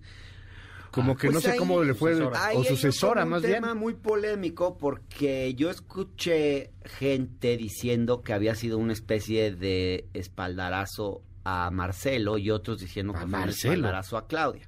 Como 0.92 1.16
que 1.16 1.28
Pues 1.28 1.36
no 1.36 1.42
sé 1.42 1.52
ahí- 1.52 1.58
cómo 1.58 1.84
le 1.84 1.94
fue, 1.94 2.12
sucesora. 2.12 2.46
Ahí 2.48 2.58
o 2.58 2.60
un- 2.60 2.66
sucesora 2.66 3.26
más 3.26 3.42
un 3.42 3.48
bien. 3.48 3.62
tema 3.62 3.74
muy 3.76 3.94
polémico 3.94 4.78
porque 4.78 5.54
yo 5.56 5.70
escuché 5.70 6.72
gente 6.84 7.56
diciendo 7.56 8.22
que 8.22 8.34
había 8.34 8.56
sido 8.56 8.78
una 8.78 8.92
especie 8.92 9.56
de 9.56 10.06
espaldarazo 10.14 11.22
a 11.46 11.72
Marcelo 11.72 12.38
y 12.38 12.52
otros 12.52 12.80
diciendo 12.80 13.14
A 13.14 13.16
que 13.16 13.20
fue 13.20 13.26
un 13.26 13.32
Marcelo. 13.32 13.74
espaldarazo 13.74 14.18
a 14.18 14.28
Claudia. 14.28 14.68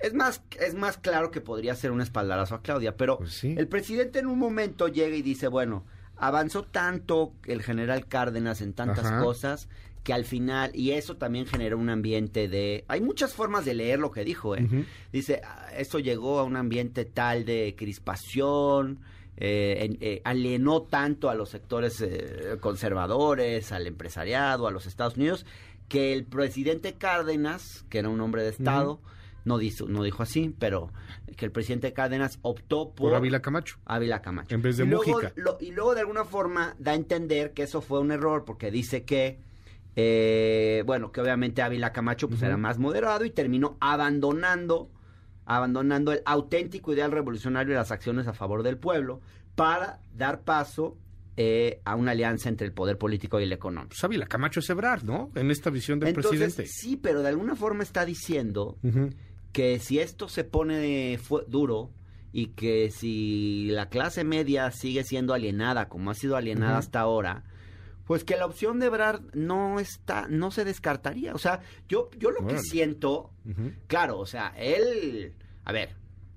Es 0.00 0.12
más, 0.14 0.42
es 0.60 0.74
más 0.74 0.98
claro 0.98 1.30
que 1.30 1.40
podría 1.40 1.74
ser 1.74 1.90
un 1.90 2.00
espaldarazo 2.00 2.56
a 2.56 2.62
Claudia, 2.62 2.96
pero 2.96 3.18
Pues 3.18 3.32
sí. 3.32 3.54
el 3.56 3.68
presidente 3.68 4.18
en 4.18 4.26
un 4.26 4.38
momento 4.38 4.88
llega 4.88 5.16
y 5.16 5.22
dice, 5.22 5.48
bueno, 5.48 5.84
avanzó 6.16 6.62
tanto 6.64 7.32
el 7.46 7.62
general 7.62 8.06
Cárdenas 8.06 8.60
en 8.60 8.72
tantas 8.74 9.06
Ajá. 9.06 9.20
cosas 9.22 9.68
que 10.02 10.12
al 10.12 10.26
final, 10.26 10.70
y 10.74 10.90
eso 10.90 11.16
también 11.16 11.46
generó 11.46 11.78
un 11.78 11.88
ambiente 11.88 12.46
de... 12.48 12.84
Hay 12.88 13.00
muchas 13.00 13.32
formas 13.32 13.64
de 13.64 13.72
leer 13.72 13.98
lo 13.98 14.10
que 14.10 14.22
dijo, 14.24 14.54
¿eh? 14.54 14.68
Dice, 15.12 15.40
"Ah, 15.42 15.68
esto 15.78 15.98
llegó 15.98 16.38
a 16.38 16.44
un 16.44 16.56
ambiente 16.56 17.06
tal 17.06 17.46
de 17.46 17.74
crispación, 17.74 19.00
eh, 19.38 19.78
en- 19.80 19.98
eh, 20.02 20.20
alienó 20.24 20.82
tanto 20.82 21.30
a 21.30 21.34
los 21.34 21.48
sectores 21.48 22.00
eh, 22.02 22.56
conservadores, 22.60 23.72
al 23.72 23.86
empresariado, 23.86 24.66
a 24.66 24.70
los 24.70 24.84
Estados 24.86 25.16
Unidos, 25.16 25.46
que 25.88 26.12
el 26.12 26.24
presidente 26.24 26.92
Cárdenas, 26.94 27.84
que 27.88 27.98
era 27.98 28.10
un 28.10 28.20
hombre 28.20 28.42
de 28.42 28.50
Estado, 28.50 29.00
no, 29.44 29.58
dijo, 29.58 29.86
no 29.88 30.02
dijo 30.02 30.22
así, 30.22 30.54
pero 30.58 30.90
que 31.36 31.44
el 31.44 31.52
presidente 31.52 31.92
Cárdenas 31.92 32.38
optó 32.42 32.90
por... 32.94 33.10
Por 33.10 33.14
Ávila 33.14 33.40
Camacho. 33.42 33.78
Ávila 33.84 34.22
Camacho. 34.22 34.54
En 34.54 34.62
vez 34.62 34.76
de 34.76 34.84
y 34.84 34.88
luego, 34.88 35.04
Mújica. 35.04 35.32
lo- 35.36 35.58
y 35.60 35.70
luego 35.72 35.94
de 35.94 36.00
alguna 36.00 36.24
forma 36.24 36.74
da 36.78 36.92
a 36.92 36.94
entender 36.94 37.52
que 37.52 37.62
eso 37.64 37.80
fue 37.80 38.00
un 38.00 38.10
error 38.12 38.44
porque 38.44 38.70
dice 38.70 39.04
que, 39.04 39.38
eh, 39.96 40.82
bueno, 40.86 41.12
que 41.12 41.20
obviamente 41.20 41.62
Ávila 41.62 41.92
Camacho 41.92 42.28
pues 42.28 42.42
era 42.42 42.56
más 42.56 42.78
moderado 42.78 43.24
y 43.24 43.30
terminó 43.30 43.76
abandonando, 43.80 44.90
abandonando 45.46 46.12
el 46.12 46.22
auténtico 46.24 46.92
ideal 46.92 47.12
revolucionario 47.12 47.72
de 47.74 47.78
las 47.78 47.90
acciones 47.92 48.26
a 48.26 48.32
favor 48.32 48.62
del 48.62 48.78
pueblo 48.78 49.20
para 49.54 50.00
dar 50.16 50.40
paso 50.42 50.96
eh, 51.36 51.80
a 51.84 51.96
una 51.96 52.12
alianza 52.12 52.48
entre 52.48 52.66
el 52.66 52.72
poder 52.72 52.96
político 52.96 53.38
y 53.40 53.42
el 53.44 53.52
económico. 53.52 53.88
Pues 53.90 54.04
Ávila 54.04 54.26
Camacho 54.26 54.60
es 54.60 54.70
Ebrard, 54.70 55.02
¿no? 55.02 55.30
En 55.34 55.50
esta 55.50 55.68
visión 55.70 55.98
del 55.98 56.10
Entonces, 56.10 56.30
presidente. 56.54 56.66
sí, 56.66 56.96
pero 56.96 57.22
de 57.22 57.28
alguna 57.28 57.56
forma 57.56 57.82
está 57.82 58.04
diciendo. 58.04 58.78
Que 59.54 59.78
si 59.78 60.00
esto 60.00 60.28
se 60.28 60.44
pone 60.44 61.18
duro 61.48 61.90
y 62.32 62.48
que 62.48 62.90
si 62.90 63.68
la 63.70 63.88
clase 63.88 64.24
media 64.24 64.70
sigue 64.72 65.04
siendo 65.04 65.32
alienada 65.32 65.88
como 65.88 66.10
ha 66.10 66.14
sido 66.14 66.36
alienada 66.36 66.76
hasta 66.78 66.98
ahora, 67.00 67.44
pues 68.04 68.24
que 68.24 68.36
la 68.36 68.44
opción 68.46 68.80
de 68.80 68.86
Ebrard 68.86 69.22
no 69.32 69.78
está, 69.78 70.26
no 70.28 70.50
se 70.50 70.64
descartaría. 70.64 71.32
O 71.34 71.38
sea, 71.38 71.60
yo, 71.88 72.10
yo 72.18 72.30
lo 72.32 72.46
que 72.46 72.58
siento, 72.58 73.30
claro, 73.86 74.18
o 74.18 74.26
sea, 74.26 74.52
él, 74.58 75.34
a 75.64 75.72
ver, 75.72 75.94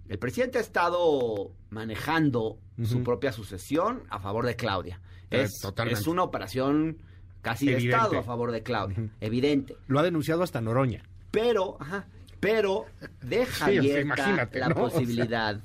el 0.08 0.20
presidente 0.20 0.60
ha 0.60 0.62
estado 0.62 1.52
manejando 1.72 2.60
su 2.84 3.04
propia 3.04 3.32
sucesión 3.32 4.04
a 4.10 4.20
favor 4.20 4.46
de 4.46 4.56
Claudia. 4.56 5.02
Eh, 5.32 5.42
Es, 5.42 5.60
totalmente. 5.62 6.00
es 6.00 6.08
una 6.08 6.22
operación 6.24 7.00
casi 7.42 7.66
de 7.66 7.74
Evidente. 7.74 7.96
Estado 7.98 8.20
a 8.20 8.24
favor 8.24 8.52
de 8.52 8.62
Claudia, 8.62 9.10
evidente. 9.20 9.76
Lo 9.88 10.00
ha 10.00 10.04
denunciado 10.04 10.44
hasta 10.44 10.62
Noroña. 10.62 11.04
Pero, 11.32 11.78
ajá, 11.82 12.08
pero 12.39 12.86
deja 13.21 13.67
Sí, 13.67 13.80
o 13.80 13.84
sea, 13.84 13.91
abierta 13.93 14.50
la 14.54 14.69
¿no? 14.69 14.76
O 14.84 14.89
sea. 14.89 15.00
posibilidad. 15.00 15.62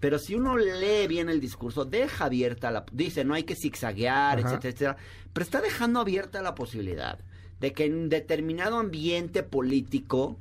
Pero 0.00 0.18
si 0.18 0.34
uno 0.34 0.56
lee 0.56 1.06
bien 1.08 1.28
el 1.30 1.40
discurso, 1.40 1.84
deja 1.84 2.26
abierta 2.26 2.70
la... 2.70 2.84
Dice, 2.92 3.24
no 3.24 3.34
hay 3.34 3.44
que 3.44 3.54
zigzaguear, 3.56 4.38
Ajá. 4.38 4.48
etcétera, 4.48 4.70
etcétera. 4.70 4.96
Pero 5.32 5.44
está 5.44 5.60
dejando 5.60 6.00
abierta 6.00 6.42
la 6.42 6.54
posibilidad 6.54 7.18
de 7.60 7.72
que 7.72 7.86
en 7.86 7.94
un 7.94 8.08
determinado 8.08 8.76
ambiente 8.78 9.42
político. 9.42 10.38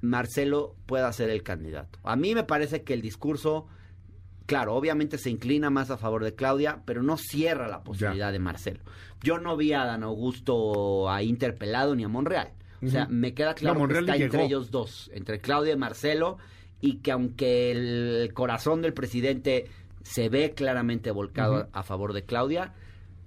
Marcelo 0.00 0.76
pueda 0.86 1.12
ser 1.12 1.28
el 1.30 1.42
candidato. 1.42 1.98
A 2.04 2.14
mí 2.14 2.34
me 2.34 2.44
parece 2.44 2.82
que 2.84 2.94
el 2.94 3.02
discurso, 3.02 3.66
claro, 4.46 4.74
obviamente 4.76 5.18
se 5.18 5.28
inclina 5.30 5.70
más 5.70 5.90
a 5.90 5.96
favor 5.96 6.22
de 6.22 6.34
Claudia, 6.36 6.82
pero 6.84 7.02
no 7.02 7.16
cierra 7.16 7.66
la 7.66 7.82
posibilidad 7.82 8.30
de 8.30 8.38
Marcelo. 8.38 8.80
Yo 9.22 9.38
no 9.38 9.56
vi 9.56 9.72
a 9.72 9.84
Dan 9.84 10.04
Augusto 10.04 11.10
a 11.10 11.22
interpelado 11.24 11.96
ni 11.96 12.04
a 12.04 12.08
Monreal. 12.08 12.52
O 12.82 12.88
sea, 12.88 13.06
me 13.06 13.34
queda 13.34 13.54
claro 13.54 13.80
No, 13.80 13.88
que 13.88 13.98
está 13.98 14.16
entre 14.16 14.44
ellos 14.44 14.70
dos, 14.70 15.10
entre 15.12 15.40
Claudia 15.40 15.72
y 15.72 15.76
Marcelo, 15.76 16.38
y 16.80 16.98
que 16.98 17.10
aunque 17.10 17.72
el 17.72 18.32
corazón 18.34 18.82
del 18.82 18.92
presidente 18.92 19.66
se 20.02 20.28
ve 20.28 20.54
claramente 20.54 21.10
volcado 21.10 21.68
a 21.72 21.82
favor 21.82 22.12
de 22.12 22.24
Claudia, 22.24 22.74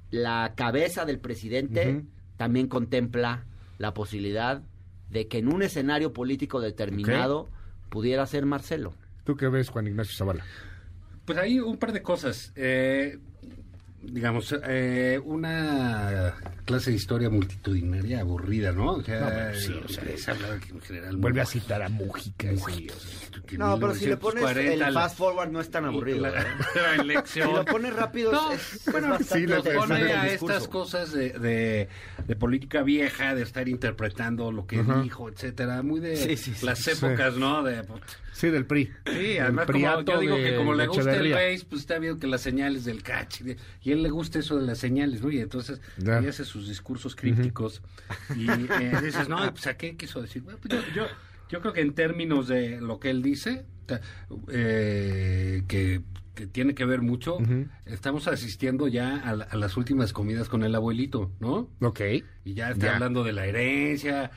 la 0.09 0.53
cabeza 0.55 1.05
del 1.05 1.19
presidente 1.19 2.03
también 2.37 2.67
contempla 2.67 3.45
la 3.77 3.93
posibilidad 3.93 4.63
de 5.09 5.27
que 5.27 5.39
en 5.39 5.53
un 5.53 5.63
escenario 5.63 6.13
político 6.13 6.61
determinado 6.61 7.49
pudiera 7.89 8.25
ser 8.25 8.45
Marcelo. 8.45 8.93
¿Tú 9.25 9.35
qué 9.35 9.47
ves, 9.49 9.69
Juan 9.69 9.87
Ignacio 9.87 10.15
Zavala? 10.17 10.43
Pues 11.25 11.37
hay 11.37 11.59
un 11.59 11.77
par 11.77 11.91
de 11.91 12.01
cosas. 12.01 12.51
Eh, 12.55 13.19
digamos, 14.03 14.55
eh, 14.67 15.19
una 15.23 16.33
clase 16.65 16.91
de 16.91 16.97
historia 16.97 17.29
multitudinaria 17.29 18.21
aburrida, 18.21 18.71
¿no? 18.71 18.93
O 18.93 19.03
sea, 19.03 19.19
No, 19.19 19.25
bueno, 19.31 19.53
sí, 19.55 19.79
o 19.83 19.87
sea, 19.87 20.03
es 20.05 20.27
hablar 20.29 20.59
que 20.59 20.69
en 20.71 20.81
general... 20.81 21.17
Vuelve 21.17 21.41
a 21.41 21.45
citar 21.45 21.81
a 21.81 21.89
Mujica. 21.89 22.49
sí, 22.49 22.55
Mujica. 22.55 22.93
o 22.95 22.99
sea. 22.99 23.41
que 23.45 23.57
No, 23.57 23.79
pero 23.79 23.95
si 23.95 24.05
le 24.07 24.17
pones 24.17 24.43
1940, 24.43 24.87
el 24.87 24.93
fast 24.93 25.17
forward 25.17 25.49
no 25.51 25.59
es 25.61 25.69
tan 25.69 25.85
aburrido. 25.85 26.19
la- 26.21 26.41
¿eh? 26.41 26.45
la 26.75 26.95
elección. 27.01 27.49
Si 27.49 27.55
lo 27.55 27.65
pones 27.65 27.93
rápido 27.95 28.31
No, 28.31 28.51
es, 28.51 28.73
es 28.87 28.91
bueno, 28.91 29.09
bastante 29.09 29.33
sí, 29.39 29.47
lo 29.47 29.57
interesante 29.57 29.95
pone 29.95 30.13
a 30.13 30.23
discurso. 30.25 30.55
estas 30.55 30.67
cosas 30.67 31.11
de, 31.13 31.29
de, 31.31 31.87
de 32.27 32.35
política 32.35 32.81
vieja, 32.83 33.35
de 33.35 33.43
estar 33.43 33.67
interpretando 33.67 34.51
lo 34.51 34.65
que 34.65 34.79
Ajá. 34.79 35.01
dijo, 35.01 35.29
etcétera, 35.29 35.81
muy 35.83 35.99
de 35.99 36.15
Sí, 36.15 36.37
sí, 36.37 36.53
sí. 36.55 36.65
las 36.65 36.87
épocas, 36.87 37.35
¿no? 37.35 37.63
De, 37.63 37.83
Sí, 38.33 38.49
del 38.49 38.65
PRI. 38.65 38.89
Sí, 39.05 39.37
además 39.37 39.65
como 39.67 39.77
yo 40.03 40.19
digo 40.19 40.35
que 40.37 40.55
como 40.55 40.73
le 40.73 40.87
gusta 40.87 41.13
el 41.15 41.31
base, 41.31 41.65
pues 41.69 41.81
está 41.81 41.99
viendo 41.99 42.17
que 42.19 42.27
las 42.27 42.41
señales 42.41 42.85
del 42.85 43.03
catch, 43.03 43.41
y, 43.83 43.90
y 43.91 43.93
a 43.93 43.95
él 43.97 44.03
le 44.03 44.09
gusta 44.09 44.39
eso 44.39 44.57
de 44.57 44.65
las 44.65 44.77
señales, 44.77 45.21
¿no? 45.21 45.29
Y 45.29 45.39
entonces 45.39 45.81
y 45.97 46.09
hace 46.09 46.45
sus 46.45 46.69
discursos 46.69 47.13
crípticos 47.13 47.81
y 48.35 48.49
eh, 48.49 48.93
dices, 49.03 49.27
no, 49.27 49.37
pues 49.51 49.67
¿a 49.67 49.75
qué 49.75 49.97
quiso 49.97 50.21
decir? 50.21 50.43
Bueno, 50.43 50.59
pues, 50.61 50.73
yo, 50.73 50.93
yo, 50.95 51.07
yo 51.49 51.59
creo 51.59 51.73
que 51.73 51.81
en 51.81 51.93
términos 51.93 52.47
de 52.47 52.79
lo 52.79 52.99
que 53.01 53.09
él 53.09 53.21
dice, 53.21 53.65
eh, 54.49 55.63
que, 55.67 56.01
que 56.35 56.47
tiene 56.47 56.73
que 56.73 56.85
ver 56.85 57.01
mucho, 57.01 57.37
estamos 57.85 58.27
asistiendo 58.27 58.87
ya 58.87 59.17
a, 59.17 59.31
a 59.31 59.55
las 59.57 59.75
últimas 59.77 60.13
comidas 60.13 60.47
con 60.49 60.63
el 60.63 60.73
abuelito, 60.75 61.29
¿no? 61.39 61.69
Ok. 61.81 62.01
Y 62.45 62.53
ya 62.53 62.71
está 62.71 62.87
Ya. 62.87 62.93
hablando 62.95 63.23
de 63.23 63.33
la 63.33 63.45
herencia, 63.45 64.31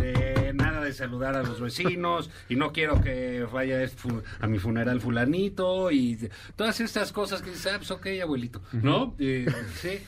de 0.00 0.52
nada 0.54 0.82
de 0.84 0.92
saludar 0.92 1.34
a 1.36 1.42
los 1.42 1.60
vecinos, 1.60 2.30
y 2.48 2.56
no 2.56 2.72
quiero 2.72 3.00
que 3.00 3.42
vaya 3.52 3.82
este 3.82 4.08
a 4.40 4.46
mi 4.46 4.58
funeral 4.58 5.00
fulanito, 5.00 5.90
y 5.90 6.30
todas 6.56 6.80
estas 6.80 7.12
cosas 7.12 7.42
que 7.42 7.50
dices, 7.50 7.72
ah, 7.72 7.78
pues 7.78 7.90
ok, 7.90 8.06
abuelito, 8.22 8.62
¿no? 8.72 9.14
Y, 9.18 9.44
sí. 9.74 9.98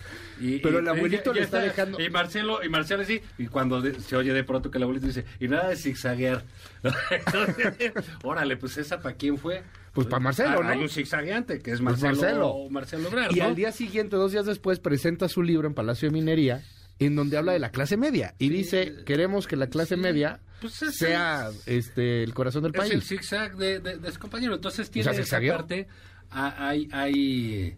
Y- 0.40 0.58
Pero 0.58 0.78
el 0.80 0.88
abuelito 0.88 1.32
le 1.32 1.42
está 1.42 1.58
dejando- 1.60 2.00
Y 2.00 2.10
Marcelo, 2.10 2.64
y 2.64 2.68
Marcelo 2.68 3.04
sí, 3.04 3.20
y 3.38 3.46
cuando 3.46 3.80
de- 3.80 3.98
se 4.00 4.16
oye 4.16 4.32
de 4.32 4.44
pronto 4.44 4.70
que 4.70 4.78
el 4.78 4.84
abuelito 4.84 5.06
dice, 5.06 5.24
y 5.40 5.48
nada 5.48 5.68
de 5.68 5.76
zigzaguear. 5.76 6.42
Entonces, 7.10 7.92
órale, 8.22 8.56
pues 8.56 8.76
esa 8.76 9.00
para 9.00 9.14
quién 9.16 9.38
fue. 9.38 9.62
Pues 9.92 10.06
pa' 10.06 10.18
Marcelo, 10.20 10.60
Ah, 10.60 10.62
¿no? 10.62 10.68
Hay 10.70 10.80
un 10.80 10.88
zigzagueante 10.88 11.58
que 11.60 11.72
es 11.72 11.80
Pues 11.80 12.00
Marcelo, 12.00 12.68
Marcelo. 12.70 13.08
Marcelo 13.10 13.32
Y 13.32 13.40
¿no? 13.40 13.44
al 13.44 13.54
día 13.54 13.72
siguiente, 13.72 14.16
dos 14.16 14.32
días 14.32 14.46
después, 14.46 14.78
presenta 14.80 15.28
su 15.28 15.42
libro 15.42 15.68
en 15.68 15.74
Palacio 15.74 16.08
de 16.08 16.14
Minería, 16.14 16.62
en 16.98 17.14
donde 17.14 17.36
habla 17.36 17.52
de 17.52 17.58
la 17.58 17.70
clase 17.70 17.96
media. 17.96 18.34
Y 18.38 18.48
dice, 18.48 19.04
queremos 19.04 19.46
que 19.46 19.56
la 19.56 19.66
clase 19.66 19.96
Sí. 19.96 20.00
media 20.00 20.40
Pues 20.60 20.80
es- 20.82 20.96
sea 20.96 21.50
este 21.66 22.22
el 22.22 22.32
corazón 22.32 22.62
del 22.62 22.72
Es 22.74 22.82
el 22.84 22.90
país. 22.90 23.04
zigzag 23.08 23.56
de, 23.56 23.80
de, 23.80 23.98
de 23.98 24.12
su 24.12 24.18
compañero. 24.18 24.54
Entonces 24.54 24.90
tiene 24.90 25.04
sea, 25.04 25.12
esa 25.12 25.22
zigzagueó. 25.22 25.56
parte, 25.56 25.88
ha- 26.30 26.68
hay, 26.68 26.88
hay 26.92 27.76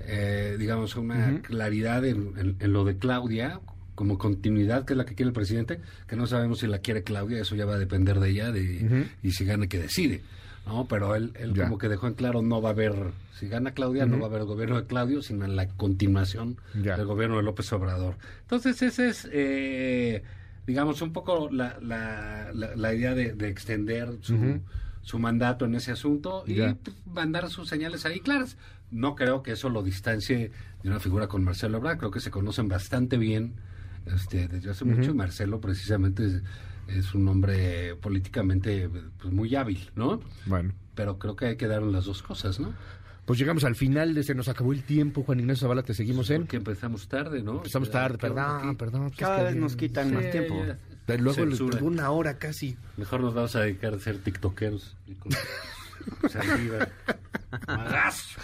eh, 0.00 0.56
digamos, 0.58 0.96
una 0.96 1.40
claridad 1.42 2.04
en, 2.04 2.32
en- 2.36 2.56
en 2.60 2.72
lo 2.72 2.84
de 2.84 2.96
Claudia, 2.96 3.60
como 3.94 4.18
continuidad, 4.18 4.84
que 4.84 4.92
es 4.92 4.96
la 4.98 5.06
que 5.06 5.14
quiere 5.14 5.28
el 5.28 5.32
presidente, 5.34 5.80
que 6.06 6.16
no 6.16 6.26
sabemos 6.26 6.58
si 6.60 6.66
la 6.66 6.78
quiere 6.80 7.02
Claudia, 7.02 7.40
eso 7.40 7.54
ya 7.56 7.64
va 7.64 7.74
a 7.76 7.78
depender 7.78 8.20
de 8.20 8.28
ella 8.30 8.52
de, 8.52 9.06
y 9.22 9.30
si 9.32 9.44
gana 9.44 9.66
que 9.68 9.78
decide. 9.78 10.20
¿no? 10.66 10.86
Pero 10.88 11.14
él, 11.14 11.32
él 11.38 11.54
Ya. 11.54 11.64
como 11.64 11.78
que 11.78 11.88
dejó 11.88 12.06
en 12.08 12.14
claro, 12.14 12.42
no 12.42 12.60
va 12.60 12.70
a 12.70 12.72
haber, 12.72 12.92
si 13.38 13.46
gana 13.48 13.70
Claudia, 13.72 14.04
no 14.04 14.18
va 14.18 14.24
a 14.24 14.28
haber 14.28 14.40
el 14.40 14.46
gobierno 14.46 14.80
de 14.80 14.86
Claudio, 14.86 15.22
sino 15.22 15.44
en 15.44 15.54
la 15.56 15.68
continuación 15.68 16.56
Ya. 16.82 16.96
del 16.96 17.06
gobierno 17.06 17.36
de 17.36 17.44
López 17.44 17.72
Obrador. 17.72 18.16
Entonces, 18.42 18.82
ese 18.82 19.08
es, 19.08 19.28
eh, 19.32 20.22
digamos, 20.66 21.00
un 21.02 21.12
poco 21.12 21.48
la, 21.50 21.78
la, 21.80 22.50
la, 22.52 22.74
la 22.74 22.94
idea 22.94 23.14
de, 23.14 23.32
de 23.32 23.48
extender 23.48 24.10
su. 24.22 24.60
Su 25.06 25.20
mandato 25.20 25.66
en 25.66 25.76
ese 25.76 25.92
asunto 25.92 26.42
y 26.48 26.54
Ya. 26.56 26.76
mandar 27.06 27.48
sus 27.48 27.68
señales 27.68 28.04
ahí 28.06 28.18
claras. 28.18 28.56
No 28.90 29.14
creo 29.14 29.40
que 29.44 29.52
eso 29.52 29.70
lo 29.70 29.84
distancie 29.84 30.50
de 30.82 30.88
una 30.88 30.98
figura 30.98 31.28
con 31.28 31.44
Marcelo 31.44 31.78
Ebrard, 31.78 31.98
creo 31.98 32.10
que 32.10 32.18
se 32.18 32.32
conocen 32.32 32.66
bastante 32.66 33.16
bien 33.16 33.54
este, 34.04 34.48
desde 34.48 34.70
hace 34.70 34.84
mucho 34.84 35.12
y 35.12 35.14
Marcelo 35.14 35.60
precisamente 35.60 36.26
es, 36.26 36.42
es 36.88 37.14
un 37.14 37.28
hombre 37.28 37.94
políticamente 37.96 38.88
pues, 39.20 39.32
muy 39.32 39.54
hábil, 39.54 39.90
¿no? 39.94 40.20
Bueno, 40.46 40.72
Pero 40.96 41.18
creo 41.20 41.36
que 41.36 41.46
hay 41.46 41.56
que 41.56 41.68
dar 41.68 41.82
las 41.82 42.04
dos 42.06 42.22
cosas, 42.22 42.58
¿no? 42.58 42.72
pues 43.26 43.38
llegamos 43.40 43.62
al 43.64 43.74
final 43.76 44.12
de 44.14 44.22
se 44.24 44.34
nos 44.36 44.48
acabó 44.48 44.72
el 44.72 44.82
tiempo, 44.84 45.22
Juan 45.24 45.38
Ignacio 45.40 45.62
Zavala, 45.62 45.82
te 45.82 45.94
seguimos 45.94 46.30
en. 46.30 46.42
Porque 46.42 46.56
empezamos 46.58 47.08
tarde, 47.08 47.42
¿no? 47.42 47.56
Empezamos 47.58 47.90
tarde, 47.90 48.18
¿qué 48.18 48.26
onda 48.28 48.58
perdón, 48.60 48.76
perdón. 48.76 49.10
que 49.10 49.16
Cada 49.16 49.42
vez 49.44 49.54
que- 49.54 49.60
nos 49.60 49.74
quitan 49.76 50.14
más 50.14 50.30
tiempo. 50.30 50.64
ya. 50.64 50.78
Luego 51.06 51.44
les 51.46 51.58
tardó 51.58 51.86
una 51.86 52.10
hora 52.10 52.38
casi. 52.38 52.76
Mejor 52.96 53.20
nos 53.20 53.34
vamos 53.34 53.54
a 53.56 53.60
dedicar 53.60 53.94
a 53.94 53.98
ser 53.98 54.18
tiktokeros. 54.18 54.96
Saldívar. 56.30 56.92
Magazo. 57.66 58.38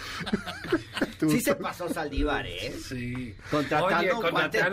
Sí 1.29 1.39
se 1.39 1.55
pasó 1.55 1.87
Saldívar, 1.87 2.45
¿eh? 2.45 2.73
Sí. 2.81 3.35
Contratando 3.49 4.17
Oye, 4.19 4.31
para 4.31 4.51
ser 4.51 4.69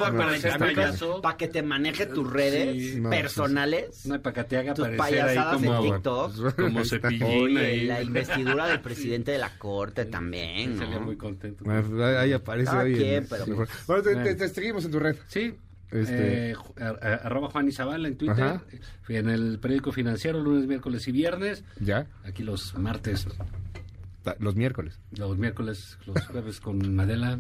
40 0.57 0.59
mil 0.67 0.75
payaso. 0.75 1.23
para 1.23 1.37
que 1.37 1.49
te 1.49 1.63
maneje 1.63 2.07
tus 2.07 2.29
redes 2.33 2.77
Sí. 2.93 3.01
No, 3.01 3.09
pues, 3.11 3.21
personales. 3.23 4.07
No, 4.07 4.21
para 4.21 4.35
que 4.35 4.45
te 4.45 4.57
haga 4.57 4.75
Tus 4.75 4.85
parecer 4.89 5.05
ahí 5.23 5.37
payasadas 5.37 5.55
como, 5.55 5.77
en 5.77 5.93
TikTok. 5.93 6.57
como 6.57 6.85
cepillín 6.85 7.23
Oye, 7.23 7.59
ahí. 7.67 7.87
la 7.87 8.03
investidura 8.03 8.67
del 8.67 8.81
presidente 8.83 9.33
de 9.33 9.39
la 9.39 9.57
corte 9.59 10.07
también, 10.07 10.77
Salía 10.79 10.97
¿no? 10.99 11.03
muy 11.07 11.17
contento. 11.17 11.65
Ahí- 11.71 12.33
aparece. 12.33 13.17
El- 13.19 13.27
pero- 13.27 13.45
sí, 13.45 13.53
Bueno, 13.87 14.03
te, 14.03 14.15
te- 14.17 14.35
te 14.35 14.49
seguimos 14.49 14.85
en 14.85 14.91
tu 14.91 14.99
red. 14.99 15.17
Sí. 15.29 15.55
Este- 15.91 16.53
Eh, 16.53 16.55
arroba 17.23 17.51
Juan 17.51 17.69
Izabala 17.69 18.07
en 18.09 18.17
Twitter, 18.17 18.43
Ajá. 18.45 18.63
en 19.09 19.29
el 19.29 19.59
periódico 19.59 19.93
financiero, 19.93 20.41
lunes, 20.41 20.67
miércoles 20.67 21.07
y 21.09 21.13
viernes. 21.13 21.65
Ya, 21.81 22.07
Aquí 22.25 22.43
los 22.43 22.75
martes, 22.79 23.27
los 24.39 24.55
miércoles. 24.55 25.01
los 25.13 25.37
miércoles, 25.39 25.99
los 26.07 26.25
jueves 26.27 26.61
con 26.61 26.99
Adela, 27.01 27.39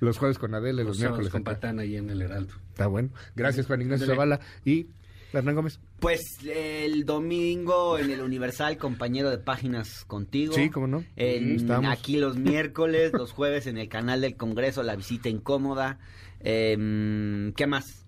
Los 0.00 0.18
jueves 0.18 0.38
con 0.38 0.54
Adele, 0.54 0.82
los, 0.84 0.96
los 0.96 0.98
miércoles 0.98 1.28
con 1.30 1.42
acá. 1.42 1.52
Patán 1.52 1.78
ahí 1.78 1.96
en 1.96 2.10
el 2.10 2.22
Heraldo. 2.22 2.54
Está 2.70 2.86
bueno. 2.88 3.10
Gracias, 3.36 3.66
Juan 3.66 3.82
Ignacio. 3.82 4.06
Zavala. 4.06 4.40
Y 4.64 4.88
Hernán 5.32 5.54
Gómez. 5.54 5.78
Pues 6.00 6.20
el 6.44 7.04
domingo 7.04 7.98
en 7.98 8.10
el 8.10 8.20
Universal, 8.20 8.76
compañero 8.78 9.30
de 9.30 9.38
páginas 9.38 10.04
contigo. 10.06 10.54
Sí, 10.54 10.70
cómo 10.70 10.86
no. 10.88 11.04
En- 11.16 11.52
Estamos. 11.56 11.90
aquí 11.92 12.16
los 12.18 12.36
miércoles, 12.36 13.12
los 13.12 13.30
jueves 13.32 13.66
en 13.68 13.78
el 13.78 13.88
canal 13.88 14.20
del 14.22 14.36
Congreso, 14.36 14.82
la 14.82 14.96
visita 14.96 15.28
incómoda. 15.28 15.98
Em, 16.44 17.52
¿Qué 17.54 17.66
más? 17.66 18.04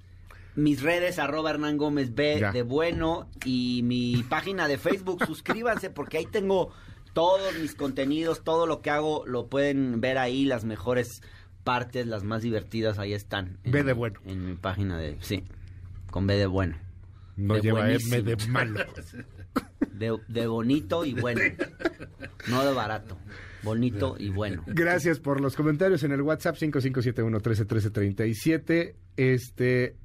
Mis 0.57 0.83
redes, 0.83 1.19
arroba 1.19 1.51
Hernán 1.51 1.77
Gómez 1.77 2.15
B 2.15 2.39
Ya. 2.41 2.53
de 2.53 2.63
bueno 2.63 3.29
y 3.45 3.83
mi 3.83 4.23
página 4.29 4.69
de 4.69 4.79
Facebook, 4.79 5.25
suscríbanse 5.27 5.91
porque 5.91 6.19
ahí 6.19 6.27
tengo 6.27 6.71
todos 7.13 7.59
mis 7.61 7.75
contenidos, 7.75 8.43
todo 8.45 8.67
lo 8.67 8.81
que 8.81 8.91
hago 8.91 9.25
lo 9.27 9.49
pueden 9.49 10.01
ver 10.01 10.19
ahí, 10.19 10.45
las 10.45 10.65
mejores 10.65 11.21
partes, 11.65 12.07
las 12.07 12.23
más 12.25 12.43
divertidas, 12.43 12.99
ahí 12.99 13.13
están. 13.15 13.59
en- 13.65 13.73
B 13.73 13.83
de 13.83 13.93
bueno. 13.95 14.21
En 14.27 14.47
mi 14.47 14.55
página 14.57 14.99
de, 14.99 15.17
sí, 15.21 15.43
con 16.11 16.27
B 16.27 16.37
de 16.37 16.47
bueno. 16.47 16.77
No 17.37 17.55
De 17.55 17.61
lleva 17.63 17.91
M 17.91 18.23
de 18.23 18.37
malo. 18.49 18.81
De, 19.93 20.17
de 20.29 20.47
bonito 20.49 21.05
y 21.05 21.15
bueno. 21.15 21.41
no 22.49 22.65
de 22.65 22.73
barato, 22.73 23.17
bonito 23.65 24.15
y 24.19 24.29
bueno. 24.31 24.63
Gracias 24.67 25.19
por 25.19 25.41
los 25.41 25.57
comentarios 25.57 26.03
en 26.05 26.13
el 26.13 26.23
WhatsApp 26.23 26.57
5571-131337. 26.57 28.95
Este, 29.17 29.97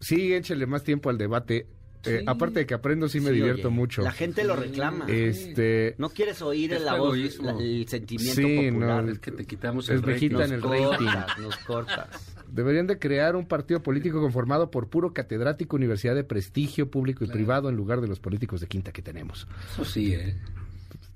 sí, 0.00 0.32
échale 0.34 0.66
más 0.66 0.82
tiempo 0.84 1.10
al 1.10 1.18
debate. 1.18 1.66
Eh, 2.06 2.22
aparte 2.26 2.58
de 2.60 2.66
que 2.66 2.74
aprendo, 2.74 3.08
sí 3.08 3.18
me 3.18 3.30
Sí, 3.30 3.36
divierto 3.36 3.68
oye, 3.68 3.76
mucho. 3.76 4.02
La 4.02 4.12
gente 4.12 4.44
lo 4.44 4.56
reclama. 4.56 5.06
Este, 5.08 5.94
No 5.96 6.10
quieres 6.10 6.42
oír 6.42 6.74
Es 6.74 6.82
la 6.82 6.96
voz, 6.98 7.16
la- 7.40 7.52
el 7.58 7.88
sentimiento 7.88 8.42
Sí, 8.42 8.66
popular. 8.68 9.04
no, 9.04 9.10
Es 9.10 9.18
que 9.20 9.30
te 9.30 9.46
quitamos 9.46 9.88
Es 9.88 9.94
el 9.94 10.02
rating. 10.02 10.12
viejita 10.28 10.44
en 10.44 10.52
el 10.52 10.60
rating. 10.62 11.06
cortas, 11.06 11.38
nos 11.38 11.56
cortas. 11.58 12.34
Deberían 12.52 12.86
de 12.86 12.98
crear 12.98 13.36
un 13.36 13.46
partido 13.46 13.82
político 13.82 14.20
conformado 14.20 14.70
por 14.70 14.90
puro 14.90 15.14
catedrático, 15.14 15.76
universidad 15.76 16.14
de 16.14 16.24
prestigio 16.24 16.90
público 16.90 17.24
y 17.24 17.28
privado 17.28 17.70
en 17.70 17.76
lugar 17.76 18.02
de 18.02 18.08
los 18.08 18.20
políticos 18.20 18.60
de 18.60 18.66
quinta 18.66 18.92
que 18.92 19.00
tenemos. 19.00 19.48
Eso 19.72 19.86
sí, 19.86 20.12
¿eh? 20.12 20.36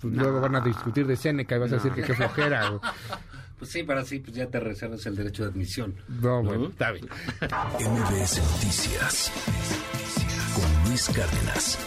Pues 0.01 0.14
Luego 0.14 0.40
van 0.40 0.57
a 0.57 0.61
discutir 0.61 1.07
de 1.07 1.16
Seneca 1.16 1.57
y 1.57 1.59
vas 1.59 1.72
a 1.72 1.76
decir 1.76 1.92
que 1.92 2.03
qué 2.03 2.14
flojera. 2.14 2.68
güey. 2.70 2.80
Pues 3.59 3.70
sí, 3.72 3.82
para 3.82 4.05
sí, 4.05 4.20
pues 4.20 4.36
ya 4.36 4.46
te 4.46 4.61
reservas 4.61 5.05
el 5.07 5.16
derecho 5.16 5.42
de 5.42 5.51
admisión. 5.51 5.96
No, 6.09 6.42
bueno, 6.42 6.68
está 6.68 6.92
bien. 6.92 7.07
MBS 7.40 8.40
Noticias 8.53 9.32
con 10.55 10.88
Luis 10.88 11.09
Cárdenas. 11.09 11.78